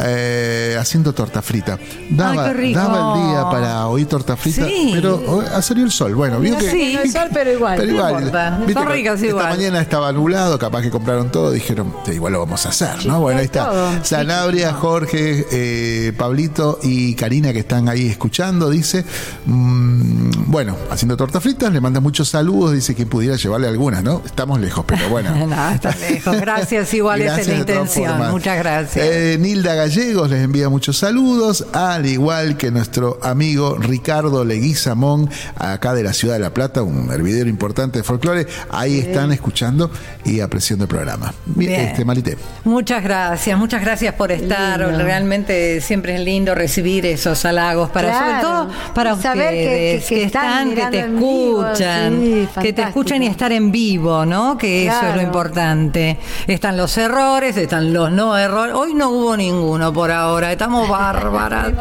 Eh, 0.00 0.76
haciendo 0.78 1.12
torta 1.12 1.42
frita. 1.42 1.78
Daba, 2.10 2.44
Ay, 2.46 2.48
qué 2.52 2.54
rico. 2.54 2.80
daba 2.80 3.14
el 3.22 3.28
día 3.30 3.44
para 3.50 3.86
oír 3.86 4.06
torta 4.06 4.36
frita, 4.36 4.66
Sí. 4.66 4.90
pero 4.94 5.22
oh, 5.26 5.40
ha 5.40 5.62
salido 5.62 5.86
el 5.86 5.92
sol. 5.92 6.14
Bueno, 6.14 6.40
vio 6.40 6.56
que, 6.58 6.70
Sí. 6.70 6.92
No 6.94 7.00
hay 7.00 7.10
sol, 7.10 7.28
pero 7.32 7.52
igual. 7.52 7.76
pero 7.76 7.88
No 7.92 7.94
igual, 7.96 8.12
importa, 8.24 8.60
viste, 8.66 8.84
ricas 8.86 9.14
esta 9.16 9.26
igual. 9.26 9.48
mañana 9.50 9.80
estaba 9.80 10.12
nublado, 10.12 10.58
capaz 10.58 10.82
que 10.82 10.90
compraron 10.90 11.30
todo, 11.30 11.50
dijeron, 11.52 11.94
"Sí, 12.04 12.12
igual 12.12 12.32
lo 12.32 12.40
vamos 12.40 12.66
a 12.66 12.70
hacer, 12.70 13.06
¿no? 13.06 13.20
Bueno, 13.20 13.38
ahí 13.40 13.46
está. 13.46 13.66
todo. 13.66 14.04
Sanabria, 14.04 14.72
Jorge, 14.72 15.46
eh, 15.50 16.12
Pablito 16.16 16.78
y 16.82 17.14
Karina 17.14 17.52
que 17.52 17.60
están 17.60 17.88
ahí 17.88 18.08
escuchando, 18.08 18.70
dice, 18.70 19.04
mm, 19.46 20.30
bueno, 20.50 20.76
haciendo 20.90 21.16
tortas 21.16 21.42
fritas, 21.42 21.72
le 21.72 21.80
manda 21.80 22.00
muchos 22.00 22.28
saludos, 22.28 22.72
dice 22.72 22.94
que 22.94 23.06
pudiera 23.06 23.36
llevarle 23.36 23.68
algunas, 23.68 24.02
¿no? 24.02 24.22
Estamos 24.24 24.60
lejos, 24.60 24.84
pero 24.86 25.08
bueno. 25.08 25.30
No, 25.54 25.70
está 25.70 25.94
lejos. 25.96 26.40
Gracias, 26.40 26.92
igual 26.94 27.20
esa 27.22 27.40
es 27.40 27.48
la 27.48 27.54
intención. 27.56 28.30
Muchas 28.30 28.58
gracias. 28.58 29.06
Eh, 29.06 29.36
Nilda 29.38 29.74
Gallegos 29.88 30.30
les 30.30 30.42
envía 30.42 30.70
muchos 30.70 30.96
saludos, 30.96 31.66
al 31.74 32.06
igual 32.06 32.56
que 32.56 32.70
nuestro 32.70 33.18
amigo 33.22 33.76
Ricardo 33.78 34.42
Leguizamón, 34.42 35.28
acá 35.58 35.92
de 35.92 36.02
la 36.02 36.14
ciudad 36.14 36.36
de 36.36 36.40
La 36.40 36.54
Plata, 36.54 36.82
un 36.82 37.10
hervidero 37.12 37.50
importante 37.50 37.98
de 37.98 38.02
folclore. 38.02 38.46
Ahí 38.70 38.98
están 39.00 39.30
escuchando 39.30 39.90
y 40.24 40.40
apreciando 40.40 40.84
el 40.84 40.88
programa. 40.88 41.34
Bien. 41.44 41.82
Este, 41.82 42.02
Malité. 42.06 42.38
Muchas 42.64 43.04
gracias, 43.04 43.58
muchas 43.58 43.82
gracias 43.82 44.14
por 44.14 44.32
estar. 44.32 44.80
Lindo. 44.80 45.04
Realmente 45.04 45.82
siempre 45.82 46.14
es 46.14 46.20
lindo 46.22 46.54
recibir 46.54 47.04
esos 47.04 47.44
halagos 47.44 47.90
para 47.90 48.08
Claro. 48.08 48.24
sobre 48.26 48.40
todo 48.40 48.94
para 48.94 49.16
saber 49.20 49.50
que- 49.50 49.64
ustedes 49.64 50.04
que- 50.06 50.14
que 50.14 50.22
están 50.24 50.74
que 50.74 50.86
te 50.86 51.06
vivo, 51.08 51.62
escuchan, 51.66 52.20
sí, 52.22 52.48
que 52.62 52.72
te 52.72 52.82
escuchan 52.84 53.22
y 53.22 53.26
estar 53.26 53.52
en 53.52 53.70
vivo, 53.70 54.24
¿no? 54.24 54.56
Que 54.56 54.86
eso 54.86 55.08
es 55.10 55.14
lo 55.16 55.20
importante. 55.20 56.16
Están 56.46 56.78
los 56.78 56.96
errores, 56.96 57.54
están 57.58 57.92
los 57.92 58.10
no 58.10 58.38
errores. 58.38 58.74
Hoy 58.74 58.94
no 58.94 59.10
hubo 59.10 59.36
ninguno 59.36 59.73
por 59.92 60.10
ahora. 60.10 60.52
Estamos 60.52 60.88
bárbaras. 60.94 61.72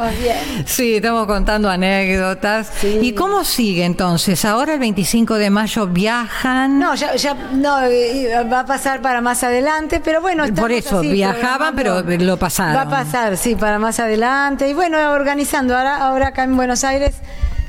Sí, 0.66 0.96
estamos 0.96 1.28
contando 1.28 1.70
anécdotas. 1.70 2.72
Sí. 2.80 3.00
¿Y 3.02 3.14
cómo 3.14 3.44
sigue 3.44 3.86
entonces? 3.86 4.44
Ahora 4.46 4.74
el 4.74 4.80
25 4.80 5.36
de 5.36 5.50
mayo 5.50 5.88
viajan. 5.88 6.80
No, 6.80 6.96
ya, 6.96 7.16
ya 7.16 7.34
no, 7.34 7.78
va 8.52 8.60
a 8.62 8.66
pasar 8.66 9.02
para 9.02 9.22
más 9.22 9.44
adelante, 9.44 10.02
pero 10.04 10.22
bueno. 10.22 10.46
Por 10.54 10.72
eso, 10.72 11.00
así, 11.00 11.12
viajaban, 11.12 11.76
pero 11.76 12.02
lo 12.02 12.38
pasaron. 12.38 12.76
Va 12.76 12.82
a 12.82 12.90
pasar, 12.90 13.38
sí, 13.38 13.56
para 13.56 13.80
más 13.80 14.00
adelante. 14.00 14.70
Y 14.70 14.74
bueno, 14.74 14.98
organizando. 15.12 15.78
Ahora, 15.78 15.98
ahora 15.98 16.28
acá 16.28 16.44
en 16.44 16.56
Buenos 16.56 16.84
Aires, 16.84 17.16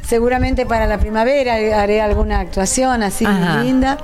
seguramente 0.07 0.67
para 0.67 0.87
la 0.87 0.99
primavera 0.99 1.55
haré 1.55 2.01
alguna 2.01 2.41
actuación 2.41 3.03
así 3.03 3.25
Ajá. 3.25 3.63
linda. 3.63 3.99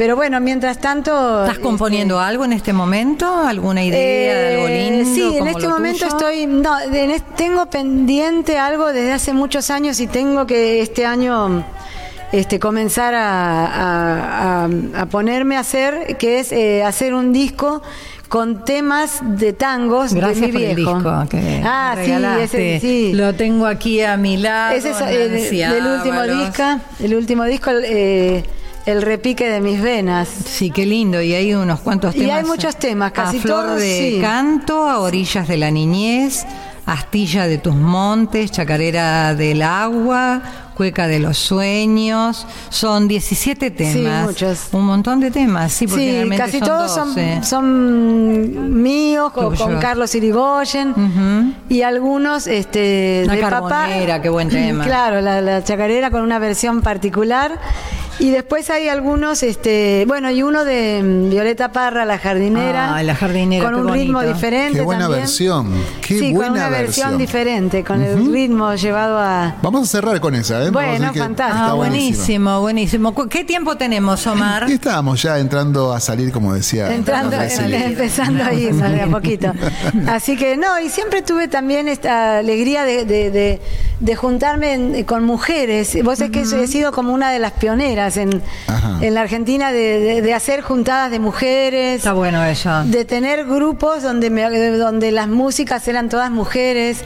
Pero 0.00 0.16
bueno, 0.16 0.40
mientras 0.40 0.78
tanto. 0.78 1.44
¿Estás 1.44 1.58
componiendo 1.58 2.18
algo 2.20 2.46
en 2.46 2.54
este 2.54 2.72
momento? 2.72 3.26
¿Alguna 3.46 3.84
idea 3.84 3.98
de 4.34 4.54
algo 4.54 4.68
Eh, 4.68 4.90
lindo? 4.92 5.14
Sí, 5.14 5.36
en 5.36 5.46
este 5.46 5.68
momento 5.68 6.06
tuyo? 6.06 6.16
estoy. 6.16 6.46
No, 6.46 6.74
de- 6.88 7.22
tengo 7.36 7.66
pendiente 7.68 8.56
algo 8.58 8.94
desde 8.94 9.12
hace 9.12 9.34
muchos 9.34 9.68
años 9.68 10.00
y 10.00 10.06
tengo 10.06 10.46
que 10.46 10.80
este 10.80 11.04
año 11.04 11.66
este, 12.32 12.58
comenzar 12.58 13.12
a, 13.14 13.66
a- 13.66 14.64
a- 14.64 15.02
a 15.02 15.06
ponerme 15.06 15.58
a 15.58 15.60
hacer, 15.60 16.16
que 16.16 16.40
es 16.40 16.50
eh, 16.52 16.82
hacer 16.82 17.12
un 17.12 17.34
disco 17.34 17.82
con 18.30 18.64
temas 18.64 19.18
de 19.22 19.52
tangos 19.52 20.14
Gracias 20.14 20.40
de 20.40 20.46
mi 20.46 20.52
por 20.52 20.62
el 20.62 20.76
disco 20.76 21.24
que 21.28 21.60
ah, 21.62 21.94
sí, 22.02 22.10
ese 22.40 22.80
sí. 22.80 23.12
Lo 23.12 23.34
tengo 23.34 23.66
aquí 23.66 24.00
a 24.00 24.16
mi 24.16 24.38
lado. 24.38 24.74
Ese 24.76 24.92
es 24.92 24.96
eh, 25.02 25.28
Nancy 25.30 25.58
del 25.58 25.86
último 25.86 26.22
disco, 26.22 26.62
el 27.00 27.14
último 27.16 27.44
disco 27.44 27.70
eh, 27.84 28.42
El 28.86 29.02
repique 29.02 29.48
de 29.48 29.60
mis 29.60 29.80
venas. 29.80 30.28
Sí, 30.28 30.70
qué 30.70 30.86
lindo. 30.86 31.20
Y 31.20 31.34
hay 31.34 31.54
unos 31.54 31.80
cuantos 31.80 32.14
Y 32.16 32.20
temas. 32.20 32.36
hay 32.38 32.44
muchos 32.44 32.76
temas, 32.76 33.12
casi 33.12 33.38
a 33.38 33.40
flor 33.40 33.66
todos, 33.66 33.80
de 33.80 34.12
sí. 34.14 34.18
canto, 34.20 34.88
a 34.88 35.00
orillas 35.00 35.46
de 35.48 35.56
la 35.58 35.70
niñez, 35.70 36.46
astilla 36.86 37.46
de 37.46 37.58
tus 37.58 37.74
montes, 37.74 38.50
chacarera 38.50 39.34
del 39.34 39.60
agua, 39.62 40.40
cueca 40.76 41.06
de 41.08 41.18
los 41.20 41.36
sueños. 41.36 42.46
Son 42.70 43.06
17 43.06 43.70
temas. 43.70 44.26
muchos. 44.26 44.68
Un 44.72 44.86
montón 44.86 45.20
de 45.20 45.30
temas, 45.30 45.72
sí, 45.74 45.86
porque 45.86 46.26
Sí, 46.30 46.36
casi 46.36 46.58
son 46.58 46.68
todos 46.68 46.90
son, 46.94 47.08
12. 47.08 47.42
son 47.44 48.82
míos, 48.82 49.30
con, 49.32 49.54
Carlos 49.78 50.14
Irigoyen, 50.14 51.54
y 51.68 51.82
algunos 51.82 52.46
este, 52.46 53.24
La 53.26 53.34
de 53.34 53.42
papá. 53.42 53.88
Qué 54.22 54.28
buen 54.30 54.48
tema. 54.48 54.84
Claro, 54.90 55.20
la, 55.20 55.42
la 55.42 55.62
chacarera 55.62 56.10
con 56.10 56.22
una 56.22 56.38
versión 56.38 56.80
particular. 56.80 57.60
Y 58.20 58.30
después 58.30 58.68
hay 58.70 58.88
algunos, 58.88 59.42
este, 59.42 60.04
bueno, 60.06 60.30
y 60.30 60.42
uno 60.42 60.64
de 60.66 61.02
mm, 61.02 61.30
Violeta 61.30 61.72
Parra, 61.72 62.04
la 62.04 62.18
jardinera. 62.18 62.94
Ah, 62.94 63.02
La 63.02 63.14
Jardinera, 63.14 63.64
Con 63.64 63.74
qué 63.74 63.80
un 63.80 63.92
ritmo 63.94 64.22
diferente. 64.22 64.78
Qué 64.78 64.84
buena 64.84 65.02
también. 65.04 65.20
versión, 65.22 65.72
qué 66.06 66.18
sí, 66.18 66.32
buena 66.32 66.48
con 66.50 66.58
una 66.58 66.68
versión, 66.68 66.84
versión. 67.08 67.18
diferente, 67.18 67.82
con 67.82 68.02
el 68.02 68.30
ritmo 68.30 68.74
llevado 68.74 69.18
a. 69.18 69.56
Vamos 69.62 69.84
a 69.84 69.86
cerrar 69.86 70.20
con 70.20 70.34
esa, 70.34 70.62
¿eh? 70.64 70.70
Bueno, 70.70 71.12
fantástico. 71.14 71.64
Ah, 71.66 71.72
buenísimo, 71.72 72.60
buenísimo. 72.60 73.14
¿Cu- 73.14 73.26
¿Qué 73.28 73.44
tiempo 73.44 73.76
tenemos, 73.76 74.26
Omar? 74.26 74.66
Y 74.68 74.74
estábamos 74.74 75.22
ya 75.22 75.38
entrando 75.38 75.92
a 75.94 75.98
salir, 76.00 76.30
como 76.30 76.52
decía. 76.52 76.94
Entrando, 76.94 77.36
em- 77.40 77.72
empezando 77.74 78.44
a 78.44 78.52
ir 78.52 78.74
de 78.74 79.00
a 79.00 79.06
poquito. 79.10 79.52
Así 80.06 80.36
que 80.36 80.58
no, 80.58 80.78
y 80.78 80.90
siempre 80.90 81.22
tuve 81.22 81.48
también 81.48 81.88
esta 81.88 82.38
alegría 82.38 82.84
de, 82.84 83.06
de- 83.06 83.30
de- 83.30 83.60
de 84.00 84.16
juntarme 84.16 84.74
en- 84.74 85.04
con 85.04 85.24
mujeres. 85.24 85.96
Vos 86.04 86.18
sabés 86.18 86.32
que 86.32 86.40
he 86.42 86.66
sido 86.66 86.92
como 86.92 87.14
una 87.14 87.30
de 87.30 87.38
las 87.38 87.52
pioneras 87.52 88.09
en, 88.16 88.42
la 89.00 89.20
Argentina 89.20 89.72
de, 89.72 90.00
de- 90.00 90.22
de 90.22 90.34
hacer 90.34 90.60
juntadas 90.62 91.10
de 91.10 91.18
mujeres. 91.18 91.96
Está 91.98 92.12
bueno 92.12 92.44
eso. 92.44 92.84
De 92.84 93.04
tener 93.04 93.44
grupos 93.46 94.02
donde, 94.02 94.30
me- 94.30 94.48
donde 94.76 95.10
las 95.12 95.28
músicas 95.28 95.86
eran 95.88 96.08
todas 96.08 96.30
mujeres. 96.30 97.02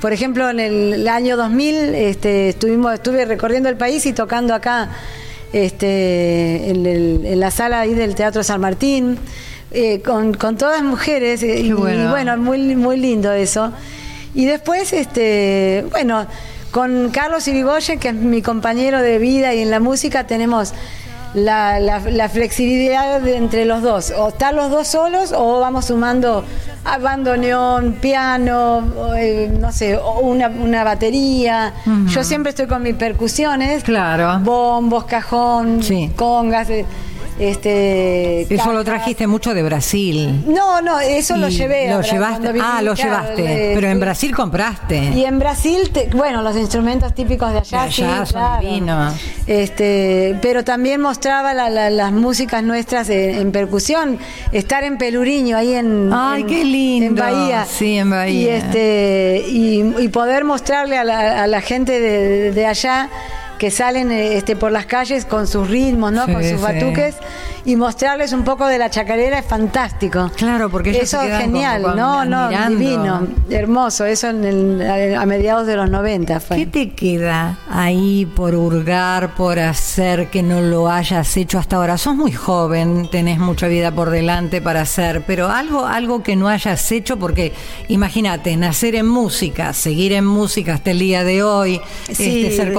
Por 0.00 0.12
ejemplo, 0.12 0.50
en 0.50 0.60
el 0.60 1.08
año 1.08 1.36
2000 1.36 1.74
este, 1.94 2.50
estuvimos, 2.50 2.92
estuve 2.94 3.24
recorriendo 3.24 3.68
el 3.68 3.76
país 3.76 4.04
y 4.06 4.12
tocando 4.12 4.54
acá 4.54 4.90
este, 5.52 6.70
en, 6.70 6.84
el- 6.86 7.26
en 7.26 7.40
la 7.40 7.50
sala 7.50 7.80
ahí 7.80 7.94
del 7.94 8.14
Teatro 8.14 8.42
San 8.42 8.60
Martín, 8.60 9.18
eh, 9.70 10.00
con, 10.04 10.34
con 10.34 10.56
todas 10.56 10.82
mujeres. 10.82 11.42
y, 11.42 11.72
bueno. 11.72 12.04
y 12.04 12.06
bueno, 12.08 12.36
muy, 12.36 12.58
muy 12.76 12.96
lindo 12.98 13.32
eso. 13.32 13.72
Y 14.34 14.46
después, 14.46 14.92
este, 14.92 15.84
bueno, 15.90 16.26
con 16.74 17.10
Carlos 17.10 17.46
Irigoyen, 17.46 18.00
que 18.00 18.08
es 18.08 18.14
mi 18.16 18.42
compañero 18.42 19.00
de 19.00 19.18
vida 19.18 19.54
y 19.54 19.60
en 19.60 19.70
la 19.70 19.78
música, 19.78 20.24
tenemos 20.26 20.72
la, 21.32 21.78
la- 21.78 22.00
la 22.00 22.28
flexibilidad 22.28 23.20
de 23.20 23.36
entre 23.36 23.64
los 23.64 23.80
dos. 23.80 24.12
O 24.18 24.28
estar 24.30 24.52
los 24.52 24.72
dos 24.72 24.88
solos 24.88 25.32
o 25.32 25.60
vamos 25.60 25.84
sumando 25.84 26.44
a 26.84 26.98
bandoneón, 26.98 27.92
piano, 27.94 28.82
eh, 29.16 29.50
no 29.60 29.70
sé, 29.70 29.96
una, 30.22 30.48
una 30.48 30.82
batería. 30.82 31.72
Yo 32.08 32.24
siempre 32.24 32.50
estoy 32.50 32.66
con 32.66 32.82
mis 32.82 32.94
percusiones. 32.96 33.84
Claro. 33.84 34.40
Bombos, 34.40 35.04
cajón, 35.04 35.80
Sí. 35.82 36.10
congas. 36.16 36.68
eh, 36.70 36.84
Este, 37.38 38.42
Eso 38.54 38.72
lo 38.72 38.84
trajiste 38.84 39.26
mucho 39.26 39.54
de 39.54 39.62
Brasil. 39.62 40.44
No, 40.46 40.80
no, 40.80 41.00
eso 41.00 41.36
lo 41.36 41.48
llevé. 41.48 41.90
Lo 41.90 42.00
llevaste. 42.00 42.52
Ah, 42.62 42.80
lo 42.82 42.94
llevaste. 42.94 43.72
Pero 43.74 43.88
en 43.88 44.00
Brasil 44.00 44.34
compraste. 44.34 44.96
y 45.14 45.24
en 45.24 45.38
Brasil, 45.38 45.90
te- 45.92 46.08
bueno, 46.14 46.42
los 46.42 46.56
instrumentos 46.56 47.14
típicos 47.14 47.52
de 47.52 47.58
allá, 47.58 47.78
De 47.82 47.84
allá 47.86 48.26
sí, 48.26 48.32
claro. 48.32 49.12
Este, 49.46 50.36
pero 50.40 50.64
también 50.64 51.00
mostraba 51.00 51.54
la- 51.54 51.70
la- 51.70 51.90
las 51.90 52.12
músicas 52.12 52.62
nuestras 52.62 53.08
en, 53.10 53.34
en 53.36 53.52
percusión, 53.52 54.18
estar 54.52 54.84
en 54.84 54.96
Peluriño 54.98 55.56
ahí 55.56 55.74
en, 55.74 56.10
Ay, 56.12 56.42
en- 56.42 56.46
qué 56.46 56.64
lindo. 56.64 57.06
en 57.06 57.14
Bahía, 57.16 57.66
Sí, 57.68 57.98
en 57.98 58.10
Bahía. 58.10 58.40
y 58.40 58.48
este 58.48 59.44
y, 59.48 59.94
y 59.98 60.08
poder 60.08 60.44
mostrarle 60.44 60.96
a 60.98 61.04
la, 61.04 61.42
a 61.42 61.46
la 61.46 61.60
gente 61.60 62.00
de, 62.00 62.52
de 62.52 62.66
allá 62.66 63.08
que 63.64 63.70
salen 63.70 64.12
eh, 64.12 64.36
este, 64.36 64.56
por 64.56 64.70
las 64.72 64.84
calles 64.84 65.24
con 65.24 65.46
sus 65.46 65.70
ritmos, 65.70 66.12
¿no? 66.12 66.26
Sí, 66.26 66.32
con 66.34 66.42
sus 66.42 66.50
sí. 66.50 66.56
batuques 66.62 67.14
y 67.64 67.76
mostrarles 67.76 68.34
un 68.34 68.44
poco 68.44 68.66
de 68.66 68.76
la 68.76 68.90
chacarera 68.90 69.38
es 69.38 69.46
fantástico. 69.46 70.30
Claro, 70.36 70.68
porque 70.68 70.90
ellos 70.90 71.04
eso 71.04 71.22
es 71.22 71.38
genial, 71.38 71.80
como 71.80 71.94
no, 71.94 72.24
no, 72.26 72.68
divino, 72.68 73.26
hermoso, 73.48 74.04
eso 74.04 74.28
en 74.28 74.44
el- 74.44 75.16
a 75.16 75.24
mediados 75.24 75.66
de 75.66 75.76
los 75.76 75.88
90 75.88 76.40
fue. 76.40 76.58
¿Qué 76.58 76.66
te 76.66 76.90
queda 76.90 77.58
ahí 77.70 78.26
por 78.26 78.54
hurgar, 78.54 79.34
por 79.34 79.58
hacer 79.58 80.28
que 80.28 80.42
no 80.42 80.60
lo 80.60 80.90
hayas 80.90 81.34
hecho 81.38 81.58
hasta 81.58 81.76
ahora? 81.76 81.96
Sos 81.96 82.14
muy 82.14 82.32
joven, 82.32 83.08
tenés 83.10 83.38
mucha 83.38 83.66
vida 83.66 83.92
por 83.92 84.10
delante 84.10 84.60
para 84.60 84.82
hacer, 84.82 85.22
pero 85.26 85.48
algo, 85.48 85.86
algo 85.86 86.22
que 86.22 86.36
no 86.36 86.48
hayas 86.48 86.92
hecho, 86.92 87.18
porque 87.18 87.54
imagínate, 87.88 88.58
nacer 88.58 88.94
en 88.94 89.06
música, 89.06 89.72
seguir 89.72 90.12
en 90.12 90.26
música 90.26 90.74
hasta 90.74 90.90
el 90.90 90.98
día 90.98 91.24
de 91.24 91.42
hoy, 91.42 91.80
Sí. 92.12 92.44
este, 92.44 92.56
ser 92.56 92.74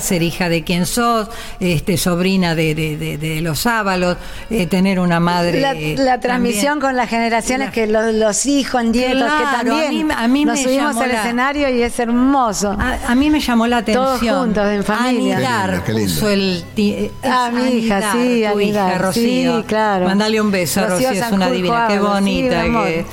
ser 0.00 0.22
hija 0.22 0.48
de 0.48 0.62
quien 0.64 0.86
sos, 0.86 1.28
este, 1.60 1.96
sobrina 1.96 2.54
de, 2.54 2.74
de- 2.74 2.96
de- 2.96 3.18
de 3.18 3.40
los 3.40 3.66
Ábalos, 3.66 4.16
eh, 4.50 4.66
tener 4.66 4.98
una 5.00 5.20
madre. 5.20 5.60
La, 5.60 5.74
la 5.74 6.20
transmisión 6.20 6.64
también. 6.74 6.80
con 6.80 6.96
las 6.96 7.08
generaciones, 7.08 7.68
La- 7.68 7.72
que 7.72 7.86
los, 7.86 8.14
los 8.14 8.46
hijos, 8.46 8.84
nietos, 8.84 9.22
Claro, 9.24 9.38
que 9.38 9.44
a 9.44 9.58
también 9.58 10.06
mí- 10.08 10.14
a 10.16 10.28
mí 10.28 10.44
nos 10.44 10.58
me 10.58 10.64
subimos 10.64 10.88
llamó 10.90 11.00
al 11.02 11.08
la- 11.12 11.22
escenario 11.22 11.68
y 11.68 11.82
es 11.82 11.98
hermoso. 11.98 12.70
A, 12.78 12.98
a 13.12 13.14
mí 13.14 13.30
me 13.30 13.40
llamó 13.40 13.66
la 13.66 13.84
Todos 13.84 14.16
atención. 14.16 14.38
juntos, 14.44 14.66
en 14.68 14.84
familia. 14.84 15.36
Anidar, 15.36 15.70
Qué 15.70 15.70
lindo, 15.72 15.84
qué 15.84 15.92
lindo. 15.92 16.14
puso 16.14 16.28
el 16.30 16.64
ti- 16.74 16.92
eh, 16.98 17.10
Ah, 17.24 17.50
mi 17.52 17.62
hija, 17.78 18.12
sí, 18.12 18.18
tu 18.18 18.60
hija, 18.60 18.86
anidar, 18.86 19.00
Rocío. 19.02 19.58
sí, 19.58 19.64
claro. 19.66 20.06
Mandale 20.06 20.40
un 20.40 20.50
beso, 20.50 20.80
a 20.80 20.86
Rocío 20.86 21.08
Rocío, 21.08 21.24
es 21.26 21.32
una 21.32 21.50
divina, 21.50 21.86
qué 21.88 21.94
sí, 21.94 22.00
bonita. 22.00 22.62
que, 22.62 23.06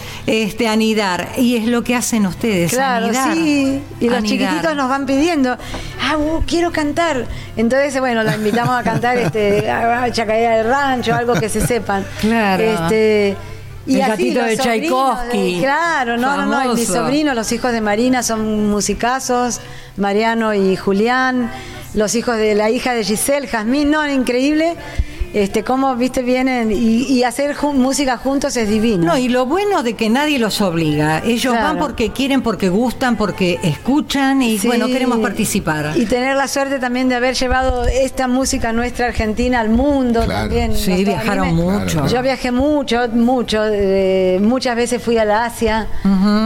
este, 0.44 0.68
anidar, 0.68 1.30
y 1.38 1.56
es 1.58 1.66
lo 1.66 1.84
que 1.84 1.96
hacen 1.96 2.26
ustedes, 2.26 2.72
Claro, 2.72 3.06
anidar. 3.08 3.34
sí. 3.34 3.82
Y 4.00 4.06
los 4.06 4.18
Anidar. 4.18 4.24
chiquititos 4.24 4.76
nos 4.76 4.90
van 4.90 5.06
pidiendo, 5.06 5.58
ah, 6.02 6.18
uh, 6.18 6.44
quiero 6.50 6.72
cantar. 6.72 7.26
Entonces, 7.56 7.98
bueno, 8.00 8.24
los 8.24 8.34
invitamos 8.36 8.76
a 8.76 8.84
cantar 8.84 9.18
este, 9.18 9.70
a 9.70 10.12
Chacarera 10.12 10.58
del 10.58 10.68
Rancho, 10.68 11.14
algo 11.14 11.36
que 11.36 11.48
se 11.48 11.66
sepan. 11.66 12.04
Claro. 12.20 12.64
Este, 12.64 13.30
El 13.88 14.02
así 14.02 14.34
gatito 14.34 14.44
de 14.44 14.58
Tchaikovsky. 14.58 15.60
Claro, 15.62 16.18
no, 16.18 16.36
no, 16.38 16.46
no. 16.46 16.74
y 16.74 16.76
Mis 16.76 16.88
Famoso. 16.88 17.06
sobrinos, 17.06 17.36
los 17.36 17.52
hijos 17.52 17.72
de 17.72 17.82
Marina 17.82 18.24
son 18.24 18.70
musicazos, 18.70 19.62
Mariano 19.98 20.54
y 20.54 20.76
Julián, 20.76 21.52
los 21.94 22.16
hijos 22.16 22.36
de 22.38 22.56
la 22.56 22.70
hija 22.70 22.94
de 22.94 23.04
Giselle, 23.04 23.48
Jazmín, 23.48 23.92
no, 23.92 24.08
increíble. 24.10 24.76
Este, 25.32 25.64
cómo, 25.64 25.96
viste, 25.96 26.24
vienen 26.24 26.72
y, 26.72 27.04
y 27.04 27.24
hacer 27.24 27.56
ju- 27.56 27.74
música 27.74 28.18
juntos 28.18 28.58
es 28.58 28.68
divino. 28.68 29.06
No, 29.06 29.18
y 29.18 29.30
lo 29.30 29.46
bueno 29.46 29.84
de 29.84 29.94
que 29.94 30.10
nadie 30.10 30.40
los 30.40 30.60
obliga. 30.60 31.20
Ellos 31.24 31.54
Claro. 31.54 31.68
van 31.68 31.78
porque 31.78 32.12
quieren, 32.12 32.42
porque 32.42 32.70
gustan, 32.70 33.16
porque 33.16 33.60
escuchan 33.62 34.42
y 34.42 34.58
Sí. 34.58 34.66
bueno, 34.68 34.88
queremos 34.88 35.20
participar. 35.20 35.92
Y 35.96 36.06
tener 36.08 36.36
la 36.36 36.48
suerte 36.48 36.80
también 36.80 37.10
de 37.10 37.16
haber 37.16 37.36
llevado 37.36 37.86
esta 37.86 38.28
música 38.28 38.74
nuestra 38.74 39.06
argentina 39.06 39.60
al 39.60 39.70
mundo 39.70 40.24
Claro. 40.24 40.42
también. 40.48 40.76
Sí, 40.76 40.90
Nos- 40.92 41.00
viajaron 41.06 41.48
me- 41.48 41.54
mucho. 41.64 42.00
Claro. 42.00 42.08
Yo 42.08 42.22
viajé 42.24 42.52
mucho, 42.52 43.08
mucho. 43.10 43.62
eh, 43.66 44.40
muchas 44.42 44.76
veces 44.76 45.02
fui 45.02 45.18
a 45.20 45.26
la 45.26 45.46
Asia, 45.46 45.88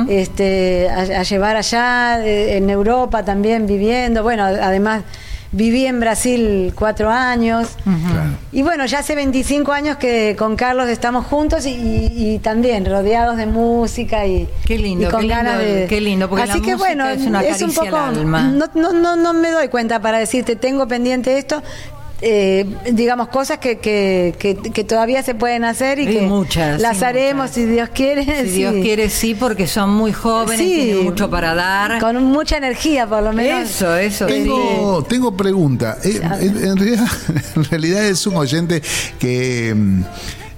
este, 0.09 0.89
a, 0.89 1.19
a 1.19 1.23
llevar 1.23 1.55
allá, 1.55 2.19
eh, 2.25 2.57
en 2.57 2.69
Europa 2.69 3.23
también 3.23 3.65
viviendo. 3.65 4.23
Bueno, 4.23 4.43
además 4.43 5.03
viví 5.53 5.85
en 5.85 5.99
Brasil 6.01 6.73
cuatro 6.75 7.09
años. 7.09 7.69
Claro. 7.83 8.31
Y 8.51 8.61
bueno, 8.63 8.85
ya 8.85 8.99
hace 8.99 9.15
25 9.15 9.71
años 9.71 9.97
que 9.97 10.35
con 10.37 10.55
Carlos 10.55 10.89
estamos 10.89 11.25
juntos 11.25 11.65
y, 11.65 11.69
y- 11.69 12.33
y 12.33 12.39
también 12.39 12.85
rodeados 12.85 13.37
de 13.37 13.45
música 13.45 14.25
y, 14.25 14.49
Qué 14.65 14.77
lindo, 14.77 15.07
y 15.07 15.11
con 15.11 15.21
qué 15.21 15.27
lindo, 15.27 15.35
ganas 15.43 15.59
de... 15.59 15.85
qué 15.87 16.01
lindo, 16.01 16.27
porque 16.27 16.43
Así 16.43 16.59
la 16.59 16.65
que 16.65 16.71
música 16.73 16.77
bueno, 16.77 17.07
es 17.07 17.21
una 17.25 17.39
un 17.41 17.45
caricia 17.45 17.83
poco... 17.83 17.95
al 17.95 18.17
alma. 18.19 18.41
No, 18.51 18.65
no, 18.75 18.91
no, 18.93 19.15
no 19.15 19.33
me 19.33 19.51
doy 19.51 19.69
cuenta 19.69 20.01
para 20.01 20.17
decirte, 20.19 20.55
tengo 20.55 20.87
pendiente 20.87 21.37
esto. 21.37 21.61
Eh, 22.25 22.65
digamos, 22.93 23.27
cosas 23.27 23.57
que, 23.57 23.79
que, 23.79 24.33
que, 24.39 24.55
que 24.55 24.83
todavía 24.85 25.21
se 25.23 25.35
pueden 25.35 25.65
hacer 25.65 25.99
y 25.99 26.07
que 26.07 26.21
muchas, 26.21 26.79
las 26.79 26.99
sí, 26.99 27.03
haremos 27.03 27.49
muchas. 27.49 27.55
si 27.55 27.65
Dios 27.65 27.89
quiere. 27.93 28.23
Si 28.23 28.49
sí. 28.49 28.55
Dios 28.59 28.73
quiere, 28.75 29.09
sí, 29.09 29.35
porque 29.35 29.67
son 29.67 29.89
muy 29.89 30.13
jóvenes, 30.13 30.57
Sí. 30.65 30.73
tienen 30.85 31.03
mucho 31.03 31.29
para 31.29 31.53
dar. 31.53 31.99
Con 31.99 32.23
mucha 32.23 32.57
energía, 32.57 33.05
por 33.07 33.21
lo 33.23 33.33
menos. 33.33 33.69
Eso, 33.69 33.95
eso. 33.97 34.25
Tengo, 34.25 35.03
tengo 35.07 35.35
pregunta. 35.35 35.97
Eh, 36.03 36.21
en, 36.39 36.63
en 36.63 36.77
realidad, 36.77 37.07
en 37.55 37.63
realidad 37.65 38.05
es 38.07 38.25
un 38.25 38.37
oyente 38.37 38.81
que, 39.19 39.73
mm, 39.75 40.01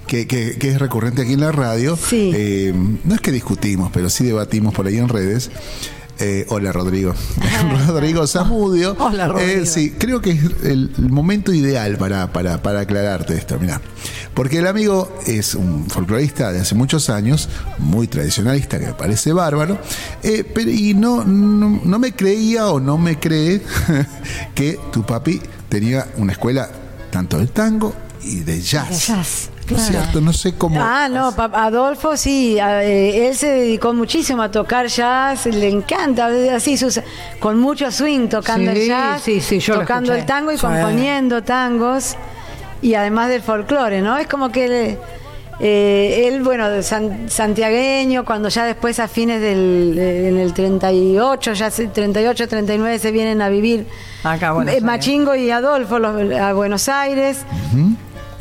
que, 0.06 0.26
que- 0.28 0.56
que 0.58 0.68
es 0.68 0.78
recurrente 0.78 1.22
aquí 1.22 1.32
en 1.32 1.40
la 1.40 1.50
radio. 1.50 1.96
Sí. 1.96 2.30
Eh, 2.32 2.72
no 3.04 3.14
es 3.14 3.20
que 3.20 3.32
discutimos, 3.32 3.90
pero 3.92 4.08
sí 4.08 4.24
debatimos 4.24 4.72
por 4.72 4.86
ahí 4.86 4.98
en 4.98 5.08
redes. 5.08 5.50
Eh, 6.18 6.46
hola 6.48 6.72
Rodrigo. 6.72 7.14
Rodrigo 7.86 8.26
Zamudio. 8.26 8.96
Hola, 8.98 9.28
Rodrigo. 9.28 9.62
Eh, 9.62 9.66
sí, 9.66 9.94
creo 9.98 10.20
que 10.20 10.30
es 10.30 10.40
el, 10.64 10.90
momento 10.98 11.52
ideal 11.52 11.96
para, 11.98 12.32
para, 12.32 12.62
para 12.62 12.80
aclararte 12.80 13.34
esto. 13.34 13.58
Mira, 13.60 13.80
porque 14.34 14.58
el 14.58 14.66
amigo 14.66 15.14
es 15.26 15.54
un 15.54 15.88
folclorista 15.88 16.52
de 16.52 16.60
hace 16.60 16.74
muchos 16.74 17.10
años, 17.10 17.48
muy 17.78 18.06
tradicionalista, 18.06 18.78
que 18.78 18.86
me 18.86 18.94
parece 18.94 19.32
bárbaro, 19.32 19.78
eh, 20.22 20.44
pero 20.54 20.70
y 20.70 20.94
no, 20.94 21.24
no, 21.24 21.80
no 21.84 21.98
me 21.98 22.12
creía 22.12 22.68
o 22.68 22.80
no 22.80 22.98
me 22.98 23.18
cree 23.18 23.62
que 24.54 24.78
tu 24.92 25.04
papi 25.04 25.40
tenía 25.68 26.06
una 26.16 26.32
escuela 26.32 26.68
tanto 27.10 27.38
del 27.38 27.50
tango 27.50 27.94
y 28.22 28.40
de 28.40 28.60
jazz. 28.60 28.88
De 28.88 28.96
jazz, 28.96 29.50
¿No 29.70 29.76
es 29.76 29.82
claro. 29.88 30.02
cierto? 30.04 30.20
No 30.20 30.32
sé 30.32 30.54
cómo. 30.54 30.80
Ah, 30.82 31.08
no, 31.08 31.34
Adolfo 31.52 32.16
sí, 32.16 32.56
eh, 32.58 33.28
él 33.28 33.34
se 33.36 33.48
dedicó 33.48 33.92
muchísimo 33.94 34.42
a 34.42 34.50
tocar 34.50 34.86
jazz, 34.86 35.46
le 35.46 35.68
encanta, 35.68 36.28
así 36.54 36.76
sus, 36.76 37.00
con 37.40 37.58
mucho 37.58 37.90
swing 37.90 38.28
tocando 38.28 38.70
Sí, 38.72 38.78
el 38.82 38.86
jazz, 38.88 39.22
sí, 39.22 39.40
sí, 39.40 39.58
yo 39.58 39.80
tocando 39.80 40.14
el 40.14 40.24
tango 40.24 40.52
y 40.52 40.56
Sí. 40.56 40.62
componiendo 40.62 41.42
tangos 41.42 42.16
y 42.82 42.94
además 42.94 43.28
del 43.28 43.42
folclore, 43.42 44.02
¿no? 44.02 44.16
Es 44.18 44.26
como 44.28 44.50
que 44.50 44.64
él, 44.66 44.98
eh, 45.58 46.24
él 46.28 46.42
bueno, 46.42 46.82
san- 46.82 47.30
santiagueño, 47.30 48.24
cuando 48.26 48.50
ya 48.50 48.64
después 48.66 49.00
a 49.00 49.08
fines 49.08 49.40
del 49.40 49.96
eh, 49.98 50.28
en 50.28 50.36
el 50.36 50.52
38, 50.52 51.54
ya 51.54 51.70
se- 51.70 51.86
38, 51.88 52.46
39 52.46 52.98
se 52.98 53.10
vienen 53.10 53.40
a 53.40 53.48
vivir 53.48 53.86
Acá, 54.22 54.54
eh. 54.68 54.80
Machingo 54.82 55.34
y 55.34 55.50
Adolfo 55.50 55.98
los- 55.98 56.32
a 56.38 56.52
Buenos 56.52 56.88
Aires 56.90 57.38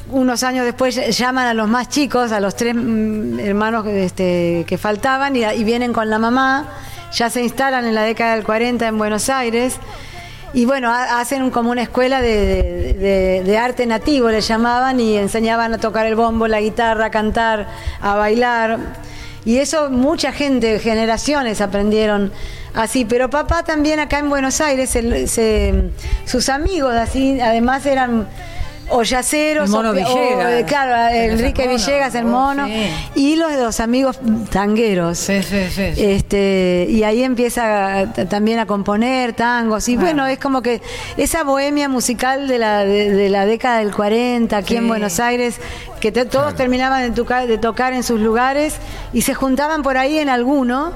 unos 0.09 0.43
años 0.43 0.65
después 0.65 1.17
llaman 1.17 1.47
a 1.47 1.53
los 1.53 1.67
más 1.67 1.89
chicos, 1.89 2.31
a 2.31 2.39
los 2.39 2.55
tres 2.55 2.75
mm, 2.75 3.39
hermanos 3.39 3.87
este, 3.87 4.63
que 4.67 4.77
faltaban 4.77 5.35
y, 5.35 5.63
vienen 5.63 5.93
con 5.93 6.09
la 6.09 6.19
mamá, 6.19 6.67
ya 7.11 7.29
se 7.29 7.41
instalan 7.41 7.85
en 7.85 7.95
la 7.95 8.03
década 8.03 8.35
del 8.35 8.43
40 8.43 8.87
en 8.87 8.97
Buenos 8.97 9.29
Aires 9.29 9.77
y 10.53 10.65
bueno, 10.65 10.89
ha- 10.91 11.19
hacen 11.19 11.49
como 11.49 11.71
una 11.71 11.81
escuela 11.81 12.21
de, 12.21 13.57
arte 13.61 13.85
nativo, 13.85 14.29
le 14.29 14.39
llamaban, 14.41 14.99
y 15.01 15.17
enseñaban 15.17 15.73
a 15.73 15.79
tocar 15.79 16.05
el 16.05 16.15
bombo, 16.15 16.47
la 16.47 16.61
guitarra, 16.61 17.07
a 17.07 17.11
cantar, 17.11 17.67
a 17.99 18.15
bailar. 18.15 18.79
Y 19.43 19.57
eso 19.57 19.89
mucha 19.89 20.31
gente, 20.31 20.79
generaciones 20.79 21.59
aprendieron 21.59 22.31
así. 22.73 23.03
Pero 23.03 23.29
papá 23.29 23.63
también 23.63 23.99
acá 23.99 24.19
en 24.19 24.29
Buenos 24.29 24.61
Aires, 24.61 24.97
sus 26.25 26.47
amigos 26.49 26.95
así, 26.95 27.39
además 27.41 27.85
eran 27.85 28.25
o 28.89 29.01
yaceros, 29.03 29.65
El 29.65 29.71
mono 29.75 29.89
o, 29.89 29.93
Villegas. 29.93 30.63
claro, 30.65 31.11
¿Tenés 31.11 31.31
Enrique? 31.39 31.67
Villegas, 31.67 32.15
el 32.15 32.25
Oh, 32.25 32.29
mono, 32.29 32.65
sí. 32.67 32.87
y 33.15 33.35
los 33.35 33.51
de 33.51 33.63
los 33.63 33.79
amigos 33.79 34.19
tangueros. 34.51 35.17
Sí, 35.17 35.41
sí, 35.43 35.65
sí, 35.69 35.91
sí. 35.95 36.03
Este, 36.03 36.85
y 36.89 37.03
ahí 37.03 37.23
empieza 37.23 37.99
a- 38.01 38.13
también 38.13 38.59
a 38.59 38.65
componer 38.65 39.33
tangos. 39.33 39.89
Y 39.89 39.97
bueno, 39.97 40.27
es 40.27 40.37
como 40.39 40.61
que 40.61 40.81
esa 41.17 41.43
bohemia 41.43 41.89
musical 41.89 42.47
de 42.47 42.59
la, 42.59 42.85
de, 42.85 43.11
de 43.11 43.29
la 43.29 43.45
década 43.45 43.79
del 43.79 43.91
40 43.93 44.57
aquí 44.57 44.73
Sí. 44.73 44.77
en 44.77 44.87
Buenos 44.87 45.19
Aires, 45.19 45.55
que 45.99 46.11
te- 46.11 46.25
todos 46.25 46.55
terminaban 46.55 47.01
de 47.01 47.09
tocar, 47.11 47.47
de 47.47 47.57
tocar 47.57 47.93
en 47.93 48.03
sus 48.03 48.19
lugares 48.19 48.75
y 49.13 49.23
se 49.23 49.33
juntaban 49.33 49.81
por 49.81 49.97
ahí 49.97 50.19
en 50.19 50.29
alguno, 50.29 50.91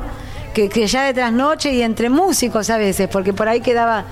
que, 0.54 0.68
que 0.70 0.88
ya 0.88 1.04
de 1.04 1.14
trasnoche 1.14 1.72
y 1.74 1.82
entre 1.82 2.10
músicos 2.10 2.70
a 2.70 2.78
veces, 2.78 3.08
porque 3.08 3.34
por 3.34 3.48
ahí 3.48 3.62
quedaba 3.62 4.06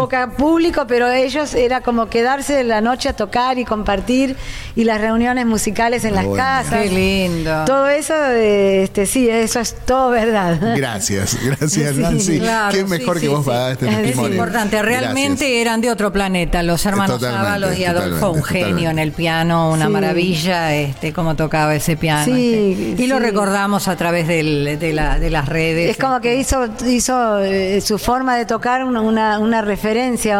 poca 0.00 0.28
público, 0.30 0.86
pero 0.86 1.10
ellos 1.10 1.54
era 1.54 1.80
como 1.80 2.06
quedarse 2.08 2.62
la 2.64 2.80
noche 2.80 3.08
a 3.08 3.12
tocar 3.14 3.58
y 3.58 3.64
compartir 3.64 4.36
y 4.74 4.84
las 4.84 5.00
reuniones 5.00 5.46
musicales 5.46 6.04
en 6.04 6.14
las 6.14 6.24
Bueno. 6.26 6.42
casas. 6.44 6.82
Qué 6.82 6.90
lindo. 6.90 7.64
Todo 7.64 7.88
eso, 7.88 8.14
este, 8.26 9.06
sí, 9.06 9.28
eso 9.28 9.60
es 9.60 9.74
todo 9.86 10.10
verdad. 10.10 10.58
Gracias, 10.76 11.38
gracias 11.42 11.94
Sí, 11.94 12.00
Nancy. 12.00 12.38
Claro, 12.40 12.72
¿Quién 12.72 12.86
sí, 12.88 12.98
mejor 12.98 13.16
sí, 13.16 13.22
que 13.22 13.28
vos 13.28 13.40
sí. 13.44 13.46
para 13.46 13.58
dar 13.60 13.72
este 13.72 13.88
Es 13.88 13.96
testimonio? 13.96 14.30
importante, 14.32 14.82
realmente 14.82 15.44
Gracias. 15.44 15.60
eran 15.62 15.80
de 15.80 15.90
otro 15.90 16.12
planeta, 16.12 16.62
los 16.62 16.84
hermanos 16.84 17.22
Ábalos 17.22 17.78
y 17.78 17.84
Adolfo, 17.84 18.30
un 18.32 18.42
genio 18.42 18.66
totalmente. 18.66 18.90
en 18.90 18.98
el 18.98 19.12
piano, 19.12 19.70
una 19.70 19.86
Sí. 19.86 19.92
maravilla, 19.92 20.74
este, 20.74 21.12
cómo 21.12 21.36
tocaba 21.36 21.74
ese 21.74 21.96
piano. 21.96 22.24
Sí, 22.24 22.88
este. 22.90 23.02
Y 23.02 23.06
lo 23.06 23.18
recordamos 23.18 23.88
a 23.88 23.96
través 23.96 24.28
del- 24.28 24.78
de, 24.78 24.92
la- 24.92 25.18
de 25.18 25.30
las 25.30 25.48
redes. 25.48 25.90
Es 25.90 25.96
como 25.96 26.20
que 26.20 26.36
hizo, 26.36 26.66
hizo 26.86 27.40
eh, 27.40 27.80
su 27.80 27.98
forma 27.98 28.36
de 28.36 28.44
tocar 28.44 28.84
una, 28.84 29.00
una, 29.00 29.38
una 29.38 29.62
referencia, 29.62 29.85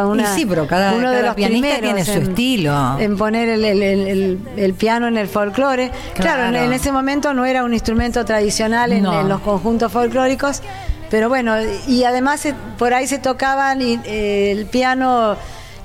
una, 0.06 0.34
sí, 0.34 0.44
pero 0.46 0.66
cada- 0.66 0.92
uno 0.94 1.10
de 1.10 1.22
los 1.22 1.34
pianista 1.34 1.76
primeros 1.78 1.80
tiene 1.80 2.04
su 2.04 2.12
en- 2.24 2.30
estilo. 2.30 2.98
En 2.98 3.16
poner 3.16 3.48
el, 3.48 3.64
el- 3.64 3.82
el- 3.82 4.06
el- 4.08 4.38
el 4.56 4.74
piano 4.74 5.06
en 5.08 5.16
el 5.16 5.28
folclore. 5.28 5.90
Claro, 6.14 6.44
en, 6.44 6.50
Claro. 6.50 6.66
en 6.66 6.72
ese 6.72 6.92
momento 6.92 7.32
no 7.34 7.44
era 7.44 7.64
un 7.64 7.72
instrumento 7.72 8.24
tradicional 8.24 8.92
en, 8.92 9.04
No. 9.04 9.20
en 9.20 9.28
los 9.28 9.40
conjuntos 9.40 9.92
folclóricos, 9.92 10.62
pero 11.10 11.28
bueno, 11.28 11.54
y 11.86 12.04
además 12.04 12.40
se- 12.40 12.54
por 12.78 12.92
ahí 12.94 13.06
se 13.06 13.18
tocaban 13.18 13.80
y, 13.80 14.00
eh, 14.04 14.50
el 14.52 14.66
piano 14.66 15.36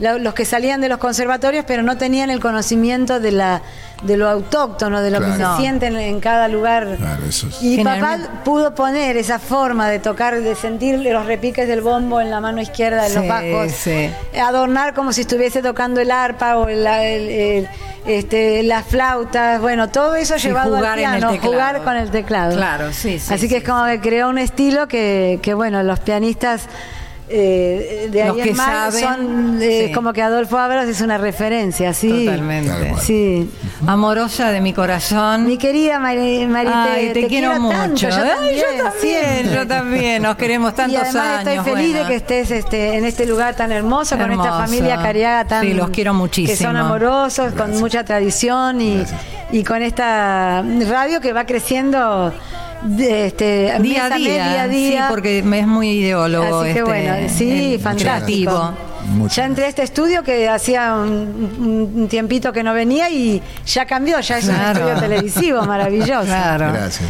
los 0.01 0.33
que 0.33 0.45
salían 0.45 0.81
de 0.81 0.89
los 0.89 0.97
conservatorios, 0.97 1.63
pero 1.67 1.83
no 1.83 1.97
tenían 1.97 2.29
el 2.29 2.39
conocimiento 2.39 3.19
de 3.19 3.31
la 3.31 3.61
de 4.03 4.17
lo 4.17 4.27
autóctono, 4.27 4.99
de 5.03 5.11
lo 5.11 5.19
que 5.19 5.31
se 5.33 5.45
siente 5.57 5.85
en, 5.85 5.95
en 5.95 6.19
cada 6.19 6.47
lugar. 6.47 6.95
Claro, 6.97 7.23
eso 7.23 7.47
es. 7.47 7.61
Y 7.61 7.83
papá 7.83 8.17
pudo 8.43 8.73
poner 8.73 9.15
esa 9.15 9.37
forma 9.37 9.89
de 9.89 9.99
tocar, 9.99 10.41
de 10.41 10.55
sentir 10.55 10.97
los 10.97 11.27
repiques 11.27 11.67
del 11.67 11.81
bombo 11.81 12.19
en 12.19 12.31
la 12.31 12.41
mano 12.41 12.59
izquierda, 12.61 13.05
en 13.05 13.13
los 13.13 13.21
Sí, 13.23 13.29
bajos, 13.29 13.71
sí. 13.73 14.09
adornar 14.41 14.95
como 14.95 15.13
si 15.13 15.21
estuviese 15.21 15.61
tocando 15.61 16.01
el 16.01 16.09
arpa 16.09 16.57
o 16.57 16.67
el- 16.67 16.87
el- 16.87 17.29
el- 17.29 17.69
este, 18.07 18.63
las 18.63 18.87
flautas, 18.87 19.61
bueno, 19.61 19.89
todo 19.89 20.15
eso 20.15 20.39
Sí, 20.39 20.47
llevado 20.47 20.75
jugar 20.77 20.93
al 20.93 20.99
en 20.99 21.13
el 21.13 21.17
piano, 21.19 21.37
jugar 21.43 21.83
con 21.83 21.95
el 21.95 22.09
teclado. 22.09 22.55
Claro, 22.55 22.91
sí, 22.93 23.19
sí, 23.19 23.31
Así 23.31 23.43
que 23.47 23.49
sí, 23.49 23.55
es 23.57 23.63
como 23.63 23.85
que 23.85 23.99
creó 23.99 24.29
un 24.29 24.39
estilo 24.39 24.87
que, 24.87 25.37
que 25.43 25.53
bueno, 25.53 25.83
los 25.83 25.99
pianistas 25.99 26.63
eh, 27.33 28.07
de 28.11 28.25
Los 28.25 28.35
ahí 28.37 28.43
que 28.43 28.49
en 28.51 28.57
más 28.57 28.93
saben, 28.95 29.03
son 29.17 29.61
eh, 29.61 29.85
sí. 29.87 29.93
como 29.93 30.11
que 30.13 30.21
Adolfo 30.21 30.57
Ábalos 30.57 30.85
es 30.89 31.01
una 31.01 31.17
referencia, 31.17 31.93
sí. 31.93 32.25
Totalmente. 32.25 32.93
Sí. 33.01 33.49
Amorosa 33.87 34.51
de 34.51 34.61
mi 34.61 34.73
corazón. 34.73 35.45
Mi 35.47 35.57
querida 35.57 35.99
Mari- 35.99 36.47
Ay, 36.67 37.11
te, 37.13 37.27
quiero, 37.27 37.59
mucho. 37.59 37.75
tanto, 37.77 37.95
yo 38.01 38.07
Ay, 38.09 38.29
también, 38.29 38.55
yo 38.57 38.83
también, 38.83 38.93
siempre. 39.01 39.55
yo 39.55 39.67
también. 39.67 40.23
Nos 40.23 40.35
queremos 40.35 40.75
tantos 40.75 40.93
y 40.93 40.97
además 41.01 41.25
años. 41.25 41.39
estoy 41.65 41.73
feliz 41.73 41.91
bueno. 41.91 42.03
de 42.03 42.09
que 42.09 42.15
estés 42.17 42.51
este, 42.51 42.95
en 42.97 43.05
este 43.05 43.25
lugar 43.25 43.55
tan 43.55 43.71
hermoso, 43.71 44.17
con 44.17 44.31
esta 44.31 44.51
familia 44.59 44.97
cariaga 45.01 45.45
tan 45.45 45.61
Sí, 45.65 45.73
los 45.73 45.89
quiero 45.89 46.13
muchísimo. 46.13 46.57
que 46.57 46.63
son 46.63 46.75
amorosos, 46.77 47.53
con 47.53 47.79
mucha 47.79 48.03
tradición 48.03 48.81
y, 48.81 49.03
y 49.51 49.63
con 49.63 49.81
esta 49.81 50.61
radio 50.89 51.21
que 51.21 51.33
va 51.33 51.45
creciendo 51.45 52.33
de, 52.83 53.25
este, 53.27 53.73
Día 53.81 54.05
a 54.05 54.09
día, 54.17 54.33
día 54.49 54.61
a 54.63 54.67
día. 54.67 55.01
sí, 55.07 55.09
porque 55.09 55.43
me 55.43 55.59
es 55.59 55.67
muy 55.67 55.89
ideólogo. 55.91 56.61
Así 56.61 56.73
que 56.73 56.79
este, 56.79 56.83
bueno, 56.83 57.15
sí, 57.29 57.79
fantástico. 57.81 58.51
Creativo. 58.51 58.91
Mucho. 59.15 59.35
Ya 59.35 59.45
entré 59.45 59.65
a 59.65 59.67
este 59.67 59.81
estudio 59.83 60.23
que 60.23 60.47
hacía 60.47 60.93
un, 60.95 61.09
un- 61.59 61.91
un 62.01 62.07
tiempito 62.07 62.53
que 62.53 62.63
no 62.63 62.73
venía 62.73 63.09
y 63.09 63.41
ya 63.65 63.85
cambió, 63.85 64.19
ya 64.19 64.37
es 64.37 64.45
Claro. 64.45 64.81
un 64.81 64.87
estudio 64.91 64.99
televisivo 64.99 65.61
maravilloso. 65.65 66.25
Claro. 66.25 66.71
Gracias. 66.71 67.09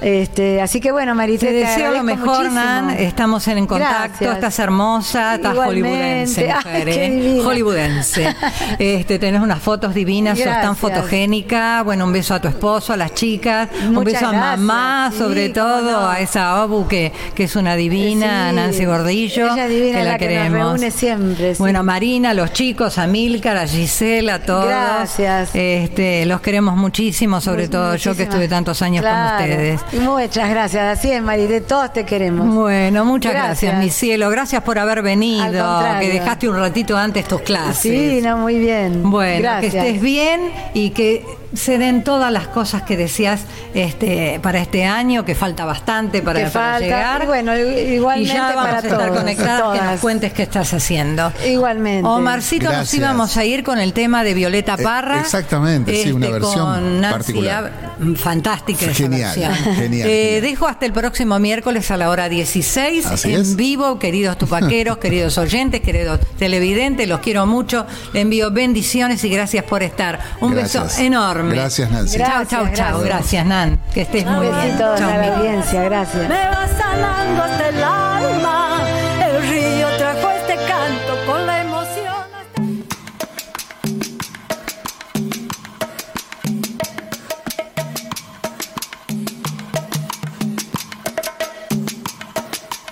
Este, 0.00 0.60
así 0.62 0.80
que 0.80 0.92
bueno, 0.92 1.14
Marité, 1.14 1.46
Te 1.46 1.52
te, 1.52 1.58
deseo 1.58 1.92
lo 1.92 2.02
mejor. 2.02 2.50
Nan. 2.50 2.90
Estamos 2.90 3.46
en 3.48 3.66
contacto. 3.66 4.08
Gracias. 4.20 4.34
Estás 4.34 4.58
hermosa, 4.58 5.34
estás 5.36 5.52
Igualmente. 5.52 5.90
hollywoodense, 5.90 6.46
mujer, 6.64 6.88
Ay, 6.88 6.94
¿eh? 7.38 7.42
Hollywoodense. 7.44 8.36
Este, 8.78 9.18
tenés 9.18 9.40
unas 9.42 9.60
fotos 9.60 9.94
divinas, 9.94 10.38
sos 10.38 10.44
tan 10.46 10.54
Gracias. 10.54 10.78
fotogénica. 10.78 11.82
Bueno, 11.82 12.04
un 12.04 12.12
beso 12.12 12.34
a 12.34 12.40
tu 12.40 12.48
esposo, 12.48 12.92
a 12.92 12.96
las 12.96 13.14
chicas. 13.14 13.68
un 13.86 13.94
Muchas 13.94 14.14
beso 14.14 14.26
a 14.26 14.32
gracias. 14.32 14.58
mamá, 14.58 15.08
Sí, 15.12 15.18
sobre 15.18 15.48
todo, 15.50 16.00
no. 16.02 16.08
a 16.08 16.20
esa 16.20 16.64
Obu 16.64 16.86
que, 16.88 17.12
que 17.34 17.44
es 17.44 17.56
una 17.56 17.76
divina, 17.76 18.50
Sí. 18.50 18.56
Nancy 18.56 18.84
Gordillo. 18.86 19.52
Ella 19.52 19.68
divina, 19.68 19.98
que 19.98 20.04
la, 20.04 20.12
la 20.12 20.18
que 20.18 20.24
nos 20.26 20.34
queremos. 20.34 20.52
reúne 20.70 20.90
siempre, 20.90 21.54
sí. 21.54 21.58
Bueno, 21.58 21.80
a 21.80 21.82
Marina, 21.82 22.30
a 22.30 22.34
los 22.34 22.52
chicos, 22.52 22.96
a 22.98 23.06
Milcar, 23.06 23.56
a 23.58 23.66
Gisela, 23.66 24.34
a 24.34 24.38
todos. 24.42 24.66
Gracias. 24.66 25.50
Este, 25.54 26.24
los 26.26 26.40
queremos 26.40 26.76
muchísimo, 26.76 27.40
sobre 27.40 27.68
todo 27.68 27.96
yo 27.96 28.14
que 28.16 28.22
estuve 28.24 28.48
tantos 28.48 28.80
años 28.82 29.02
Claro. 29.02 29.36
con 29.38 29.50
ustedes. 29.50 29.80
Muchas 29.92 30.50
gracias. 30.50 30.98
Así 30.98 31.10
es, 31.10 31.22
Marité, 31.22 31.60
todos 31.60 31.92
te 31.92 32.04
queremos. 32.04 32.54
Bueno, 32.54 33.04
muchas 33.04 33.32
gracias. 33.32 33.72
Gracias. 33.72 33.84
mi 33.84 33.90
cielo. 33.90 34.30
Gracias 34.30 34.62
por 34.62 34.78
haber 34.78 35.02
venido, 35.02 35.80
que 36.00 36.08
dejaste 36.08 36.48
un 36.48 36.56
ratito 36.56 36.96
antes 36.96 37.26
tus 37.26 37.40
clases. 37.42 37.76
Sí, 37.78 38.20
no, 38.22 38.36
muy 38.38 38.58
bien. 38.58 39.10
Bueno, 39.10 39.42
gracias. 39.42 39.72
que 39.72 39.78
estés 39.78 40.02
bien 40.02 40.52
y 40.74 40.90
que 40.90 41.24
se 41.54 41.78
den 41.78 42.04
todas 42.04 42.32
las 42.32 42.46
cosas 42.48 42.82
que 42.82 42.96
decías 42.96 43.40
este, 43.74 44.38
para 44.42 44.60
este 44.60 44.84
año, 44.84 45.24
que 45.24 45.34
falta 45.34 45.64
bastante 45.64 46.22
para, 46.22 46.38
Que 46.44 46.46
para 46.50 46.70
falta, 46.72 46.78
llegar. 46.80 47.22
y 47.24 47.26
bueno, 47.26 47.56
igualmente 47.58 48.30
Y 48.32 48.34
ya 48.34 48.42
vamos 48.48 48.64
para 48.64 48.76
a 48.76 48.80
estar 48.80 48.98
todos, 49.06 49.18
conectadas, 49.18 49.56
que 49.60 49.78
nos 49.78 49.84
todas. 49.86 50.00
cuentes 50.00 50.32
qué 50.32 50.42
estás 50.44 50.72
haciendo. 50.74 51.32
Igualmente. 51.46 52.06
Omarcito, 52.08 52.64
nos 52.66 52.72
Gracias. 52.74 52.94
íbamos 53.00 53.36
a 53.36 53.44
ir 53.44 53.64
con 53.64 53.78
el 53.78 53.92
tema 53.92 54.22
de 54.24 54.34
Violeta 54.34 54.74
Eh, 54.78 54.82
Parra. 54.82 55.14
Este, 55.16 55.26
exactamente, 55.26 56.02
sí, 56.02 56.12
una 56.12 56.28
versión 56.30 56.66
con 56.66 57.00
Nancy 57.00 57.16
particular. 57.18 57.64
Ab- 58.00 58.16
Fantástica 58.16 58.86
esa 58.86 58.94
Genial, 58.94 59.34
versión. 59.38 59.74
genial, 59.74 60.08
Eh, 60.08 60.24
genial. 60.36 60.42
Dejo 60.42 60.66
hasta 60.68 60.86
el 60.86 60.92
próximo 60.92 61.38
miércoles 61.38 61.90
a 61.90 61.96
la 61.98 62.08
hora 62.08 62.28
16 62.30 63.04
Así 63.06 63.34
en 63.34 63.40
es. 63.42 63.56
vivo, 63.56 63.98
queridos 63.98 64.38
tupaqueros, 64.38 64.96
queridos 65.02 65.36
oyentes, 65.36 65.80
queridos 65.82 66.18
televidentes, 66.38 67.06
los 67.08 67.20
quiero 67.20 67.44
mucho. 67.46 67.86
Le 68.14 68.20
envío 68.22 68.50
bendiciones 68.50 69.22
y 69.24 69.28
gracias 69.28 69.64
por 69.64 69.82
estar. 69.82 70.18
Un 70.40 70.54
Gracias. 70.54 70.84
beso 70.84 71.00
enorme. 71.02 71.39
Gracias, 71.48 71.90
Nancy. 71.90 72.18
Chao, 72.18 72.44
chao, 72.44 72.68
chao. 72.74 73.00
gracias. 73.00 73.46
Nan. 73.46 73.80
Que 73.94 74.02
estés 74.02 74.26
muy 74.26 74.46
bien. 74.48 74.76
Chao, 74.78 74.96
la 74.98 75.18
mi- 75.18 75.26
audiencia, 75.28 75.82
gracias. 75.84 76.28
Me 76.28 76.48
va 76.48 76.68
sanando 76.78 77.42
hasta 77.42 77.68
el 77.68 77.82
alma. 77.84 78.82
El 79.26 79.48
río 79.48 79.88
trajo 79.98 80.30
este 80.30 80.56
canto 80.66 81.26
con 81.26 81.46
la 81.46 81.60
emoción. 81.62 82.14
hasta- 82.38 82.62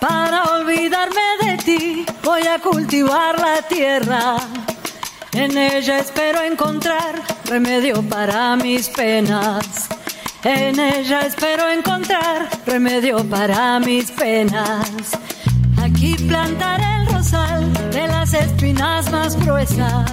Para 0.00 0.44
olvidarme 0.44 1.20
de 1.42 1.56
ti, 1.58 2.06
voy 2.22 2.42
a 2.46 2.58
cultivar 2.60 3.38
la 3.38 3.62
tierra. 3.62 4.36
En 5.32 5.56
ella 5.56 5.98
espero 5.98 6.40
encontrar 6.42 7.14
remedio 7.48 8.02
para 8.02 8.56
mis 8.56 8.88
penas. 8.88 9.88
En 10.44 10.78
ella 10.78 11.20
espero 11.22 11.68
encontrar 11.70 12.48
remedio 12.66 13.24
para 13.28 13.80
mis 13.80 14.10
penas. 14.10 15.12
Aquí 15.82 16.14
plantaré 16.28 16.84
el 17.00 17.06
rosal 17.06 17.72
de 17.90 18.06
las 18.06 18.34
espinas 18.34 19.10
más 19.10 19.36
gruesas. 19.36 20.12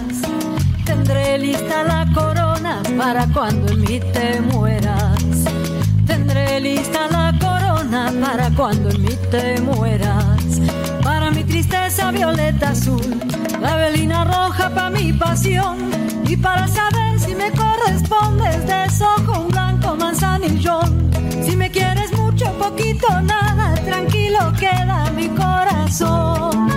Tendré 0.85 1.37
lista 1.37 1.83
la 1.83 2.07
corona 2.13 2.81
para 2.97 3.27
cuando 3.27 3.71
en 3.73 3.81
mí 3.81 3.99
te 4.13 4.39
mueras. 4.41 5.23
Tendré 6.07 6.59
lista 6.61 7.07
la 7.11 7.33
corona 7.39 8.13
para 8.21 8.49
cuando 8.51 8.89
en 8.89 9.01
mí 9.01 9.15
te 9.29 9.59
mueras. 9.61 10.61
Para 11.03 11.31
mi 11.31 11.43
tristeza 11.43 12.11
violeta 12.11 12.69
azul, 12.69 13.19
la 13.61 13.75
velina 13.75 14.23
roja 14.23 14.69
para 14.73 14.89
mi 14.89 15.11
pasión. 15.13 16.14
Y 16.27 16.37
para 16.37 16.67
saber 16.67 17.19
si 17.19 17.35
me 17.35 17.51
correspondes 17.51 18.65
de 18.65 18.89
sojo 18.89 19.41
un 19.41 19.47
blanco 19.49 19.95
manzanillón. 19.95 21.11
Si 21.43 21.55
me 21.55 21.69
quieres 21.69 22.11
mucho, 22.13 22.51
poquito, 22.53 23.07
nada, 23.21 23.75
tranquilo 23.85 24.51
queda 24.59 25.11
mi 25.15 25.27
corazón. 25.29 26.69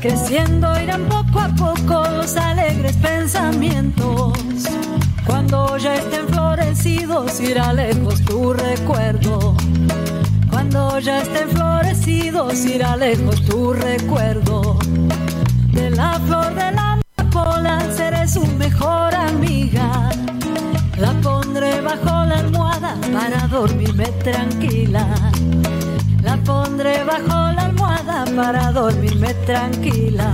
Creciendo 0.00 0.80
irán 0.80 1.04
poco 1.08 1.40
a 1.40 1.48
poco 1.48 2.08
los 2.10 2.36
alegres 2.36 2.96
pensamientos. 2.96 4.32
Cuando 5.26 5.76
ya 5.76 5.96
estén 5.96 6.26
florecidos 6.28 7.40
irá 7.40 7.72
lejos 7.72 8.24
tu 8.24 8.52
recuerdo. 8.52 9.54
Cuando 10.50 10.98
ya 11.00 11.20
estén 11.22 11.48
florecidos 11.50 12.64
irá 12.64 12.96
lejos 12.96 13.44
tu 13.44 13.72
recuerdo. 13.72 14.79
De 16.10 16.18
la 16.18 16.26
flor 16.26 16.54
de 16.56 16.72
la 16.72 16.98
amapola 17.18 17.78
seré 17.96 18.26
su 18.26 18.44
mejor 18.44 19.14
amiga. 19.14 20.10
La 20.98 21.12
pondré 21.22 21.80
bajo 21.80 22.24
la 22.26 22.38
almohada 22.38 22.96
para 23.12 23.46
dormirme 23.46 24.06
tranquila. 24.24 25.06
La 26.24 26.36
pondré 26.38 27.04
bajo 27.04 27.52
la 27.52 27.62
almohada 27.66 28.24
para 28.34 28.72
dormirme 28.72 29.34
tranquila. 29.46 30.32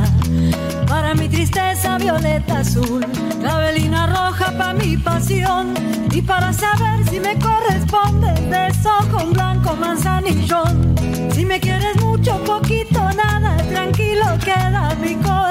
Para 0.88 1.14
mi 1.14 1.28
tristeza 1.28 1.98
violeta 1.98 2.60
azul, 2.60 3.04
la 3.42 3.58
velina 3.58 4.06
roja 4.06 4.56
para 4.56 4.72
mi 4.72 4.96
pasión. 4.96 5.74
Y 6.10 6.22
para 6.22 6.54
saber 6.54 7.06
si 7.10 7.20
me 7.20 7.38
corresponde, 7.38 8.32
beso 8.48 8.92
con 9.10 9.34
blanco 9.34 9.76
manzanillón. 9.76 10.94
Si 11.34 11.44
me 11.44 11.60
quieres 11.60 11.96
mucho, 12.00 12.42
poquito, 12.44 13.00
nada, 13.12 13.58
tranquilo 13.68 14.24
queda 14.42 14.96
mi 15.02 15.14
corazón. 15.16 15.45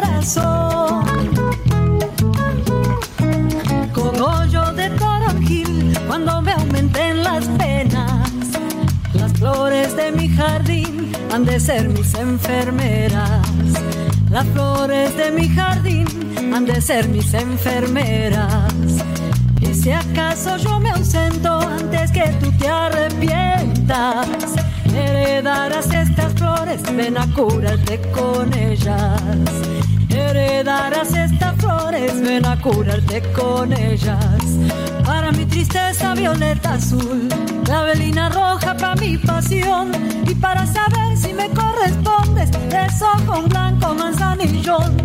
Han 11.36 11.44
de 11.44 11.60
ser 11.60 11.90
mis 11.90 12.14
enfermeras. 12.14 13.46
Las 14.32 14.46
flores 14.54 15.18
de 15.18 15.32
mi 15.32 15.50
jardín 15.50 16.08
han 16.54 16.66
de 16.66 16.80
ser 16.80 17.10
mis 17.10 17.34
enfermeras. 17.34 18.72
Y 19.60 19.74
si 19.74 19.92
acaso 19.92 20.56
yo 20.56 20.80
me 20.80 20.92
ausento 20.92 21.60
antes 21.60 22.12
que 22.12 22.26
tú 22.40 22.50
te 22.54 22.70
arrepientas, 22.70 24.30
heredarás 24.94 25.94
estas 25.94 26.32
flores, 26.36 26.82
ven 26.96 27.18
a 27.18 27.28
curarte 27.34 28.00
con 28.14 28.54
ellas. 28.54 29.22
Heredarás 30.08 31.14
estas 31.14 31.56
flores, 31.58 32.22
ven 32.22 32.46
a 32.46 32.62
curarte 32.62 33.22
con 33.34 33.74
ellas. 33.74 34.20
Para 35.06 35.32
mi 35.32 35.46
tristeza 35.46 36.14
violeta 36.16 36.74
azul, 36.74 37.30
la 37.68 37.84
velina 37.84 38.30
roja 38.30 38.76
para 38.76 38.96
mi 38.96 39.18
pasión. 39.18 39.92
Y 40.28 40.34
para 40.36 40.66
saber 40.66 41.16
si 41.16 41.32
me 41.34 41.50
correspondes, 41.50 42.50
eso 42.72 43.08
con 43.26 43.48
blanco 43.48 43.94
manzanillón. 43.94 44.98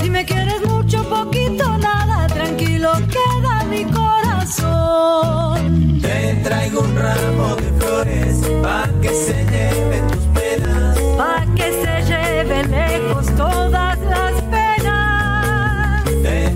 Si 0.00 0.08
me 0.08 0.24
quieres 0.24 0.64
mucho, 0.66 1.02
poquito, 1.08 1.76
nada, 1.78 2.26
tranquilo 2.28 2.92
queda 3.08 3.64
mi 3.64 3.84
corazón. 3.84 5.58
Te 6.00 6.34
traigo 6.44 6.80
un 6.80 6.96
ramo 6.96 7.56
de 7.56 7.72
flores 7.80 8.38
pa' 8.62 8.88
que 9.02 9.08
se 9.08 9.44
lleven 9.44 10.06
tus 10.08 10.24
penas. 10.40 10.98
Pa' 11.16 11.44
que 11.56 11.72
se 11.82 12.02
lleve 12.06 12.64
lejos 12.64 13.26
todas 13.36 13.98
las 13.98 14.47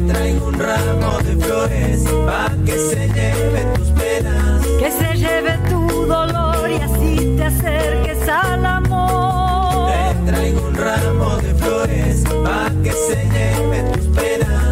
traigo 0.08 0.46
un 0.46 0.58
ramo 0.58 1.18
de 1.24 1.36
flores 1.44 2.04
pa' 2.26 2.50
que 2.64 2.72
se 2.72 3.08
lleven 3.08 3.72
tus 3.74 3.88
penas. 3.90 4.66
Que 4.78 4.90
se 4.90 5.16
lleve 5.16 5.58
tu 5.68 6.06
dolor 6.06 6.70
y 6.70 6.76
así 6.76 7.34
te 7.36 7.44
acerques 7.44 8.28
al 8.28 8.64
amor. 8.66 9.90
Te 9.92 10.30
traigo 10.30 10.60
un 10.66 10.74
ramo 10.74 11.36
de 11.36 11.54
flores 11.54 12.24
pa' 12.44 12.70
que 12.82 12.92
se 12.92 13.16
lleven 13.34 13.92
tus 13.92 14.06
penas. 14.16 14.71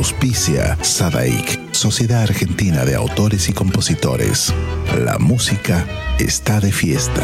Auspicia 0.00 0.78
Sadaik, 0.80 1.74
Sociedad 1.74 2.22
Argentina 2.22 2.86
de 2.86 2.94
Autores 2.94 3.50
y 3.50 3.52
Compositores. 3.52 4.54
La 4.98 5.18
música 5.18 5.86
está 6.18 6.58
de 6.58 6.72
fiesta. 6.72 7.22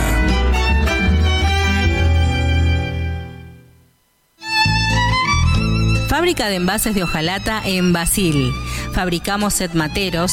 Fábrica 6.07 6.51
de 6.51 6.57
envases 6.57 6.95
de 6.95 7.03
hojalata 7.03 7.63
en 7.65 7.95
Basil. 7.95 8.53
Fabricamos 8.93 9.55
set 9.55 9.73
materos, 9.73 10.33